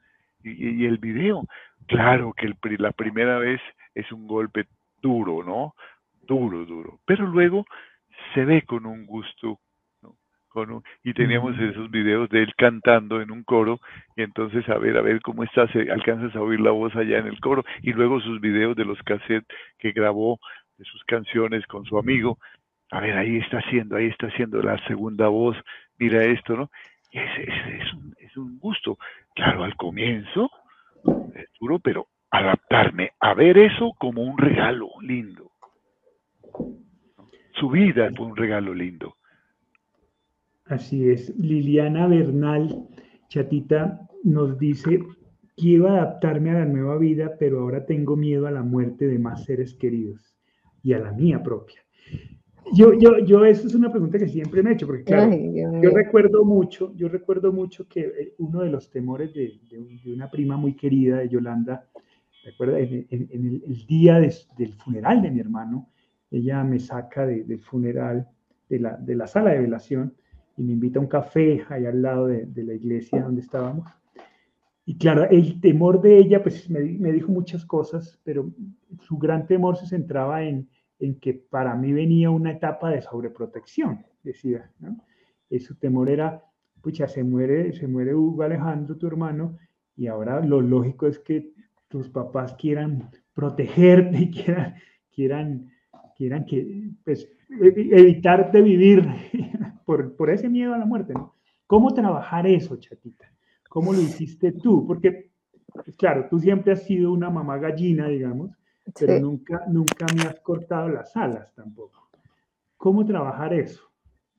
Y, 0.44 0.86
el 0.86 1.00
video, 1.00 1.46
claro 1.88 2.34
que 2.34 2.56
la 2.78 2.92
primera 2.94 3.40
vez 3.40 3.60
es 3.96 4.10
un 4.14 4.26
golpe 4.28 4.66
duro, 5.02 5.44
¿no? 5.44 5.76
Duro, 6.28 6.66
duro. 6.66 7.00
Pero 7.06 7.26
luego 7.26 7.66
se 8.34 8.46
ve 8.46 8.62
con 8.64 8.86
un 8.86 9.06
gusto, 9.06 9.60
¿no? 10.02 10.16
Con 10.50 10.72
un, 10.72 10.84
y 11.04 11.14
teníamos 11.14 11.58
esos 11.60 11.90
videos 11.90 12.30
de 12.30 12.44
él 12.44 12.54
cantando 12.56 13.22
en 13.22 13.32
un 13.32 13.44
coro, 13.44 13.80
y 14.16 14.24
entonces 14.24 14.68
a 14.70 14.78
ver, 14.78 14.98
a 14.98 15.02
ver 15.02 15.22
cómo 15.22 15.44
estás, 15.44 15.70
alcanzas 15.76 16.36
a 16.36 16.42
oír 16.42 16.60
la 16.60 16.72
voz 16.72 16.96
allá 16.96 17.20
en 17.20 17.28
el 17.28 17.40
coro, 17.40 17.64
y 17.82 17.94
luego 17.94 18.20
sus 18.20 18.40
videos 18.42 18.76
de 18.76 18.86
los 18.86 19.02
cassettes 19.04 19.48
que 19.78 19.92
grabó 19.92 20.40
de 20.78 20.86
sus 20.86 21.04
canciones 21.06 21.66
con 21.68 21.86
su 21.86 21.98
amigo, 21.98 22.38
a 22.92 23.02
ver, 23.02 23.18
ahí 23.18 23.38
está 23.38 23.60
haciendo, 23.60 23.98
ahí 23.98 24.08
está 24.08 24.28
haciendo 24.28 24.62
la 24.62 24.84
segunda 24.88 25.28
voz, 25.28 25.56
mira 25.98 26.24
esto, 26.24 26.56
¿no? 26.56 26.72
Y 27.12 27.20
es, 27.20 27.30
es, 27.38 27.94
un, 27.94 28.16
es 28.20 28.38
un 28.38 28.60
gusto. 28.60 28.98
Claro, 29.36 29.64
al 29.64 29.76
comienzo 29.76 30.50
es 31.36 31.48
duro, 31.60 31.80
pero 31.80 32.08
adaptarme 32.32 33.12
a 33.20 33.34
ver 33.34 33.58
eso 33.58 33.94
como 34.00 34.24
un 34.24 34.38
regalo 34.38 34.90
lindo. 35.02 35.52
Su 37.54 37.70
vida 37.70 38.10
fue 38.16 38.28
un 38.28 38.36
regalo 38.36 38.74
lindo. 38.74 39.16
Así 40.66 41.10
es. 41.10 41.36
Liliana 41.38 42.08
Bernal, 42.08 42.88
chatita, 43.28 44.08
nos 44.24 44.58
dice, 44.60 45.00
quiero 45.58 45.90
adaptarme 45.90 46.52
a 46.52 46.60
la 46.60 46.66
nueva 46.66 46.98
vida, 46.98 47.36
pero 47.40 47.62
ahora 47.62 47.86
tengo 47.86 48.16
miedo 48.16 48.48
a 48.48 48.52
la 48.52 48.62
muerte 48.62 49.08
de 49.08 49.20
más 49.20 49.44
seres 49.46 49.74
queridos 49.74 50.38
y 50.84 50.94
a 50.94 51.00
la 51.00 51.12
mía 51.12 51.42
propia. 51.42 51.82
Yo, 52.72 52.94
yo, 52.94 53.18
yo, 53.26 53.44
eso 53.46 53.66
es 53.66 53.74
una 53.74 53.92
pregunta 53.92 54.20
que 54.20 54.28
siempre 54.28 54.62
me 54.62 54.70
he 54.70 54.74
hecho, 54.74 54.86
porque 54.86 55.04
claro, 55.04 55.36
yo 55.82 55.90
recuerdo 55.90 56.46
mucho, 56.46 56.94
yo 56.96 57.10
recuerdo 57.10 57.52
mucho 57.52 57.88
que 57.88 58.02
eh, 58.02 58.36
uno 58.38 58.62
de 58.62 58.70
los 58.70 58.92
temores 58.92 59.34
de, 59.34 59.60
de 59.72 60.14
una 60.14 60.30
prima 60.30 60.56
muy 60.56 60.76
querida 60.76 61.18
de 61.18 61.30
Yolanda, 61.30 61.90
¿Recuerda? 62.44 62.80
En, 62.80 63.08
el, 63.12 63.86
día 63.86 64.20
del 64.20 64.74
funeral 64.74 65.22
de 65.22 65.32
mi 65.32 65.40
hermano, 65.40 65.90
ella 66.32 66.64
me 66.64 66.80
saca 66.80 67.26
del 67.26 67.60
funeral, 67.60 68.28
de 68.70 68.80
la, 68.80 68.98
de 68.98 69.16
la, 69.16 69.28
sala 69.28 69.52
de 69.52 69.60
velación, 69.60 70.14
y 70.58 70.64
me 70.64 70.74
invita 70.74 71.00
a 71.00 71.02
un 71.02 71.08
café 71.08 71.64
allá 71.70 71.90
al 71.90 72.02
lado 72.02 72.28
de, 72.28 72.64
la 72.64 72.74
iglesia 72.74 73.22
donde 73.22 73.42
estábamos. 73.42 73.90
Y 74.86 74.98
claro, 74.98 75.30
el 75.30 75.60
temor 75.62 76.02
de 76.02 76.18
ella, 76.18 76.42
pues 76.42 76.70
me, 76.70 76.80
me, 76.82 77.12
dijo 77.12 77.32
muchas 77.32 77.66
cosas, 77.66 78.20
pero 78.24 78.52
su 79.02 79.18
gran 79.18 79.46
temor 79.46 79.78
se 79.78 79.88
centraba 79.88 80.44
en, 80.44 80.68
en 81.00 81.20
que 81.20 81.34
para 81.34 81.76
mí 81.76 81.94
venía 81.94 82.30
una 82.30 82.52
etapa 82.52 82.90
de 82.90 83.02
sobreprotección, 83.02 84.06
decía, 84.24 84.70
¿no? 84.80 84.98
Su 85.60 85.76
temor 85.76 86.10
era, 86.10 86.44
pucha, 86.82 87.08
se 87.08 87.24
muere, 87.24 87.74
se 87.74 87.88
muere 87.88 88.14
Hugo 88.14 88.44
Alejandro, 88.44 88.98
tu 88.98 89.08
hermano, 89.08 89.58
y 89.96 90.08
ahora 90.08 90.42
lo 90.42 90.62
lógico 90.62 91.08
es 91.08 91.18
que 91.20 91.54
tus 91.90 92.08
papás 92.10 92.54
quieran 92.54 93.10
protegerte 93.34 94.30
quieran, 94.32 94.76
quieran, 95.14 95.72
quieran 96.16 96.46
que, 96.46 96.92
pues, 97.04 97.28
evitarte 97.50 98.62
vivir 98.62 99.04
por, 99.86 100.16
por 100.16 100.30
ese 100.30 100.48
miedo 100.48 100.74
a 100.74 100.78
la 100.78 100.86
muerte, 100.86 101.14
¿no? 101.14 101.36
¿Cómo 101.68 101.94
trabajar 101.94 102.48
eso, 102.48 102.78
chatita? 102.78 103.32
¿Cómo 103.70 103.94
lo 103.94 104.02
hiciste 104.02 104.52
tú? 104.54 104.88
Porque, 104.88 105.32
pues, 105.72 105.96
claro, 105.96 106.28
tú 106.30 106.40
siempre 106.40 106.74
has 106.74 106.84
sido 106.84 107.12
una 107.12 107.30
mamá 107.30 107.58
gallina, 107.58 108.08
digamos, 108.08 108.52
pero 108.98 109.20
nunca, 109.20 109.64
nunca 109.68 110.06
me 110.16 110.24
has 110.24 110.40
cortado 110.40 110.90
las 110.90 111.16
alas 111.16 111.54
tampoco. 111.54 112.10
¿Cómo 112.78 113.06
trabajar 113.06 113.54
eso? 113.54 113.84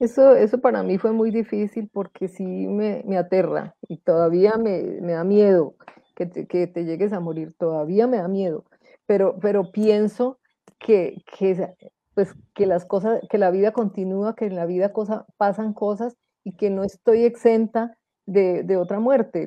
Eso, 0.01 0.34
eso 0.34 0.61
para 0.61 0.82
mí 0.82 0.98
fue 0.98 1.12
muy 1.12 1.30
difícil 1.30 1.88
porque 1.92 2.26
sí 2.26 2.44
me, 2.44 3.03
me 3.07 3.16
aterra 3.18 3.76
y 3.86 3.98
todavía 3.98 4.57
me, 4.57 5.01
me 5.01 5.12
da 5.12 5.24
miedo 5.24 5.74
que 6.28 6.66
te, 6.66 6.84
llegues 6.84 7.12
a 7.12 7.20
morir, 7.20 7.54
todavía 7.54 8.06
me 8.06 8.18
da 8.18 8.28
miedo, 8.28 8.64
pero, 9.06 9.38
pero 9.40 9.70
pienso 9.70 10.38
que, 10.78 11.22
que, 11.38 11.74
pues, 12.14 12.34
que 12.54 12.66
las 12.66 12.84
cosas, 12.84 13.20
que 13.30 13.38
la 13.38 13.50
vida 13.50 13.72
continúa, 13.72 14.34
que 14.34 14.46
en 14.46 14.56
la 14.56 14.66
vida 14.66 14.92
cosa, 14.92 15.26
pasan 15.36 15.72
cosas 15.72 16.16
y 16.44 16.56
que 16.56 16.70
no 16.70 16.84
estoy 16.84 17.24
exenta 17.24 17.96
de, 18.26 18.62
de 18.62 18.76
otra 18.76 19.00
muerte. 19.00 19.46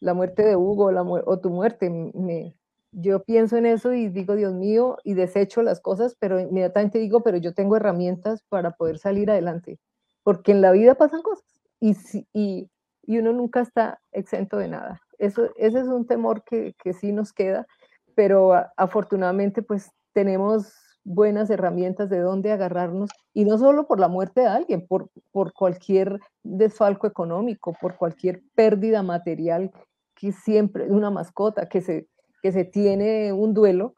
la 0.00 0.14
muerte 0.14 0.44
de 0.44 0.56
Hugo 0.56 0.90
la 0.92 1.02
o 1.02 1.38
tu 1.40 1.50
muerte, 1.50 1.90
me, 1.90 2.54
yo 2.92 3.22
pienso 3.22 3.56
en 3.56 3.66
eso 3.66 3.92
y 3.92 4.08
digo, 4.08 4.34
Dios 4.34 4.54
mío, 4.54 4.96
y 5.04 5.14
desecho 5.14 5.62
las 5.62 5.80
cosas, 5.80 6.16
pero 6.18 6.40
inmediatamente 6.40 6.98
digo, 6.98 7.22
pero 7.22 7.36
yo 7.36 7.54
tengo 7.54 7.76
herramientas 7.76 8.42
para 8.48 8.72
poder 8.72 8.98
salir 8.98 9.30
adelante, 9.30 9.78
porque 10.22 10.52
en 10.52 10.60
la 10.60 10.72
vida 10.72 10.94
pasan 10.96 11.22
cosas 11.22 11.62
y, 11.78 11.96
y, 12.32 12.70
y 13.02 13.18
uno 13.18 13.32
nunca 13.32 13.60
está 13.60 14.00
exento 14.12 14.56
de 14.56 14.68
nada. 14.68 15.00
Eso, 15.20 15.50
ese 15.56 15.80
es 15.80 15.86
un 15.86 16.06
temor 16.06 16.42
que, 16.44 16.74
que 16.82 16.92
sí 16.92 17.12
nos 17.12 17.32
queda, 17.32 17.66
pero 18.14 18.52
afortunadamente 18.76 19.62
pues 19.62 19.90
tenemos 20.12 20.72
buenas 21.04 21.50
herramientas 21.50 22.10
de 22.10 22.20
dónde 22.20 22.52
agarrarnos 22.52 23.10
y 23.32 23.44
no 23.44 23.58
solo 23.58 23.86
por 23.86 24.00
la 24.00 24.08
muerte 24.08 24.42
de 24.42 24.46
alguien, 24.46 24.86
por, 24.86 25.10
por 25.32 25.52
cualquier 25.52 26.20
desfalco 26.42 27.06
económico, 27.06 27.74
por 27.80 27.96
cualquier 27.96 28.42
pérdida 28.54 29.02
material 29.02 29.70
que 30.14 30.32
siempre, 30.32 30.90
una 30.90 31.10
mascota 31.10 31.68
que 31.68 31.80
se, 31.80 32.08
que 32.42 32.52
se 32.52 32.64
tiene 32.64 33.32
un 33.32 33.54
duelo, 33.54 33.94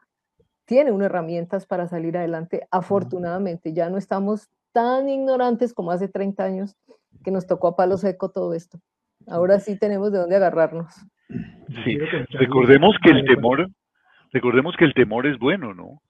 tiene 0.65 0.91
unas 0.91 1.07
herramientas 1.07 1.65
para 1.65 1.87
salir 1.87 2.17
adelante. 2.17 2.67
Afortunadamente, 2.71 3.73
ya 3.73 3.89
no 3.89 3.97
estamos 3.97 4.49
tan 4.71 5.09
ignorantes 5.09 5.73
como 5.73 5.91
hace 5.91 6.07
30 6.07 6.43
años 6.43 6.77
que 7.23 7.31
nos 7.31 7.45
tocó 7.45 7.67
a 7.67 7.75
palo 7.75 7.97
seco 7.97 8.29
todo 8.29 8.53
esto. 8.53 8.79
Ahora 9.27 9.59
sí 9.59 9.77
tenemos 9.77 10.11
de 10.11 10.19
dónde 10.19 10.35
agarrarnos. 10.35 10.93
Sí, 11.83 11.97
recordemos 12.31 12.95
que 13.03 13.11
el 13.11 13.25
temor, 13.25 13.67
recordemos 14.31 14.75
que 14.77 14.85
el 14.85 14.93
temor 14.93 15.25
es 15.27 15.37
bueno, 15.39 15.73
¿no? 15.73 16.01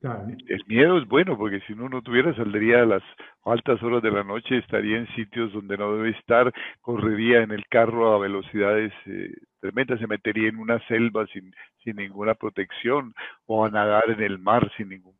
El 0.00 0.62
miedo 0.68 0.98
es 0.98 1.08
bueno 1.08 1.36
porque 1.36 1.60
si 1.66 1.72
uno 1.72 1.88
no 1.88 2.02
tuviera 2.02 2.32
saldría 2.34 2.82
a 2.82 2.86
las 2.86 3.02
altas 3.44 3.82
horas 3.82 4.00
de 4.00 4.12
la 4.12 4.22
noche, 4.22 4.58
estaría 4.58 4.96
en 4.96 5.08
sitios 5.16 5.52
donde 5.52 5.76
no 5.76 5.96
debe 5.96 6.10
estar, 6.10 6.52
correría 6.80 7.42
en 7.42 7.50
el 7.50 7.66
carro 7.66 8.14
a 8.14 8.18
velocidades 8.18 8.92
eh, 9.06 9.32
tremendas, 9.60 9.98
se 9.98 10.06
metería 10.06 10.48
en 10.50 10.58
una 10.58 10.78
selva 10.86 11.26
sin, 11.26 11.52
sin 11.82 11.96
ninguna 11.96 12.34
protección 12.34 13.12
o 13.46 13.64
a 13.64 13.70
nadar 13.70 14.04
en 14.10 14.22
el 14.22 14.38
mar 14.38 14.70
sin 14.76 14.90
ningún... 14.90 15.14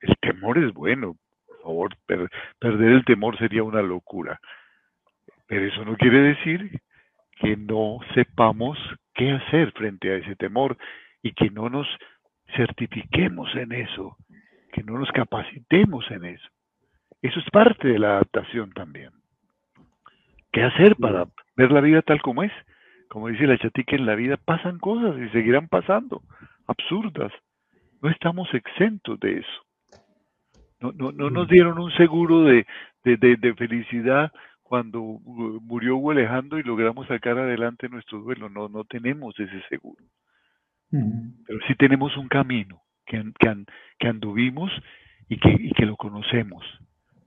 El 0.00 0.16
temor 0.20 0.58
es 0.58 0.74
bueno, 0.74 1.16
por 1.46 1.62
favor, 1.62 1.96
perder 2.06 2.92
el 2.92 3.04
temor 3.06 3.38
sería 3.38 3.62
una 3.62 3.80
locura. 3.80 4.38
Pero 5.46 5.64
eso 5.64 5.84
no 5.86 5.96
quiere 5.96 6.18
decir 6.18 6.80
que 7.42 7.56
no 7.56 7.98
sepamos 8.14 8.78
qué 9.14 9.32
hacer 9.32 9.72
frente 9.72 10.12
a 10.12 10.16
ese 10.16 10.36
temor 10.36 10.78
y 11.22 11.32
que 11.32 11.50
no 11.50 11.68
nos 11.68 11.88
certifiquemos 12.56 13.52
en 13.56 13.72
eso, 13.72 14.16
que 14.72 14.84
no 14.84 14.96
nos 14.96 15.10
capacitemos 15.10 16.08
en 16.12 16.24
eso. 16.24 16.48
Eso 17.20 17.40
es 17.40 17.50
parte 17.50 17.88
de 17.88 17.98
la 17.98 18.12
adaptación 18.12 18.70
también. 18.72 19.10
¿Qué 20.52 20.62
hacer 20.62 20.94
para 20.96 21.26
ver 21.56 21.72
la 21.72 21.80
vida 21.80 22.02
tal 22.02 22.22
como 22.22 22.44
es? 22.44 22.52
Como 23.08 23.28
dice 23.28 23.46
la 23.46 23.58
chatica, 23.58 23.96
en 23.96 24.06
la 24.06 24.14
vida 24.14 24.36
pasan 24.36 24.78
cosas 24.78 25.16
y 25.20 25.28
seguirán 25.30 25.66
pasando, 25.66 26.22
absurdas. 26.68 27.32
No 28.02 28.08
estamos 28.08 28.52
exentos 28.54 29.18
de 29.18 29.38
eso. 29.38 29.62
No, 30.80 30.92
no, 30.92 31.10
no 31.10 31.30
nos 31.30 31.48
dieron 31.48 31.78
un 31.78 31.92
seguro 31.92 32.42
de, 32.44 32.66
de, 33.04 33.54
felicidad 33.54 34.32
cuando 34.72 35.02
murió 35.02 35.98
Hugo 35.98 36.12
Alejandro 36.12 36.58
y 36.58 36.62
logramos 36.62 37.06
sacar 37.06 37.36
adelante 37.36 37.90
nuestro 37.90 38.20
duelo. 38.20 38.48
No, 38.48 38.70
no 38.70 38.84
tenemos 38.84 39.38
ese 39.38 39.60
seguro. 39.68 40.02
Pero 40.90 41.58
sí 41.68 41.74
tenemos 41.74 42.16
un 42.16 42.26
camino 42.26 42.80
que, 43.04 43.22
que, 43.98 44.08
anduvimos 44.08 44.72
y 45.28 45.36
que, 45.38 45.50
y 45.60 45.72
que, 45.72 45.84
lo 45.84 45.94
conocemos. 45.98 46.64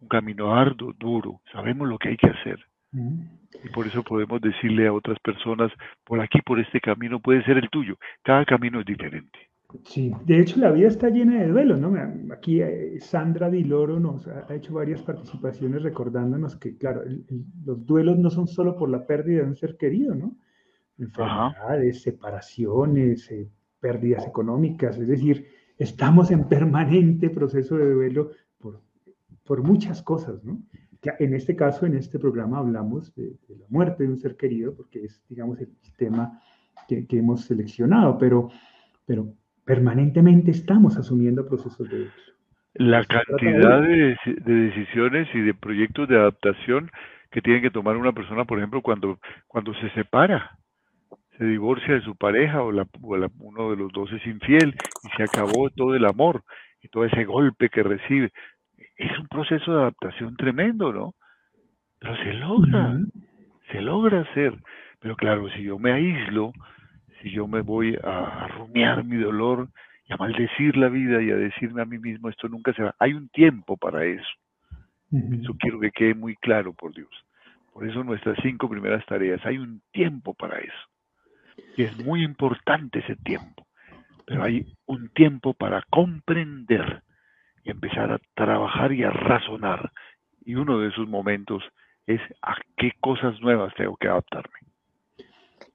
Un 0.02 0.08
camino 0.08 0.56
arduo, 0.56 0.94
duro. 0.98 1.42
Sabemos 1.52 1.88
lo 1.88 2.00
que 2.00 2.10
hay 2.10 2.18
que 2.18 2.32
hacer. 2.32 2.66
Y 2.92 3.70
por 3.70 3.86
eso 3.86 4.02
podemos 4.02 4.42
decirle 4.42 4.88
a 4.88 4.94
otras 4.94 5.20
personas, 5.20 5.72
por 6.04 6.22
aquí, 6.22 6.42
por 6.42 6.60
este 6.60 6.82
camino, 6.82 7.20
puede 7.20 7.44
ser 7.44 7.60
el 7.60 7.70
tuyo. 7.70 8.00
Cada 8.24 8.44
camino 8.46 8.80
es 8.80 8.88
diferente. 8.88 9.38
Sí, 9.84 10.12
de 10.26 10.40
hecho 10.40 10.60
la 10.60 10.72
vida 10.72 10.88
está 10.88 11.10
llena 11.10 11.42
de 11.42 11.48
duelos, 11.48 11.80
¿no? 11.80 11.94
Aquí 12.34 12.62
eh, 12.62 13.00
Sandra 13.00 13.50
Diloro 13.50 14.00
nos 14.00 14.28
ha, 14.28 14.54
hecho 14.54 14.74
varias 14.74 15.02
participaciones 15.02 15.84
recordándonos 15.84 16.56
que, 16.56 16.78
claro, 16.78 17.04
los 17.66 17.86
duelos 17.86 18.18
no 18.18 18.30
son 18.30 18.48
solo 18.48 18.76
por 18.76 18.90
la 18.90 19.06
pérdida 19.06 19.42
de 19.42 19.48
un 19.48 19.56
ser 19.56 19.78
querido, 19.78 20.16
¿no? 20.16 20.36
enfermedades, 20.98 22.02
separaciones, 22.02 23.30
eh, 23.32 23.50
pérdidas 23.80 24.26
económicas, 24.26 24.98
es 24.98 25.08
decir, 25.08 25.48
estamos 25.78 26.32
en 26.32 26.48
permanente 26.48 27.30
proceso 27.30 27.78
de 27.78 27.92
duelo 27.92 28.32
por, 28.58 28.82
por 29.44 29.62
muchas 29.62 30.02
cosas, 30.02 30.44
¿no? 30.44 30.62
En 31.20 31.36
este 31.36 31.56
caso, 31.56 31.86
en 31.86 31.96
este 31.96 32.18
programa 32.18 32.58
hablamos 32.58 33.14
de, 33.14 33.38
la 33.48 33.68
muerte 33.70 34.04
de 34.04 34.10
un 34.10 34.18
ser 34.18 34.36
querido, 34.36 34.74
porque 34.74 35.04
es, 35.04 35.22
digamos, 35.30 35.60
el 35.60 35.70
tema 35.98 36.42
que, 36.88 37.06
que 37.06 37.20
hemos 37.20 37.42
seleccionado, 37.42 38.18
pero, 38.18 38.50
pero 39.06 39.32
permanentemente 39.66 40.52
estamos 40.52 40.98
asumiendo 40.98 41.48
procesos 41.48 41.90
de 41.90 41.98
duelo. 41.98 42.12
La 42.76 43.04
cantidad 43.06 43.82
de, 43.82 44.18
de, 44.26 44.54
decisiones 44.54 45.28
y 45.34 45.40
de 45.40 45.54
proyectos 45.54 46.10
de 46.10 46.18
adaptación 46.18 46.92
que 47.32 47.42
tiene 47.42 47.62
que 47.62 47.72
tomar 47.72 47.98
una 47.98 48.12
persona, 48.12 48.46
por 48.46 48.58
ejemplo, 48.58 48.82
cuando, 48.82 49.20
cuando 49.48 49.74
se 49.76 49.90
separa 49.92 50.58
se 51.38 51.46
divorcia 51.46 51.96
de 51.96 52.02
su 52.02 52.16
pareja 52.16 52.62
o, 52.62 52.72
la, 52.72 52.88
uno 53.40 53.72
de 53.72 53.78
los 53.78 53.92
dos 53.92 54.12
es 54.12 54.26
infiel 54.26 54.76
y 55.04 55.18
se 55.18 55.24
acabó 55.24 55.70
todo 55.70 55.96
el 55.96 56.06
amor 56.06 56.44
y 56.82 56.88
todo 56.88 57.06
ese 57.06 57.26
golpe 57.26 57.70
que 57.70 57.84
recibe. 57.84 58.32
Es 58.98 59.20
un 59.20 59.28
proceso 59.28 59.74
de 59.74 59.82
adaptación 59.82 60.36
tremendo, 60.38 60.94
¿no? 60.94 61.14
Pero 62.00 62.16
se 62.18 62.34
logra, 62.34 63.00
se 63.72 63.82
logra 63.82 64.22
hacer. 64.22 64.54
Pero 65.00 65.16
claro, 65.16 65.50
si 65.52 65.64
yo 65.64 65.78
me 65.78 65.92
aíslo, 65.92 66.54
si 67.26 67.32
yo 67.32 67.48
me 67.48 67.62
voy 67.62 67.98
a, 68.04 68.48
rumiar 68.50 69.04
mi 69.04 69.18
dolor 69.18 69.68
y 70.08 70.14
a 70.14 70.18
maldecir 70.18 70.78
la 70.78 70.90
vida 70.90 71.24
y 71.24 71.32
a 71.32 71.36
decirme 71.36 71.82
a 71.82 71.86
mí 71.86 71.98
mismo, 71.98 72.30
esto 72.30 72.48
nunca 72.48 72.72
se 72.74 72.84
va. 72.84 72.96
Hay 73.00 73.14
un 73.14 73.30
tiempo 73.30 73.78
para 73.78 74.06
eso. 74.06 74.30
Eso 75.12 75.56
quiero 75.58 75.80
que 75.80 75.90
quede 75.90 76.14
muy 76.14 76.36
claro, 76.36 76.74
por 76.74 76.94
Dios. 76.94 77.10
Por 77.74 77.88
eso 77.88 78.04
nuestras 78.04 78.38
cinco 78.44 78.70
primeras 78.70 79.04
tareas, 79.08 79.44
hay 79.44 79.58
un 79.58 79.82
tiempo 79.92 80.36
para 80.36 80.60
eso. 80.60 80.78
Y 81.76 81.84
es 81.84 81.98
muy 82.06 82.24
importante 82.24 83.00
ese 83.00 83.16
tiempo. 83.16 83.66
Pero 84.28 84.44
hay 84.44 84.76
un 84.86 85.10
tiempo 85.10 85.56
para 85.56 85.82
comprender 85.90 87.02
y 87.64 87.72
empezar 87.72 88.12
a 88.12 88.20
trabajar 88.36 88.92
y 88.92 89.04
a 89.04 89.10
razonar. 89.10 89.92
Y 90.46 90.56
uno 90.56 90.78
de 90.80 90.90
esos 90.90 91.08
momentos 91.08 91.64
es 92.06 92.22
a 92.44 92.56
qué 92.78 92.92
cosas 93.00 93.42
nuevas 93.42 93.74
tengo 93.74 93.98
que 93.98 94.10
adaptarme. 94.10 94.60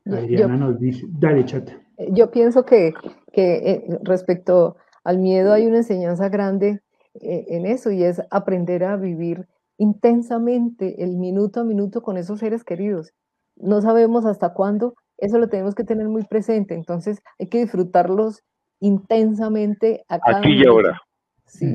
Adriana 0.07 0.57
nos 0.57 0.79
dice, 0.79 1.07
dale 1.09 1.45
chat. 1.45 1.71
Yo 2.13 2.31
pienso 2.31 2.65
que, 2.65 2.95
que 3.33 3.55
eh, 3.57 3.99
respecto 4.03 4.77
al 5.05 5.19
miedo 5.19 5.53
hay 5.53 5.67
una 5.67 5.79
enseñanza 5.79 6.29
grande 6.29 6.81
eh, 7.15 7.47
en 7.49 7.67
eso 7.67 7.91
y 7.91 8.03
es 8.03 8.23
aprender 8.31 8.85
a 8.85 8.97
vivir 8.97 9.47
intensamente 9.77 11.03
el 11.03 11.17
minuto 11.17 11.61
a 11.61 11.65
minuto 11.65 12.03
con 12.03 12.17
esos 12.17 12.39
seres 12.39 12.65
queridos. 12.65 13.13
No 13.57 13.81
sabemos 13.81 14.25
hasta 14.25 14.53
cuándo 14.53 14.95
eso 15.19 15.39
lo 15.39 15.49
tenemos 15.49 15.75
que 15.75 15.85
tener 15.85 16.09
muy 16.09 16.25
presente. 16.25 16.75
Entonces 16.75 17.23
hay 17.39 17.49
que 17.49 17.61
disfrutarlos 17.61 18.43
intensamente 18.81 20.05
aquí 20.09 20.63
y 20.63 20.67
ahora. 20.67 21.01
Sí, 21.51 21.67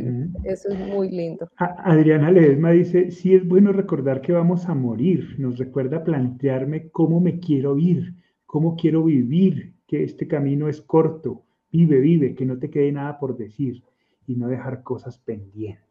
eso 0.45 0.69
es 0.69 0.79
muy 0.79 1.09
lindo. 1.09 1.49
Adriana 1.57 2.31
Ledesma 2.31 2.71
dice, 2.71 3.11
sí 3.11 3.35
es 3.35 3.45
bueno 3.45 3.73
recordar 3.73 4.21
que 4.21 4.31
vamos 4.31 4.67
a 4.69 4.73
morir, 4.73 5.35
nos 5.37 5.57
recuerda 5.57 6.03
plantearme 6.03 6.89
cómo 6.89 7.19
me 7.19 7.39
quiero 7.39 7.77
ir, 7.77 8.15
cómo 8.45 8.77
quiero 8.77 9.03
vivir, 9.03 9.75
que 9.85 10.03
este 10.03 10.27
camino 10.27 10.69
es 10.69 10.81
corto, 10.81 11.43
vive, 11.71 11.99
vive, 11.99 12.35
que 12.35 12.45
no 12.45 12.57
te 12.57 12.69
quede 12.69 12.91
nada 12.93 13.19
por 13.19 13.35
decir 13.35 13.83
y 14.25 14.35
no 14.35 14.47
dejar 14.47 14.81
cosas 14.81 15.17
pendientes. 15.17 15.83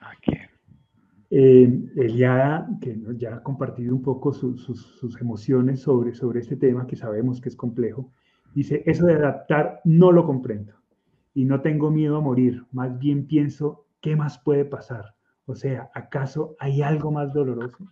Aquí. 0.00 0.32
Eh, 1.28 1.90
Eliada, 1.96 2.68
que 2.80 2.98
ya 3.18 3.36
ha 3.36 3.42
compartido 3.42 3.94
un 3.94 4.02
poco 4.02 4.32
sus, 4.32 5.20
emociones 5.20 5.80
sobre, 5.80 6.14
sobre 6.14 6.40
este 6.40 6.56
tema, 6.56 6.86
que 6.86 6.96
sabemos 6.96 7.40
que 7.40 7.50
es 7.50 7.56
complejo, 7.56 8.12
dice, 8.54 8.82
eso 8.86 9.04
de 9.04 9.14
adaptar 9.14 9.82
no 9.84 10.10
lo 10.10 10.24
comprendo 10.24 10.72
y 11.36 11.44
no 11.44 11.60
tengo 11.60 11.90
miedo 11.90 12.16
a 12.16 12.20
morir, 12.22 12.64
más 12.72 12.98
bien 12.98 13.26
pienso, 13.26 13.84
¿qué 14.00 14.16
más 14.16 14.38
puede 14.38 14.64
pasar? 14.64 15.14
O 15.44 15.54
sea, 15.54 15.90
¿acaso 15.92 16.56
hay 16.58 16.80
algo 16.80 17.12
más 17.12 17.30
doloroso? 17.34 17.84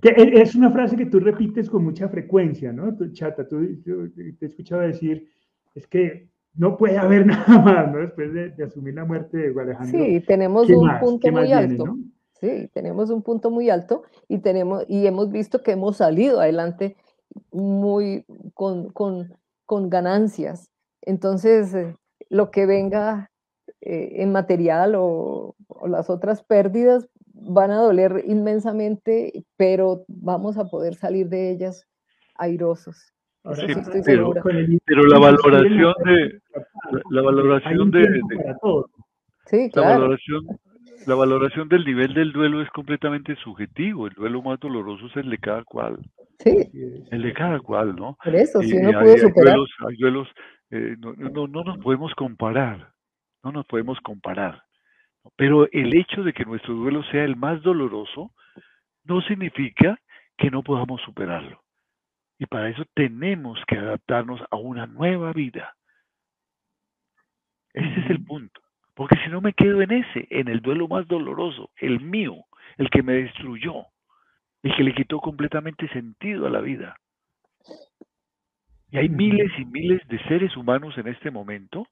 Que 0.00 0.08
e, 0.08 0.40
es 0.40 0.54
una 0.54 0.70
frase 0.70 0.96
que 0.96 1.04
tú 1.04 1.20
repites 1.20 1.68
con 1.68 1.84
mucha 1.84 2.08
frecuencia, 2.08 2.72
¿no? 2.72 2.96
chata, 3.12 3.46
tú, 3.46 3.58
te 3.84 4.32
he 4.40 4.46
escuchado 4.46 4.80
decir, 4.80 5.28
es 5.74 5.86
que 5.86 6.30
no 6.54 6.78
puede 6.78 6.96
haber 6.96 7.26
nada 7.26 7.58
más, 7.60 7.92
¿no? 7.92 7.98
Después 7.98 8.32
de, 8.32 8.64
asumir 8.64 8.94
la 8.94 9.04
muerte 9.04 9.36
de 9.36 9.60
Alejandro. 9.60 10.04
Sí, 10.06 10.20
tenemos 10.26 10.70
un 10.70 10.88
punto 10.98 11.30
muy 11.30 11.52
alto. 11.52 11.98
Sí, 12.40 12.70
tenemos 12.72 13.10
un 13.10 13.22
punto 13.22 13.50
muy 13.50 13.68
alto 13.68 14.04
y, 14.26 14.38
tenemos, 14.38 14.86
y 14.88 15.06
hemos 15.06 15.30
visto 15.30 15.62
que 15.62 15.72
hemos 15.72 15.98
salido 15.98 16.40
adelante 16.40 16.96
muy 17.52 18.24
con, 18.54 18.88
con, 18.88 19.34
con 19.66 19.90
ganancias. 19.90 20.70
Entonces, 21.02 21.74
eh, 21.74 21.94
lo 22.28 22.50
que 22.50 22.66
venga 22.66 23.30
eh, 23.80 24.22
en 24.22 24.32
material 24.32 24.94
o, 24.96 25.54
o, 25.68 25.88
las 25.88 26.10
otras 26.10 26.42
pérdidas 26.42 27.08
van 27.32 27.70
a 27.70 27.76
doler 27.76 28.22
inmensamente, 28.26 29.44
pero 29.56 30.04
vamos 30.08 30.58
a 30.58 30.64
poder 30.64 30.94
salir 30.94 31.28
de 31.28 31.50
ellas 31.50 31.86
airosos. 32.34 33.12
pero, 34.04 34.32
la 35.04 35.18
valoración 35.18 35.94
de 36.04 36.40
la, 37.10 37.22
valoración 37.22 37.90
de, 37.90 38.20
sí, 39.46 39.70
la 39.74 39.82
valoración 39.82 40.46
la 41.06 41.14
valoración 41.14 41.68
del 41.68 41.84
nivel 41.84 42.14
del 42.14 42.32
duelo 42.32 42.60
es 42.60 42.68
completamente 42.70 43.36
subjetivo. 43.36 44.08
El 44.08 44.14
duelo 44.14 44.42
más 44.42 44.58
doloroso 44.58 45.06
es 45.06 45.16
el 45.16 45.30
de 45.30 45.38
cada 45.38 45.62
cual. 45.62 45.98
Sí. 46.40 46.68
El 47.12 47.22
de 47.22 47.32
cada 47.32 47.60
cual, 47.60 47.94
¿no? 47.94 48.18
Por 48.24 48.34
eso, 48.34 48.60
si 48.60 48.76
uno 48.76 49.00
pudo 49.00 49.16
superar. 49.16 49.56
Hay 49.88 49.96
duelos, 49.98 50.28
eh, 50.70 50.96
no, 50.98 51.12
no, 51.14 51.46
no 51.46 51.64
nos 51.64 51.78
podemos 51.78 52.14
comparar. 52.14 52.92
No 53.42 53.52
nos 53.52 53.66
podemos 53.66 54.00
comparar. 54.00 54.64
Pero 55.36 55.70
el 55.72 55.96
hecho 55.96 56.22
de 56.22 56.32
que 56.32 56.44
nuestro 56.44 56.74
duelo 56.74 57.02
sea 57.04 57.24
el 57.24 57.36
más 57.36 57.62
doloroso 57.62 58.32
no 59.04 59.20
significa 59.22 59.98
que 60.36 60.50
no 60.50 60.62
podamos 60.62 61.00
superarlo. 61.02 61.62
Y 62.38 62.46
para 62.46 62.68
eso 62.68 62.84
tenemos 62.94 63.58
que 63.66 63.78
adaptarnos 63.78 64.40
a 64.50 64.56
una 64.56 64.86
nueva 64.86 65.32
vida. 65.32 65.74
Ese 67.72 68.00
es 68.00 68.10
el 68.10 68.24
punto. 68.24 68.60
Porque 68.94 69.16
si 69.22 69.30
no 69.30 69.40
me 69.40 69.52
quedo 69.52 69.82
en 69.82 69.92
ese, 69.92 70.26
en 70.30 70.48
el 70.48 70.60
duelo 70.60 70.88
más 70.88 71.06
doloroso, 71.06 71.70
el 71.76 72.00
mío, 72.00 72.44
el 72.78 72.88
que 72.90 73.02
me 73.02 73.14
destruyó, 73.14 73.86
el 74.62 74.74
que 74.74 74.82
le 74.82 74.94
quitó 74.94 75.20
completamente 75.20 75.88
sentido 75.88 76.46
a 76.46 76.50
la 76.50 76.60
vida. 76.60 76.96
Y 78.96 78.98
hay 78.98 79.08
miles 79.10 79.52
y 79.58 79.66
miles 79.66 80.00
de 80.08 80.18
seres 80.20 80.56
humanos 80.56 80.96
en 80.96 81.06
este 81.06 81.30
momento 81.30 81.86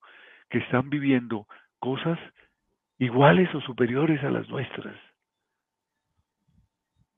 que 0.48 0.56
están 0.56 0.88
viviendo 0.88 1.46
cosas 1.78 2.18
iguales 2.96 3.54
o 3.54 3.60
superiores 3.60 4.24
a 4.24 4.30
las 4.30 4.48
nuestras. 4.48 4.96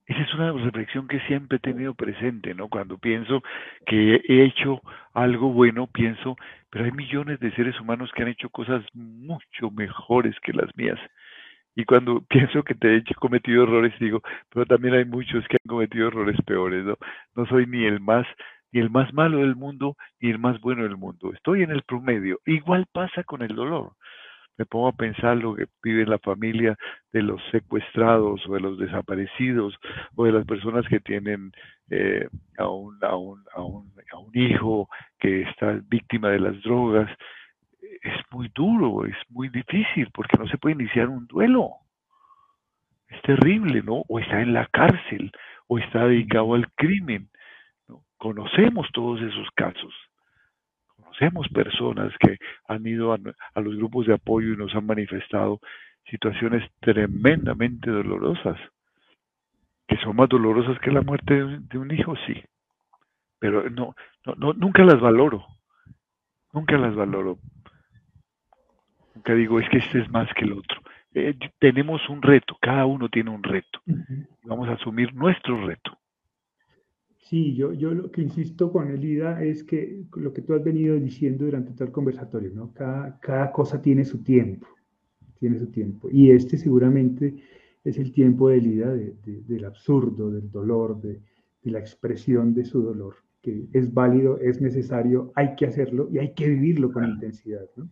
Esa 0.06 0.22
es 0.22 0.34
una 0.34 0.50
reflexión 0.50 1.06
que 1.06 1.20
siempre 1.28 1.58
he 1.58 1.60
tenido 1.60 1.94
presente, 1.94 2.52
¿no? 2.52 2.68
Cuando 2.68 2.98
pienso 2.98 3.44
que 3.86 4.20
he 4.26 4.44
hecho 4.44 4.82
algo 5.14 5.52
bueno, 5.52 5.86
pienso, 5.86 6.36
pero 6.68 6.84
hay 6.84 6.90
millones 6.90 7.38
de 7.38 7.52
seres 7.52 7.80
humanos 7.80 8.10
que 8.12 8.22
han 8.22 8.28
hecho 8.28 8.50
cosas 8.50 8.84
mucho 8.92 9.70
mejores 9.70 10.34
que 10.40 10.52
las 10.52 10.76
mías. 10.76 10.98
Y 11.76 11.84
cuando 11.84 12.22
pienso 12.28 12.64
que 12.64 12.74
te 12.74 12.96
he 12.96 13.04
cometido 13.14 13.62
errores, 13.62 13.94
digo, 14.00 14.20
pero 14.48 14.66
también 14.66 14.94
hay 14.94 15.04
muchos 15.04 15.46
que 15.46 15.58
han 15.62 15.68
cometido 15.68 16.08
errores 16.08 16.40
peores, 16.44 16.84
¿no? 16.84 16.96
No 17.36 17.46
soy 17.46 17.66
ni 17.68 17.84
el 17.84 18.00
más 18.00 18.26
ni 18.76 18.82
el 18.82 18.90
más 18.90 19.12
malo 19.14 19.38
del 19.38 19.56
mundo 19.56 19.96
ni 20.20 20.28
el 20.30 20.38
más 20.38 20.60
bueno 20.60 20.82
del 20.82 20.98
mundo. 20.98 21.32
Estoy 21.32 21.62
en 21.62 21.70
el 21.70 21.82
promedio. 21.82 22.40
Igual 22.44 22.86
pasa 22.92 23.24
con 23.24 23.40
el 23.40 23.54
dolor 23.54 23.92
me 24.58 24.64
pongo 24.64 24.88
a 24.88 24.92
pensar 24.92 25.36
lo 25.36 25.54
que 25.54 25.66
vive 25.82 26.06
la 26.06 26.18
familia 26.18 26.76
de 27.12 27.22
los 27.22 27.42
secuestrados 27.50 28.40
o 28.48 28.54
de 28.54 28.60
los 28.60 28.78
desaparecidos 28.78 29.74
o 30.14 30.24
de 30.24 30.32
las 30.32 30.46
personas 30.46 30.86
que 30.88 31.00
tienen 31.00 31.52
eh, 31.90 32.26
a, 32.56 32.66
un, 32.66 32.98
a, 33.02 33.16
un, 33.16 33.44
a, 33.54 33.60
un, 33.60 33.92
a 34.12 34.18
un 34.18 34.30
hijo 34.34 34.88
que 35.18 35.42
está 35.42 35.78
víctima 35.88 36.30
de 36.30 36.40
las 36.40 36.62
drogas. 36.62 37.10
Es 38.02 38.14
muy 38.30 38.50
duro, 38.54 39.04
es 39.04 39.16
muy 39.28 39.50
difícil 39.50 40.08
porque 40.12 40.38
no 40.38 40.48
se 40.48 40.56
puede 40.58 40.76
iniciar 40.76 41.08
un 41.08 41.26
duelo. 41.26 41.72
Es 43.08 43.20
terrible, 43.22 43.82
¿no? 43.82 44.04
O 44.08 44.18
está 44.18 44.40
en 44.40 44.54
la 44.54 44.66
cárcel 44.68 45.30
o 45.68 45.78
está 45.78 46.06
dedicado 46.06 46.54
al 46.54 46.72
crimen. 46.72 47.28
Conocemos 48.18 48.88
todos 48.92 49.20
esos 49.20 49.48
casos 49.54 49.94
conocemos 51.16 51.48
personas 51.48 52.12
que 52.18 52.38
han 52.68 52.86
ido 52.86 53.12
a, 53.12 53.18
los 53.60 53.76
grupos 53.76 54.06
de 54.06 54.14
apoyo 54.14 54.52
y 54.52 54.56
nos 54.56 54.74
han 54.74 54.86
manifestado 54.86 55.60
situaciones 56.10 56.68
tremendamente 56.80 57.90
dolorosas, 57.90 58.58
que 59.88 59.96
son 59.98 60.16
más 60.16 60.28
dolorosas 60.28 60.78
que 60.80 60.90
la 60.90 61.02
muerte 61.02 61.34
de 61.34 61.78
un, 61.78 61.90
hijo, 61.90 62.14
sí, 62.26 62.42
pero 63.38 63.68
no, 63.70 63.94
no, 64.24 64.52
nunca 64.52 64.84
las 64.84 65.00
valoro, 65.00 65.44
nunca 66.52 66.76
las 66.78 66.94
valoro. 66.94 67.38
Nunca 69.14 69.34
digo, 69.34 69.58
es 69.58 69.68
que 69.70 69.78
este 69.78 70.00
es 70.00 70.10
más 70.10 70.28
que 70.34 70.44
el 70.44 70.52
otro. 70.52 70.82
Eh, 71.14 71.34
tenemos 71.58 72.06
un 72.10 72.20
reto, 72.20 72.58
cada 72.60 72.84
uno 72.84 73.08
tiene 73.08 73.30
un 73.30 73.42
reto. 73.42 73.80
Vamos 74.44 74.68
a 74.68 74.72
asumir 74.72 75.14
nuestro 75.14 75.66
reto. 75.66 75.98
Sí, 77.28 77.56
yo, 77.56 77.72
yo 77.72 77.92
lo 77.92 78.08
que 78.12 78.22
insisto 78.22 78.70
con 78.70 78.88
Elida 78.88 79.42
es 79.42 79.64
que 79.64 80.04
lo 80.14 80.32
que 80.32 80.42
tú 80.42 80.54
has 80.54 80.62
venido 80.62 80.94
diciendo 80.94 81.44
durante 81.44 81.72
todo 81.72 81.86
el 81.86 81.90
conversatorio, 81.90 82.52
¿no? 82.54 82.72
Cada, 82.72 83.18
cada 83.18 83.50
cosa 83.50 83.82
tiene 83.82 84.04
su 84.04 84.22
tiempo, 84.22 84.68
tiene 85.40 85.58
su 85.58 85.66
tiempo. 85.66 86.08
Y 86.12 86.30
este 86.30 86.56
seguramente 86.56 87.34
es 87.82 87.98
el 87.98 88.12
tiempo 88.12 88.48
de 88.48 88.58
Elida 88.58 88.94
del 88.94 89.64
absurdo, 89.64 90.30
del 90.30 90.52
dolor, 90.52 91.00
de, 91.00 91.20
la 91.64 91.80
expresión 91.80 92.54
de 92.54 92.64
su 92.64 92.80
dolor, 92.80 93.16
que 93.42 93.64
es 93.72 93.92
válido, 93.92 94.38
es 94.38 94.60
necesario, 94.60 95.32
hay 95.34 95.56
que 95.56 95.66
hacerlo 95.66 96.08
y 96.12 96.18
hay 96.18 96.32
que 96.32 96.48
vivirlo 96.48 96.92
con 96.92 97.02
intensidad, 97.04 97.68
¿no? 97.74 97.88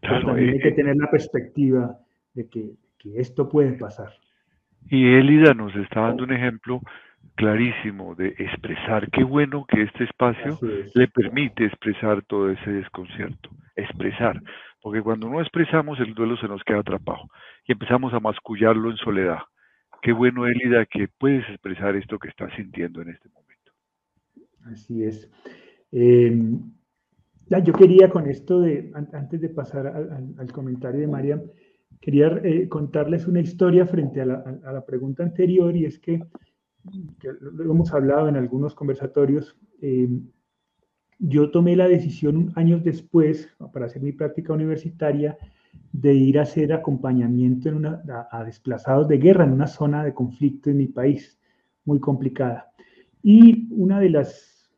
Pero 0.00 0.24
también 0.24 0.48
hay 0.48 0.56
eh, 0.56 0.60
que 0.62 0.68
eh. 0.68 0.72
tener 0.72 0.96
la 0.96 1.10
perspectiva 1.10 1.98
de 2.32 2.48
que, 2.48 2.72
que 2.96 3.20
esto 3.20 3.46
puede 3.46 3.74
pasar. 3.74 4.10
Y 4.88 5.04
Elida 5.04 5.52
nos 5.52 5.76
está 5.76 6.00
dando 6.00 6.24
un 6.24 6.32
ejemplo 6.32 6.80
clarísimo 7.40 8.14
de 8.14 8.28
expresar. 8.38 9.10
Qué 9.10 9.24
bueno 9.24 9.64
que 9.66 9.80
este 9.84 10.04
espacio 10.04 10.58
le 10.94 11.08
permite 11.08 11.64
expresar 11.64 12.22
todo 12.26 12.50
ese 12.50 12.70
desconcierto, 12.70 13.48
expresar, 13.76 14.42
porque 14.82 15.00
cuando 15.00 15.26
no 15.30 15.40
expresamos 15.40 15.98
el 16.00 16.12
duelo 16.12 16.36
se 16.36 16.48
nos 16.48 16.62
queda 16.64 16.80
atrapado 16.80 17.30
y 17.66 17.72
empezamos 17.72 18.12
a 18.12 18.20
mascullarlo 18.20 18.90
en 18.90 18.98
soledad. 18.98 19.38
Qué 20.02 20.12
bueno, 20.12 20.46
Elida, 20.46 20.84
que 20.84 21.08
puedes 21.08 21.48
expresar 21.48 21.96
esto 21.96 22.18
que 22.18 22.28
estás 22.28 22.52
sintiendo 22.56 23.00
en 23.00 23.08
este 23.08 23.30
momento. 23.30 23.72
Así 24.66 25.02
es. 25.04 25.30
Em, 25.92 26.60
yo 27.64 27.72
quería 27.72 28.10
con 28.10 28.28
esto 28.28 28.60
de, 28.60 28.92
antes 29.14 29.40
de 29.40 29.48
pasar 29.48 29.86
al, 29.86 30.52
comentario 30.52 31.00
de 31.00 31.06
María, 31.06 31.42
quería 32.02 32.38
eh, 32.44 32.68
contarles 32.68 33.26
una 33.26 33.40
historia 33.40 33.86
frente 33.86 34.20
a 34.20 34.26
la, 34.26 34.60
a 34.62 34.72
la 34.72 34.84
pregunta 34.84 35.22
anterior 35.22 35.74
y 35.74 35.86
es 35.86 35.98
que 35.98 36.20
que 37.18 37.28
hemos 37.60 37.92
hablado 37.92 38.28
en 38.28 38.36
algunos 38.36 38.74
conversatorios, 38.74 39.56
eh, 39.80 40.08
yo 41.18 41.50
tomé 41.50 41.76
la 41.76 41.88
decisión 41.88 42.52
años 42.56 42.82
después, 42.82 43.48
para 43.72 43.86
hacer 43.86 44.02
mi 44.02 44.12
práctica 44.12 44.52
universitaria, 44.52 45.36
de 45.92 46.14
ir 46.14 46.38
a 46.38 46.42
hacer 46.42 46.72
acompañamiento 46.72 47.70
a, 48.30 48.44
desplazados 48.44 49.06
de 49.06 49.18
guerra 49.18 49.44
en 49.44 49.52
una 49.52 49.66
zona 49.66 50.02
de 50.02 50.14
conflicto 50.14 50.70
en 50.70 50.78
mi 50.78 50.86
país, 50.86 51.38
muy 51.84 52.00
complicada. 52.00 52.72
Y 53.22 53.68
una 53.70 54.00
de 54.00 54.10
las 54.10 54.70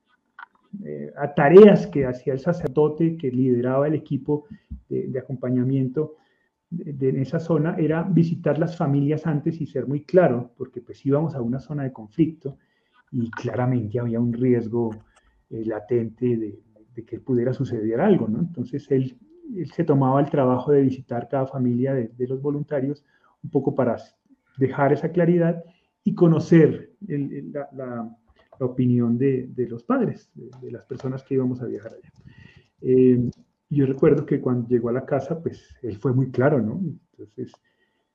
eh, 0.84 1.12
tareas 1.36 1.86
que 1.86 2.06
hacía 2.06 2.32
el 2.32 2.40
sacerdote 2.40 3.16
que 3.16 3.30
lideraba 3.30 3.86
el 3.86 3.94
equipo 3.94 4.46
de 4.88 5.18
acompañamiento 5.18 6.16
de, 6.72 7.08
en 7.10 7.20
esa 7.20 7.38
zona 7.38 7.76
era 7.78 8.02
visitar 8.02 8.58
las 8.58 8.76
familias 8.76 9.26
antes 9.26 9.60
y 9.60 9.66
ser 9.66 9.86
muy 9.86 10.04
claro, 10.04 10.52
porque 10.56 10.80
pues 10.80 11.04
íbamos 11.04 11.34
a 11.34 11.42
una 11.42 11.60
zona 11.60 11.84
de 11.84 11.92
conflicto 11.92 12.56
y 13.10 13.30
claramente 13.30 14.00
había 14.00 14.20
un 14.20 14.32
riesgo 14.32 14.90
eh, 15.50 15.64
latente 15.64 16.36
de, 16.36 17.04
que 17.04 17.20
pudiera 17.20 17.52
suceder 17.52 18.00
algo, 18.00 18.28
¿no? 18.28 18.40
Entonces 18.40 18.90
él, 18.90 19.18
él, 19.54 19.70
se 19.70 19.84
tomaba 19.84 20.20
el 20.20 20.30
trabajo 20.30 20.72
de 20.72 20.82
visitar 20.82 21.28
cada 21.28 21.46
familia 21.46 21.94
de, 21.94 22.26
los 22.26 22.40
voluntarios 22.40 23.04
un 23.42 23.50
poco 23.50 23.74
para 23.74 23.96
dejar 24.56 24.92
esa 24.92 25.10
claridad 25.10 25.62
y 26.04 26.14
conocer 26.14 26.92
la, 27.00 27.68
la, 27.72 28.16
opinión 28.60 29.18
de, 29.18 29.50
los 29.68 29.82
padres, 29.82 30.30
de, 30.34 30.70
las 30.70 30.84
personas 30.84 31.22
que 31.22 31.34
íbamos 31.34 31.60
a 31.60 31.66
viajar 31.66 31.92
allá. 31.92 32.12
Eh, 32.80 33.30
yo 33.74 33.86
recuerdo 33.86 34.26
que 34.26 34.40
cuando 34.40 34.68
llegó 34.68 34.90
a 34.90 34.92
la 34.92 35.06
casa, 35.06 35.40
pues 35.40 35.74
él 35.82 35.96
fue 35.96 36.12
muy 36.12 36.30
claro, 36.30 36.60
¿no? 36.60 36.80
Entonces, 37.12 37.52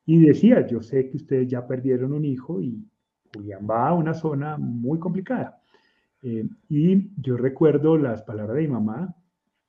y 0.05 0.19
decía, 0.19 0.65
yo 0.67 0.81
sé 0.81 1.09
que 1.09 1.17
ustedes 1.17 1.47
ya 1.47 1.65
perdieron 1.67 2.13
un 2.13 2.25
hijo 2.25 2.61
y 2.61 2.85
Julián 3.33 3.67
va 3.69 3.89
a 3.89 3.93
una 3.93 4.13
zona 4.13 4.57
muy 4.57 4.99
complicada. 4.99 5.59
Eh, 6.21 6.47
y 6.69 7.09
yo 7.19 7.37
recuerdo 7.37 7.97
las 7.97 8.23
palabras 8.23 8.55
de 8.55 8.63
mi 8.63 8.67
mamá, 8.69 9.15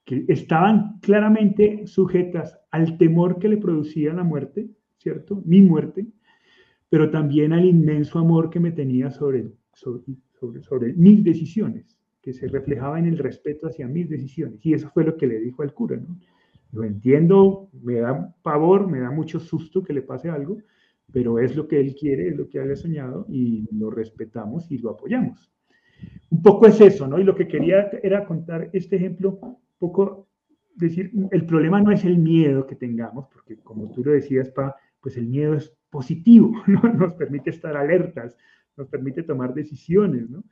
que 0.05 0.25
estaban 0.29 0.99
claramente 1.01 1.87
sujetas 1.87 2.59
al 2.71 2.97
temor 2.97 3.39
que 3.39 3.49
le 3.49 3.57
producía 3.57 4.13
la 4.15 4.25
muerte, 4.25 4.71
¿cierto? 4.97 5.43
Mi 5.45 5.61
muerte, 5.61 6.07
pero 6.89 7.11
también 7.11 7.53
al 7.53 7.65
inmenso 7.65 8.19
amor 8.19 8.49
que 8.49 8.61
me 8.61 8.73
tenía 8.73 9.11
sobre, 9.11 9.53
sobre, 9.75 10.03
sobre, 10.39 10.63
sobre 10.63 10.93
mis 10.95 11.23
decisiones 11.23 11.98
que 12.23 12.33
se 12.33 12.49
reflejaba 12.49 12.99
en 12.99 13.07
el 13.07 13.19
respeto 13.19 13.69
hacia 13.69 13.87
mis 13.87 14.09
decisiones. 14.09 14.65
Y 14.65 14.75
eso 14.75 14.91
fue 14.91 15.05
lo 15.05 15.17
que 15.17 15.27
le 15.27 15.41
dijo 15.41 15.63
al 15.63 15.73
cura, 15.73 15.97
¿no? 15.97 16.19
Lo 16.73 16.85
entiendo, 16.85 17.71
me 17.83 17.95
da 17.95 18.35
pavor, 18.43 18.89
me 18.89 19.01
da 19.01 19.11
mucho 19.11 19.41
susto 19.41 19.83
que 19.83 19.95
le 19.95 20.03
pase 20.03 20.29
algo, 20.29 20.59
pero 21.11 21.39
es 21.39 21.57
lo 21.57 21.67
que 21.67 21.81
él 21.81 21.95
quiere, 21.95 22.29
es 22.29 22.37
lo 22.37 22.49
que 22.49 22.61
había 22.61 22.77
soñado 22.77 23.25
y 23.29 23.67
lo 23.73 23.91
respetamos 23.91 24.71
y 24.71 24.79
lo 24.79 24.91
apoyamos. 24.91 25.51
Un 26.31 26.43
poco 26.43 26.67
es 26.67 26.81
eso, 26.81 27.07
¿no? 27.07 27.19
Y 27.19 27.25
lo 27.25 27.35
que 27.35 27.49
quería 27.49 27.89
era 28.03 28.27
contar 28.27 28.69
este 28.73 28.97
ejemplo, 28.97 29.39
un 29.41 29.57
poco 29.79 30.29
decir, 30.75 31.11
el 31.31 31.47
problema 31.47 31.81
no 31.81 31.91
es 31.91 32.05
el 32.05 32.19
miedo 32.19 32.67
que 32.67 32.77
tengamos, 32.77 33.27
porque 33.33 33.57
como 33.57 33.91
tú 33.91 34.05
lo 34.05 34.13
decías, 34.13 34.51
Pa, 34.51 34.77
pues 35.01 35.17
el 35.17 35.27
miedo 35.27 35.55
es 35.55 35.75
positivo, 35.91 36.53
¿no? 36.67 36.83
Nos 36.93 37.15
permite 37.15 37.51
estar 37.51 37.77
alertas, 37.77 38.37
nos 38.77 38.89
permite 38.89 39.23
tomar 39.23 39.55
decisiones, 39.55 40.29
¿no? 40.29 40.45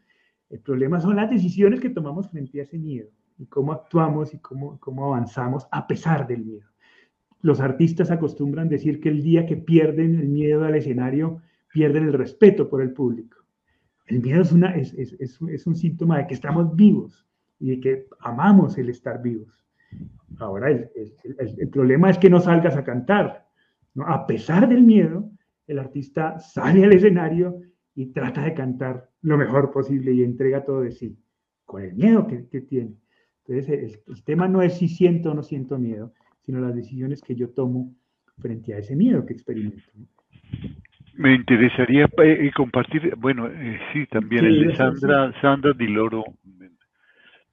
El 0.49 0.61
problema 0.61 1.01
son 1.01 1.17
las 1.17 1.31
decisiones 1.31 1.81
que 1.81 1.91
tomamos 1.91 2.29
frente 2.29 2.61
a 2.61 2.63
ese 2.63 2.79
miedo 2.79 3.11
y 3.39 3.47
cómo 3.47 3.73
actuamos 3.73 4.33
y 4.35 4.39
cómo, 4.39 4.79
cómo 4.81 5.07
avanzamos 5.07 5.67
a 5.71 5.87
pesar 5.87 6.27
del 6.27 6.45
miedo. 6.45 6.69
Los 7.43 7.61
artistas 7.61 8.11
acostumbran 8.11 8.69
decir 8.69 9.01
que 9.01 9.09
el 9.09 9.23
día 9.23 9.47
que 9.47 9.57
pierden 9.57 10.17
el 10.17 10.29
miedo 10.29 10.65
al 10.65 10.75
escenario, 10.75 11.43
pierden 11.73 12.05
el 12.05 12.13
respeto 12.13 12.69
por 12.69 12.81
el 12.81 12.93
público. 12.93 13.39
El 14.07 14.23
miedo 14.23 14.43
es, 14.43 14.53
una, 14.53 14.75
es, 14.75 14.95
es, 14.95 15.17
es, 15.19 15.67
un 15.67 15.77
síntoma 15.77 16.19
de 16.19 16.27
que 16.29 16.35
estamos 16.35 16.75
vivos 16.75 17.27
y 17.59 17.71
de 17.71 17.81
que 17.81 18.07
amamos 18.21 18.79
el 18.79 18.89
estar 18.89 19.21
vivos. 19.21 19.67
Ahora, 20.39 20.71
el, 20.71 20.91
el, 21.39 21.69
problema 21.69 22.11
es 22.11 22.19
que 22.19 22.31
no 22.31 22.41
salgas 22.41 22.77
a 22.77 22.85
cantar. 22.85 23.47
¿no? 23.95 24.07
A 24.07 24.27
pesar 24.27 24.69
del 24.69 24.83
miedo, 24.83 25.29
el 25.67 25.79
artista 25.79 26.39
sale 26.39 26.85
al 26.85 26.93
escenario 26.93 27.61
y 27.97 28.13
trata 28.13 28.45
de 28.45 28.55
cantar 28.55 29.09
lo 29.23 29.37
mejor 29.39 29.73
posible 29.73 30.13
y 30.13 30.23
entrega 30.23 30.65
todo 30.65 30.83
de 30.83 30.93
sí, 30.93 31.19
con 31.65 31.83
el 31.83 31.95
miedo 31.95 32.27
que, 32.27 32.47
que 32.49 32.61
tiene. 32.61 32.95
Entonces, 33.49 34.03
el, 34.07 34.25
tema 34.25 34.47
no 34.49 34.61
es 34.61 34.75
si 34.75 34.87
siento 34.87 35.31
o 35.31 35.35
no 35.35 35.43
siento 35.43 35.79
miedo, 35.79 36.13
sino 36.45 36.61
las 36.61 36.75
decisiones 36.75 37.23
que 37.23 37.35
yo 37.35 37.51
tomo 37.51 37.95
frente 38.39 38.75
a 38.75 38.79
ese 38.79 38.95
miedo 38.95 39.25
que 39.25 39.33
experimento. 39.33 39.83
Me 41.15 41.35
interesaría 41.35 42.07
eh, 42.23 42.51
compartir, 42.55 43.15
bueno, 43.17 43.47
eh, 43.49 43.79
sí, 43.93 44.07
también 44.07 44.45
el 44.45 44.69
de 44.69 44.77
Sandra, 44.77 45.33
Sandra 45.41 45.73
Diloro. 45.73 46.25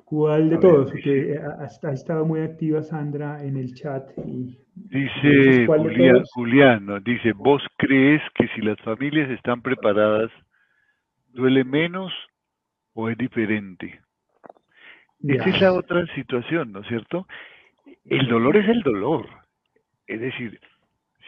¿Cuál 0.03 0.49
de 0.49 0.57
todos? 0.57 0.91
Porque 0.91 1.39
ha, 1.39 1.91
estado 1.91 2.25
muy 2.25 2.41
activa 2.41 2.83
Sandra 2.83 3.43
en 3.43 3.55
el 3.55 3.73
chat. 3.73 4.11
Y, 4.27 4.59
dice 4.75 5.65
Julián, 5.65 6.23
Juliano, 6.33 6.99
dice, 6.99 7.33
¿vos 7.33 7.61
crees 7.77 8.21
que 8.35 8.47
si 8.49 8.61
las 8.61 8.79
familias 8.81 9.29
están 9.29 9.61
preparadas, 9.61 10.31
duele 11.29 11.63
menos 11.63 12.13
o 12.93 13.09
es 13.09 13.17
diferente? 13.17 14.01
Esa 15.23 15.49
es 15.49 15.61
la 15.61 15.73
otra 15.73 16.05
situación, 16.15 16.71
¿no 16.73 16.81
es 16.81 16.87
cierto? 16.87 17.27
El 18.05 18.27
dolor 18.27 18.57
es 18.57 18.67
el 18.67 18.81
dolor. 18.81 19.27
Es 20.05 20.19
decir, 20.19 20.59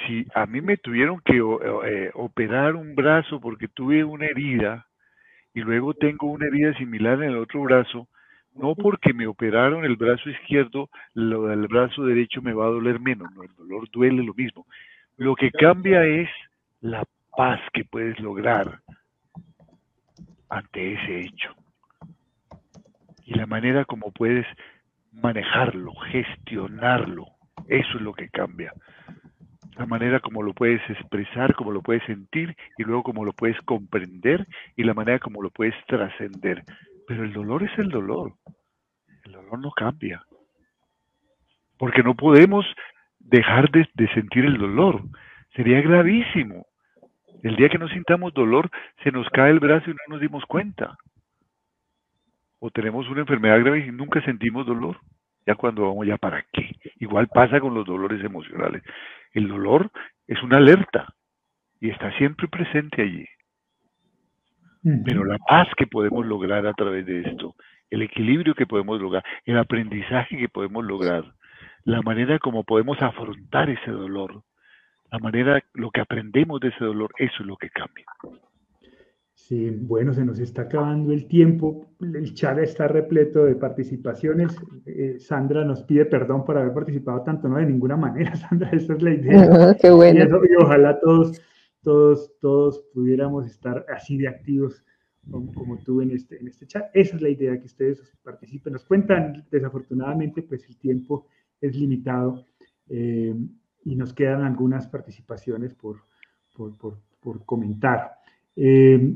si 0.06 0.26
a 0.36 0.46
mí 0.46 0.62
me 0.62 0.78
tuvieron 0.78 1.22
que 1.22 1.38
eh, 1.38 2.12
operar 2.14 2.76
un 2.76 2.96
brazo 2.96 3.39
porque 3.39 3.68
tuve 3.70 4.04
una 4.04 4.26
herida 4.26 4.88
y 5.54 5.62
luego 5.62 5.93
tengo 5.93 6.28
una 6.28 6.48
herida 6.48 6.74
similar 6.78 7.24
en 7.24 7.32
el 7.32 7.38
otro 7.38 7.62
brazo, 7.62 8.10
no 8.56 8.76
porque 8.76 9.14
me 9.14 9.28
operaron 9.28 9.86
el 9.86 9.95
brazo 9.95 10.30
izquierdo, 10.30 10.89
lo 11.14 11.47
del 11.47 11.68
brazo 11.68 12.03
derecho 12.06 12.41
me 12.41 12.53
va 12.53 12.66
a 12.66 12.70
doler 12.70 12.99
menos, 12.99 13.32
no, 13.34 13.43
el 13.43 13.53
dolor 13.56 13.89
duele 13.91 14.24
lo 14.24 14.34
mismo. 14.34 14.66
Lo 15.18 15.36
que 15.36 15.51
cambia 15.51 16.03
es 16.06 16.30
la 16.82 17.03
paz 17.36 17.60
que 17.74 17.86
puedes 17.86 18.20
lograr 18.20 18.80
ante 20.49 20.93
ese 20.93 21.20
hecho 21.22 21.53
y 23.26 23.34
la 23.34 23.45
manera 23.45 23.86
como 23.86 24.12
puedes 24.12 24.45
manejarlo, 25.12 25.93
gestionarlo. 26.12 27.28
Eso 27.68 27.97
es 27.97 28.01
lo 28.01 28.14
que 28.14 28.30
cambia 28.30 28.74
la 29.78 29.86
manera 29.86 30.20
como 30.20 30.41
lo 30.41 30.53
puedes 30.53 30.82
expresar, 30.89 31.53
como 31.56 31.72
lo 31.72 31.82
puedes 31.82 32.03
sentir 32.06 32.56
y 32.78 32.84
luego 32.84 33.03
como 33.03 33.26
lo 33.26 33.34
puedes 33.34 33.60
comprender 33.62 34.47
y 34.76 34.84
la 34.84 34.93
manera 34.93 35.20
como 35.20 35.41
lo 35.41 35.49
puedes 35.49 35.76
trascender. 35.88 36.64
Pero 37.08 37.24
el 37.24 37.34
dolor 37.34 37.64
es 37.64 37.78
el 37.78 37.89
dolor. 37.89 38.34
El 39.26 39.34
dolor 39.34 39.60
no 39.60 39.72
cambia. 39.72 40.24
Porque 41.78 42.03
no 42.03 42.16
podemos 42.16 42.66
dejar 43.20 43.70
de, 43.72 43.88
sentir 44.14 44.45
el 44.45 44.58
dolor. 44.58 45.01
Sería 45.56 45.82
gravísimo. 45.82 46.66
El 47.43 47.56
día 47.56 47.70
que 47.70 47.78
no 47.78 47.88
sintamos 47.89 48.34
dolor, 48.34 48.70
se 49.03 49.12
nos 49.12 49.30
cae 49.30 49.51
el 49.51 49.60
brazo 49.60 49.89
y 49.89 49.93
no 49.93 49.99
nos 50.10 50.22
dimos 50.22 50.43
cuenta. 50.45 50.97
O 52.60 52.72
tenemos 52.72 53.08
una 53.10 53.22
enfermedad 53.22 53.60
grave 53.60 53.86
y 53.86 53.91
nunca 53.91 54.22
sentimos 54.24 54.66
dolor. 54.66 54.99
Ya 55.45 55.53
cuando 55.56 55.84
vamos, 55.84 56.08
ya 56.08 56.18
para 56.18 56.43
qué. 56.51 56.72
Igual 56.99 57.28
pasa 57.28 57.60
con 57.60 57.76
los 57.76 57.86
dolores 57.86 58.24
emocionales. 58.24 58.82
El 59.34 59.47
dolor 59.47 59.91
es 60.28 60.41
una 60.41 60.58
alerta 60.58 61.14
y 61.80 61.91
está 61.91 62.12
siempre 62.18 62.47
presente 62.47 63.03
allí. 63.03 63.28
Pero 65.03 65.25
la 65.25 65.39
paz 65.39 65.67
que 65.77 65.88
podemos 65.88 66.25
lograr 66.25 66.67
a 66.67 66.73
través 66.73 67.07
de 67.07 67.21
esto, 67.21 67.55
el 67.89 68.03
equilibrio 68.03 68.53
que 68.53 68.67
podemos 68.67 69.01
lograr, 69.01 69.23
el 69.45 69.57
aprendizaje 69.57 70.38
que 70.38 70.47
podemos 70.47 70.86
lograr, 70.86 71.23
la 71.86 72.03
manera 72.03 72.38
como 72.38 72.63
podemos 72.63 73.01
afrontar 73.01 73.69
ese 73.69 73.89
dolor, 73.89 74.43
la 75.11 75.19
manera, 75.19 75.63
lo 75.73 75.89
que 75.89 76.01
aprendemos 76.01 76.59
de 76.59 76.67
ese 76.67 76.86
dolor, 76.86 77.11
eso 77.17 77.36
es 77.39 77.45
lo 77.47 77.57
que 77.57 77.69
cambia. 77.69 78.05
Sí, 79.33 79.69
bueno, 79.69 80.13
se 80.13 80.25
nos 80.25 80.39
está 80.39 80.63
acabando 80.63 81.11
el 81.13 81.27
tiempo. 81.27 81.86
El 81.99 82.33
chat 82.33 82.57
está 82.57 82.88
repleto 82.88 83.45
de 83.45 83.55
participaciones. 83.55 84.57
Eh, 84.86 85.17
Sandra 85.19 85.63
nos 85.63 85.83
pide 85.83 86.05
perdón 86.05 86.45
por 86.45 86.57
haber 86.57 86.73
participado 86.73 87.21
tanto, 87.21 87.47
no 87.47 87.57
de 87.57 87.65
ninguna 87.65 87.95
manera, 87.95 88.36
Sandra, 88.36 88.69
esa 88.71 88.93
es 88.93 89.01
la 89.03 89.13
idea. 89.13 89.75
qué 89.79 89.91
bueno. 89.91 90.25
Y, 90.25 90.55
ojalá 90.63 90.99
todos, 90.99 91.39
todos, 91.86 92.33
todos 92.41 92.83
pudiéramos 92.93 93.45
estar 93.45 93.86
así 93.95 94.17
de 94.17 94.27
activos 94.27 94.83
como, 95.29 95.77
tú 95.77 96.01
en 96.01 96.11
este, 96.11 96.39
en 96.39 96.47
este 96.47 96.67
chat. 96.67 96.86
Esa 96.93 97.15
es 97.15 97.21
la 97.21 97.29
idea, 97.29 97.57
que 97.59 97.65
ustedes 97.65 98.17
participen. 98.23 98.73
Nos 98.73 98.86
cuentan, 98.86 99.45
desafortunadamente, 99.51 100.41
pues 100.41 100.67
el 100.67 100.77
tiempo 100.77 101.27
es 101.61 101.75
limitado 101.75 102.47
eh, 102.89 103.36
y 103.83 103.95
nos 103.95 104.13
quedan 104.13 104.43
algunas 104.43 104.88
participaciones 104.88 105.73
por, 105.73 105.97
por, 106.55 106.97
por, 107.21 107.45
comentar. 107.45 108.11
Eh, 108.55 109.15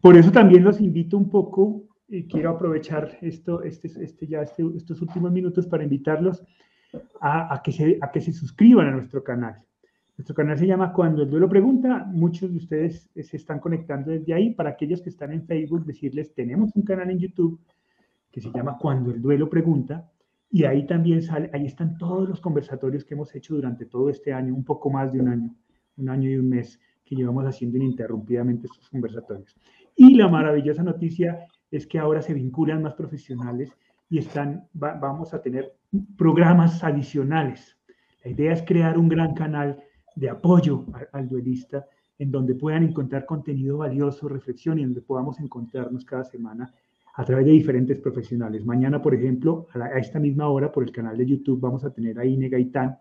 por 0.00 0.16
eso 0.16 0.30
también 0.32 0.64
los 0.64 0.80
invito 0.80 1.16
un 1.16 1.30
poco, 1.30 1.84
y 2.08 2.24
quiero 2.24 2.50
aprovechar 2.50 3.18
esto, 3.22 3.62
este, 3.62 3.88
este, 4.02 4.26
ya 4.26 4.42
este, 4.42 4.64
estos 4.76 5.00
últimos 5.00 5.32
minutos 5.32 5.66
para 5.66 5.84
invitarlos 5.84 6.44
a, 7.20 7.60
que 7.64 7.72
se, 7.72 7.98
a 8.00 8.10
que 8.10 8.20
se 8.20 8.32
suscriban 8.32 8.88
a 8.88 8.90
nuestro 8.90 9.22
canal. 9.24 9.62
Nuestro 10.16 10.34
canal 10.34 10.58
se 10.58 10.66
llama 10.66 10.92
Cuando 10.92 11.22
el 11.22 11.30
duelo 11.30 11.48
pregunta. 11.48 12.04
Muchos 12.06 12.50
de 12.50 12.58
ustedes 12.58 13.10
se 13.14 13.36
están 13.36 13.60
conectando 13.60 14.10
desde 14.10 14.34
ahí. 14.34 14.54
Para 14.54 14.70
aquellos 14.70 15.00
que 15.00 15.08
están 15.08 15.32
en 15.32 15.46
Facebook, 15.46 15.84
decirles, 15.86 16.34
tenemos 16.34 16.70
un 16.74 16.82
canal 16.82 17.10
en 17.10 17.18
YouTube 17.18 17.58
que 18.30 18.40
se 18.40 18.50
llama 18.50 18.76
Cuando 18.78 19.10
el 19.10 19.22
duelo 19.22 19.48
pregunta. 19.48 20.10
Y 20.50 20.64
ahí 20.64 20.86
también 20.86 21.22
sale, 21.22 21.48
ahí 21.54 21.64
están 21.64 21.96
todos 21.96 22.28
los 22.28 22.40
conversatorios 22.40 23.04
que 23.04 23.14
hemos 23.14 23.34
hecho 23.34 23.54
durante 23.54 23.86
todo 23.86 24.10
este 24.10 24.34
año, 24.34 24.54
un 24.54 24.64
poco 24.64 24.90
más 24.90 25.10
de 25.12 25.20
un 25.20 25.28
año, 25.28 25.54
un 25.96 26.08
año 26.10 26.28
y 26.28 26.36
un 26.36 26.48
mes 26.50 26.78
que 27.04 27.16
llevamos 27.16 27.46
haciendo 27.46 27.78
ininterrumpidamente 27.78 28.66
estos 28.66 28.90
conversatorios. 28.90 29.56
Y 29.96 30.14
la 30.14 30.28
maravillosa 30.28 30.82
noticia 30.82 31.46
es 31.70 31.86
que 31.86 31.98
ahora 31.98 32.20
se 32.20 32.34
vinculan 32.34 32.82
más 32.82 32.94
profesionales 32.94 33.72
y 34.10 34.18
están, 34.18 34.68
vamos 34.74 35.32
a 35.32 35.40
tener 35.40 35.74
programas 36.18 36.84
adicionales. 36.84 37.78
La 38.22 38.30
idea 38.30 38.52
es 38.52 38.62
crear 38.62 38.98
un 38.98 39.08
gran 39.08 39.32
canal 39.34 39.82
de 40.14 40.30
apoyo 40.30 40.86
al, 41.12 41.28
duelista 41.28 41.86
en 42.18 42.30
donde 42.30 42.54
puedan 42.54 42.84
encontrar 42.84 43.26
contenido 43.26 43.78
valioso, 43.78 44.28
reflexión 44.28 44.78
y 44.78 44.84
donde 44.84 45.00
podamos 45.00 45.40
encontrarnos 45.40 46.04
cada 46.04 46.24
semana 46.24 46.72
a 47.14 47.24
través 47.24 47.46
de 47.46 47.52
diferentes 47.52 47.98
profesionales. 47.98 48.64
Mañana, 48.64 49.02
por 49.02 49.14
ejemplo, 49.14 49.66
a, 49.74 49.98
esta 49.98 50.18
misma 50.18 50.48
hora, 50.48 50.70
por 50.70 50.84
el 50.84 50.92
canal 50.92 51.16
de 51.16 51.26
YouTube, 51.26 51.60
vamos 51.60 51.84
a 51.84 51.92
tener 51.92 52.18
a 52.18 52.24
Ine 52.24 52.48
Gaitán. 52.48 52.98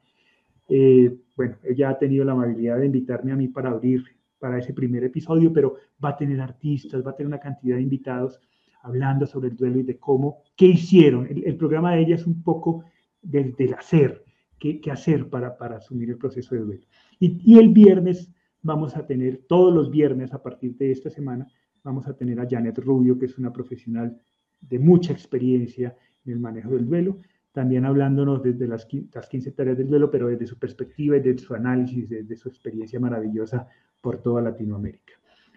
Eh, 0.68 1.16
bueno, 1.36 1.56
ella 1.64 1.90
ha 1.90 1.98
tenido 1.98 2.26
la 2.26 2.34
amabilidad 2.34 2.80
de 2.80 2.88
invitarme 2.88 3.32
a 3.32 3.36
mí 3.36 3.48
para 3.48 3.70
abrir 3.70 4.04
para 4.40 4.58
ese 4.58 4.74
primer 4.74 5.04
episodio, 5.04 5.54
pero 5.54 5.76
va 6.04 6.10
a 6.10 6.18
tener 6.18 6.42
artistas, 6.42 7.06
va 7.06 7.12
a 7.12 7.16
tener 7.16 7.28
una 7.28 7.40
cantidad 7.40 7.76
de 7.76 7.84
invitados 7.84 8.40
hablando 8.82 9.28
sobre 9.28 9.50
el 9.50 9.56
duelo 9.56 9.80
y 9.80 9.84
de 9.84 9.98
cómo, 9.98 10.40
qué 10.56 10.66
hicieron. 10.66 11.28
El, 11.28 11.56
programa 11.56 11.94
de 11.94 12.02
ella 12.02 12.16
es 12.16 12.26
un 12.26 12.42
poco 12.42 12.84
del, 13.22 13.56
del 13.56 13.76
hacer, 13.76 14.26
qué, 14.62 14.80
qué, 14.80 14.92
hacer 14.92 15.28
para, 15.28 15.58
para 15.58 15.78
asumir 15.78 16.12
el 16.12 16.18
proceso 16.18 16.54
de 16.54 16.62
duelo. 16.62 16.84
Y, 17.20 17.42
y, 17.44 17.58
el 17.58 17.70
viernes 17.70 18.32
vamos 18.62 18.96
a 18.96 19.08
tener, 19.08 19.42
todos 19.48 19.74
los 19.74 19.90
viernes 19.90 20.34
a 20.34 20.42
partir 20.42 20.78
de 20.78 20.92
esta 20.92 21.10
semana, 21.10 21.48
vamos 21.84 22.08
a 22.08 22.16
tener 22.16 22.40
a 22.40 22.48
Janet 22.48 22.78
Rubio, 22.78 23.18
que 23.18 23.26
es 23.26 23.38
una 23.40 23.52
profesional 23.52 24.16
de 24.62 24.78
mucha 24.78 25.12
experiencia 25.12 25.98
en 26.26 26.34
el 26.34 26.40
manejo 26.40 26.70
del 26.70 26.86
duelo, 26.86 27.18
también 27.52 27.86
hablándonos 27.86 28.44
desde 28.44 28.68
las, 28.68 28.88
las 29.14 29.28
15 29.28 29.52
tareas 29.52 29.78
del 29.80 29.90
duelo, 29.90 30.12
pero 30.12 30.28
desde 30.28 30.46
su 30.46 30.60
perspectiva 30.60 31.18
y 31.18 31.22
desde 31.22 31.40
su 31.40 31.56
análisis, 31.56 32.08
desde 32.08 32.38
su 32.38 32.48
experiencia 32.48 33.00
maravillosa 33.00 33.68
por 34.00 34.22
toda 34.22 34.44
Latinoamérica. 34.44 35.14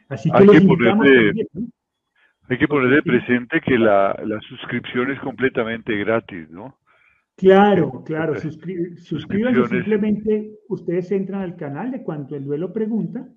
Así 0.09 0.31
que, 0.31 0.39
hay 0.39 0.47
que 0.49 0.67
ponerle, 0.67 1.47
Hay 2.49 2.59
que 2.59 2.69
poner 2.69 2.91
de 2.91 3.03
presente 3.03 3.61
que 3.61 3.79
la, 3.79 4.19
la, 4.25 4.41
suscripción 4.41 5.11
es 5.11 5.21
completamente 5.21 5.95
gratis, 5.97 6.51
¿no? 6.51 6.79
Claro, 7.37 8.05
claro. 8.05 8.39
suscríbanse 8.39 9.66
simplemente, 9.68 10.61
ustedes 10.68 11.11
entran 11.11 11.43
al 11.43 11.57
canal 11.57 11.91
de 11.91 12.03
Cuanto 12.03 12.37
el 12.37 12.45
Duelo 12.45 12.72
Pregunta, 12.72 13.28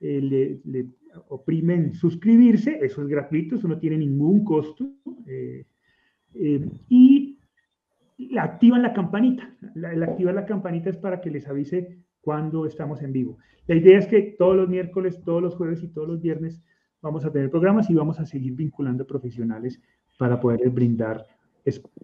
eh, 0.00 0.20
le, 0.20 0.60
le, 0.64 0.86
oprimen 1.28 1.94
suscribirse, 1.94 2.78
eso 2.82 3.02
es 3.02 3.08
gratuito, 3.08 3.56
eso 3.56 3.68
no 3.68 3.78
tiene 3.78 3.98
ningún 3.98 4.44
costo. 4.44 4.90
Eh, 5.26 5.64
eh, 6.34 6.68
y 6.88 7.38
activan 8.38 8.82
la 8.82 8.92
campanita. 8.92 9.54
La, 9.74 9.94
la, 9.94 10.06
activar 10.06 10.34
la 10.34 10.46
campanita 10.46 10.90
es 10.90 10.96
para 10.96 11.20
que 11.20 11.30
les 11.30 11.46
avise 11.46 11.98
cuando 12.20 12.66
estamos 12.66 13.02
en 13.02 13.12
vivo. 13.12 13.38
La 13.66 13.74
idea 13.74 13.98
es 13.98 14.06
que 14.06 14.34
todos 14.38 14.56
los 14.56 14.68
miércoles, 14.68 15.20
todos 15.24 15.42
los 15.42 15.54
jueves 15.54 15.82
y 15.82 15.88
todos 15.88 16.08
los 16.08 16.20
viernes 16.20 16.62
vamos 17.02 17.24
a 17.24 17.32
tener 17.32 17.50
programas 17.50 17.88
y 17.90 17.94
vamos 17.94 18.18
a 18.18 18.26
seguir 18.26 18.54
vinculando 18.54 19.06
profesionales 19.06 19.80
para 20.18 20.40
poder 20.40 20.70
brindar 20.70 21.24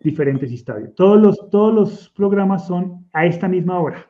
diferentes 0.02 0.52
estadios. 0.52 0.94
Todos 0.94 1.20
los, 1.20 1.50
todos 1.50 1.74
los 1.74 2.10
programas 2.10 2.66
son 2.66 3.06
a 3.12 3.26
esta 3.26 3.48
misma 3.48 3.80
hora. 3.80 4.06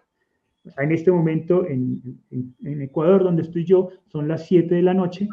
En 0.78 0.92
este 0.92 1.10
momento, 1.10 1.66
en, 1.66 2.00
en, 2.30 2.82
Ecuador, 2.82 3.24
donde 3.24 3.42
estoy 3.42 3.64
yo, 3.64 3.90
son 4.06 4.28
las 4.28 4.46
7 4.46 4.74
de 4.74 4.82
la 4.82 4.94
noche, 4.94 5.28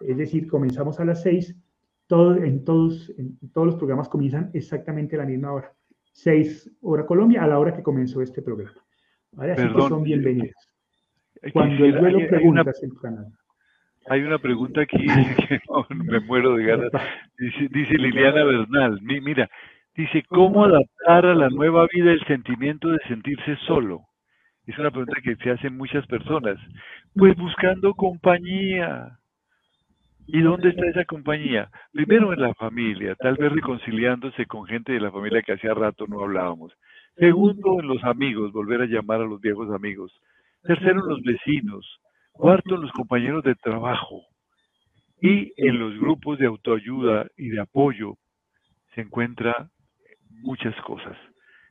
es 0.00 0.16
decir, 0.16 0.46
comenzamos 0.46 1.00
a 1.00 1.04
las 1.04 1.22
6. 1.22 1.56
Todo, 2.06 2.36
en, 2.36 2.64
todos, 2.64 3.12
en 3.18 3.36
todos 3.52 3.66
los 3.66 3.76
programas 3.76 4.08
comienzan 4.08 4.50
exactamente 4.54 5.16
a 5.16 5.20
la 5.20 5.26
misma 5.26 5.52
hora. 5.52 5.74
6 6.12 6.70
hora 6.80 7.04
Colombia, 7.06 7.44
a 7.44 7.46
la 7.46 7.58
hora 7.58 7.74
que 7.74 7.82
comenzó 7.82 8.22
este 8.22 8.40
programa. 8.40 8.82
Así 9.36 9.62
que 9.72 9.80
son 9.88 10.02
bienvenidos. 10.02 10.68
Cuando 11.52 11.84
el 11.84 11.98
vuelo 11.98 12.18
preguntas 12.28 12.82
el 12.82 12.94
canal. 12.94 13.26
Hay 14.10 14.22
una 14.22 14.38
pregunta 14.38 14.82
aquí 14.82 14.96
que 15.48 15.60
me 15.94 16.20
muero 16.20 16.54
de 16.56 16.64
ganas. 16.64 16.90
Dice, 17.38 17.98
Liliana 17.98 18.44
Bernal, 18.44 19.00
mira, 19.02 19.48
dice, 19.94 20.22
¿cómo 20.28 20.64
adaptar 20.64 21.26
a 21.26 21.34
la 21.34 21.50
nueva 21.50 21.86
vida 21.92 22.12
el 22.12 22.24
sentimiento 22.26 22.88
de 22.88 22.98
sentirse 23.08 23.56
solo? 23.66 24.02
Es 24.66 24.78
una 24.78 24.90
pregunta 24.90 25.20
que 25.22 25.36
se 25.36 25.50
hacen 25.50 25.76
muchas 25.76 26.06
personas. 26.06 26.58
Pues 27.14 27.36
buscando 27.36 27.94
compañía. 27.94 29.18
¿Y 30.26 30.42
dónde 30.42 30.68
está 30.68 30.86
esa 30.86 31.04
compañía? 31.06 31.70
Primero 31.90 32.34
en 32.34 32.42
la 32.42 32.52
familia, 32.54 33.14
tal 33.14 33.36
vez 33.36 33.50
reconciliándose 33.50 34.44
con 34.44 34.66
gente 34.66 34.92
de 34.92 35.00
la 35.00 35.10
familia 35.10 35.40
que 35.40 35.54
hacía 35.54 35.72
rato 35.72 36.06
no 36.06 36.22
hablábamos. 36.22 36.74
Segundo, 37.16 37.80
en 37.80 37.88
los 37.88 38.04
amigos, 38.04 38.52
volver 38.52 38.82
a 38.82 38.86
llamar 38.86 39.22
a 39.22 39.24
los 39.24 39.40
viejos 39.40 39.74
amigos. 39.74 40.12
Tercero, 40.62 41.00
en 41.00 41.08
los 41.08 41.22
vecinos. 41.22 42.00
Cuarto, 42.38 42.76
en 42.76 42.82
los 42.82 42.92
compañeros 42.92 43.42
de 43.42 43.56
trabajo. 43.56 44.22
Y 45.20 45.52
en 45.56 45.80
los 45.80 45.98
grupos 45.98 46.38
de 46.38 46.46
autoayuda 46.46 47.26
y 47.36 47.48
de 47.48 47.60
apoyo 47.60 48.14
se 48.94 49.00
encuentra 49.00 49.68
muchas 50.42 50.76
cosas. 50.82 51.16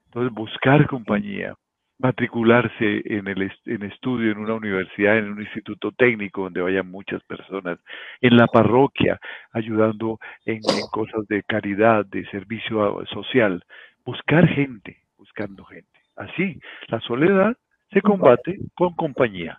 Entonces, 0.07 0.33
buscar 0.33 0.85
compañía, 0.87 1.55
matricularse 1.99 3.01
en 3.05 3.29
el 3.29 3.49
en 3.65 3.83
estudio 3.83 4.29
en 4.29 4.39
una 4.39 4.55
universidad, 4.55 5.17
en 5.17 5.31
un 5.31 5.41
instituto 5.41 5.93
técnico 5.93 6.43
donde 6.43 6.59
vayan 6.59 6.91
muchas 6.91 7.23
personas, 7.23 7.79
en 8.19 8.35
la 8.35 8.47
parroquia, 8.47 9.21
ayudando 9.53 10.19
en, 10.43 10.59
cosas 10.91 11.25
de 11.29 11.43
caridad, 11.43 12.05
de 12.07 12.29
servicio 12.29 13.05
social, 13.05 13.63
buscar 14.03 14.45
gente, 14.49 14.97
buscando 15.17 15.63
gente. 15.63 16.01
Así, 16.17 16.59
la 16.87 16.99
soledad 16.99 17.55
se 17.89 18.01
combate 18.01 18.57
con 18.75 18.93
compañía 18.95 19.57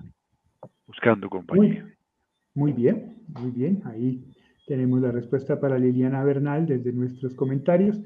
buscando 0.89 1.29
compañía. 1.29 1.87
Muy, 2.55 2.73
bien, 2.73 3.23
muy 3.29 3.51
bien. 3.53 3.83
Ahí 3.85 4.25
tenemos 4.67 5.01
la 5.01 5.13
respuesta 5.13 5.61
para 5.61 5.79
Liliana 5.79 6.25
Bernal 6.25 6.67
desde 6.67 6.93
nuestros 6.93 7.35
comentarios. 7.35 8.01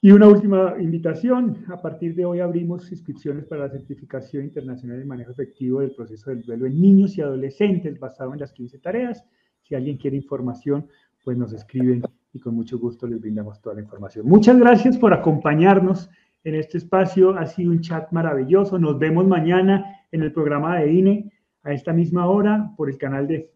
Y 0.00 0.10
una 0.10 0.26
última 0.26 0.74
invitación. 0.80 1.64
A 1.68 1.80
partir 1.80 2.16
de 2.16 2.24
hoy 2.24 2.40
abrimos 2.40 2.90
inscripciones 2.90 3.44
para 3.44 3.66
la 3.66 3.70
certificación 3.70 4.44
internacional 4.44 4.98
de 4.98 5.04
manejo 5.04 5.30
efectivo 5.30 5.80
del 5.80 5.94
proceso 5.94 6.30
del 6.30 6.42
duelo 6.42 6.66
en 6.66 6.80
niños 6.80 7.16
y 7.16 7.20
adolescentes 7.20 8.00
basado 8.00 8.32
en 8.32 8.40
las 8.40 8.52
15 8.52 8.78
tareas. 8.78 9.24
Si 9.60 9.76
alguien 9.76 9.98
quiere 9.98 10.16
información, 10.16 10.88
pues 11.22 11.38
nos 11.38 11.52
escriben 11.52 12.02
y 12.32 12.40
con 12.40 12.54
mucho 12.56 12.78
gusto 12.78 13.06
les 13.06 13.20
brindamos 13.20 13.60
toda 13.60 13.76
la 13.76 13.82
información. 13.82 14.26
Muchas 14.26 14.58
gracias 14.58 14.96
por 14.96 15.12
acompañarnos 15.12 16.10
en 16.42 16.56
este 16.56 16.78
espacio. 16.78 17.38
Ha 17.38 17.46
sido 17.46 17.70
un 17.70 17.80
chat 17.80 18.10
maravilloso. 18.10 18.78
Nos 18.78 18.98
vemos 18.98 19.26
mañana 19.28 19.84
en 20.10 20.22
el 20.22 20.32
programa 20.32 20.80
de 20.80 20.92
INE 20.92 21.31
a 21.64 21.72
esta 21.72 21.92
misma 21.92 22.26
hora 22.26 22.72
por 22.76 22.90
el 22.90 22.98
canal 22.98 23.26
de, 23.26 23.50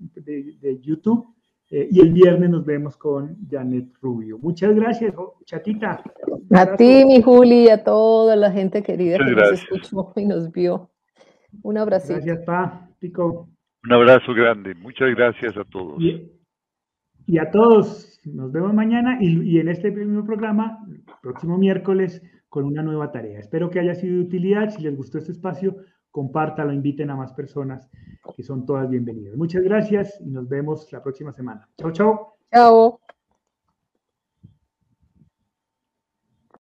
YouTube. 0.80 1.34
Eh, 1.68 1.88
y 1.90 2.00
el 2.00 2.12
viernes 2.12 2.50
nos 2.50 2.64
vemos 2.64 2.96
con 2.96 3.36
Janet 3.50 3.88
Rubio. 4.00 4.38
Muchas 4.38 4.72
gracias, 4.76 5.12
chatita. 5.44 6.00
A 6.50 6.76
ti, 6.76 7.04
mi 7.04 7.20
Juli, 7.20 7.68
a 7.68 7.82
toda 7.82 8.36
la 8.36 8.52
gente 8.52 8.84
querida 8.84 9.18
que 9.18 9.32
nos 9.32 9.52
escuchó 9.52 10.12
y 10.14 10.26
nos 10.26 10.52
vio. 10.52 10.90
Un 11.62 11.78
abrazo. 11.78 12.12
Gracias, 12.14 12.44
Pa, 12.44 12.88
Pico. 13.00 13.48
Un 13.82 13.92
abrazo 13.92 14.32
grande. 14.32 14.76
Muchas 14.76 15.08
gracias 15.16 15.56
a 15.56 15.64
todos. 15.64 16.00
Y, 16.00 17.38
a 17.38 17.50
todos, 17.50 18.20
nos 18.24 18.52
vemos 18.52 18.72
mañana 18.72 19.18
y, 19.20 19.42
y 19.42 19.58
en 19.58 19.68
este 19.68 19.90
mismo 19.90 20.24
programa, 20.24 20.78
próximo 21.20 21.58
miércoles, 21.58 22.22
con 22.48 22.64
una 22.64 22.82
nueva 22.82 23.10
tarea. 23.10 23.40
Espero 23.40 23.70
que 23.70 23.80
haya 23.80 23.94
sido 23.96 24.14
de 24.14 24.20
utilidad. 24.22 24.70
Si 24.70 24.82
les 24.82 24.96
gustó 24.96 25.18
este 25.18 25.32
espacio, 25.32 25.76
compártalo, 26.16 26.72
inviten 26.72 27.10
a 27.10 27.14
más 27.14 27.34
personas 27.34 27.90
que 28.34 28.42
son 28.42 28.64
todas 28.64 28.88
bienvenidas. 28.88 29.36
Muchas 29.36 29.62
gracias 29.62 30.18
y 30.18 30.30
nos 30.30 30.48
vemos 30.48 30.90
la 30.90 31.02
próxima 31.02 31.30
semana. 31.30 31.68
Chao, 31.76 31.92
chao. 31.92 32.38
Chao. 32.50 33.05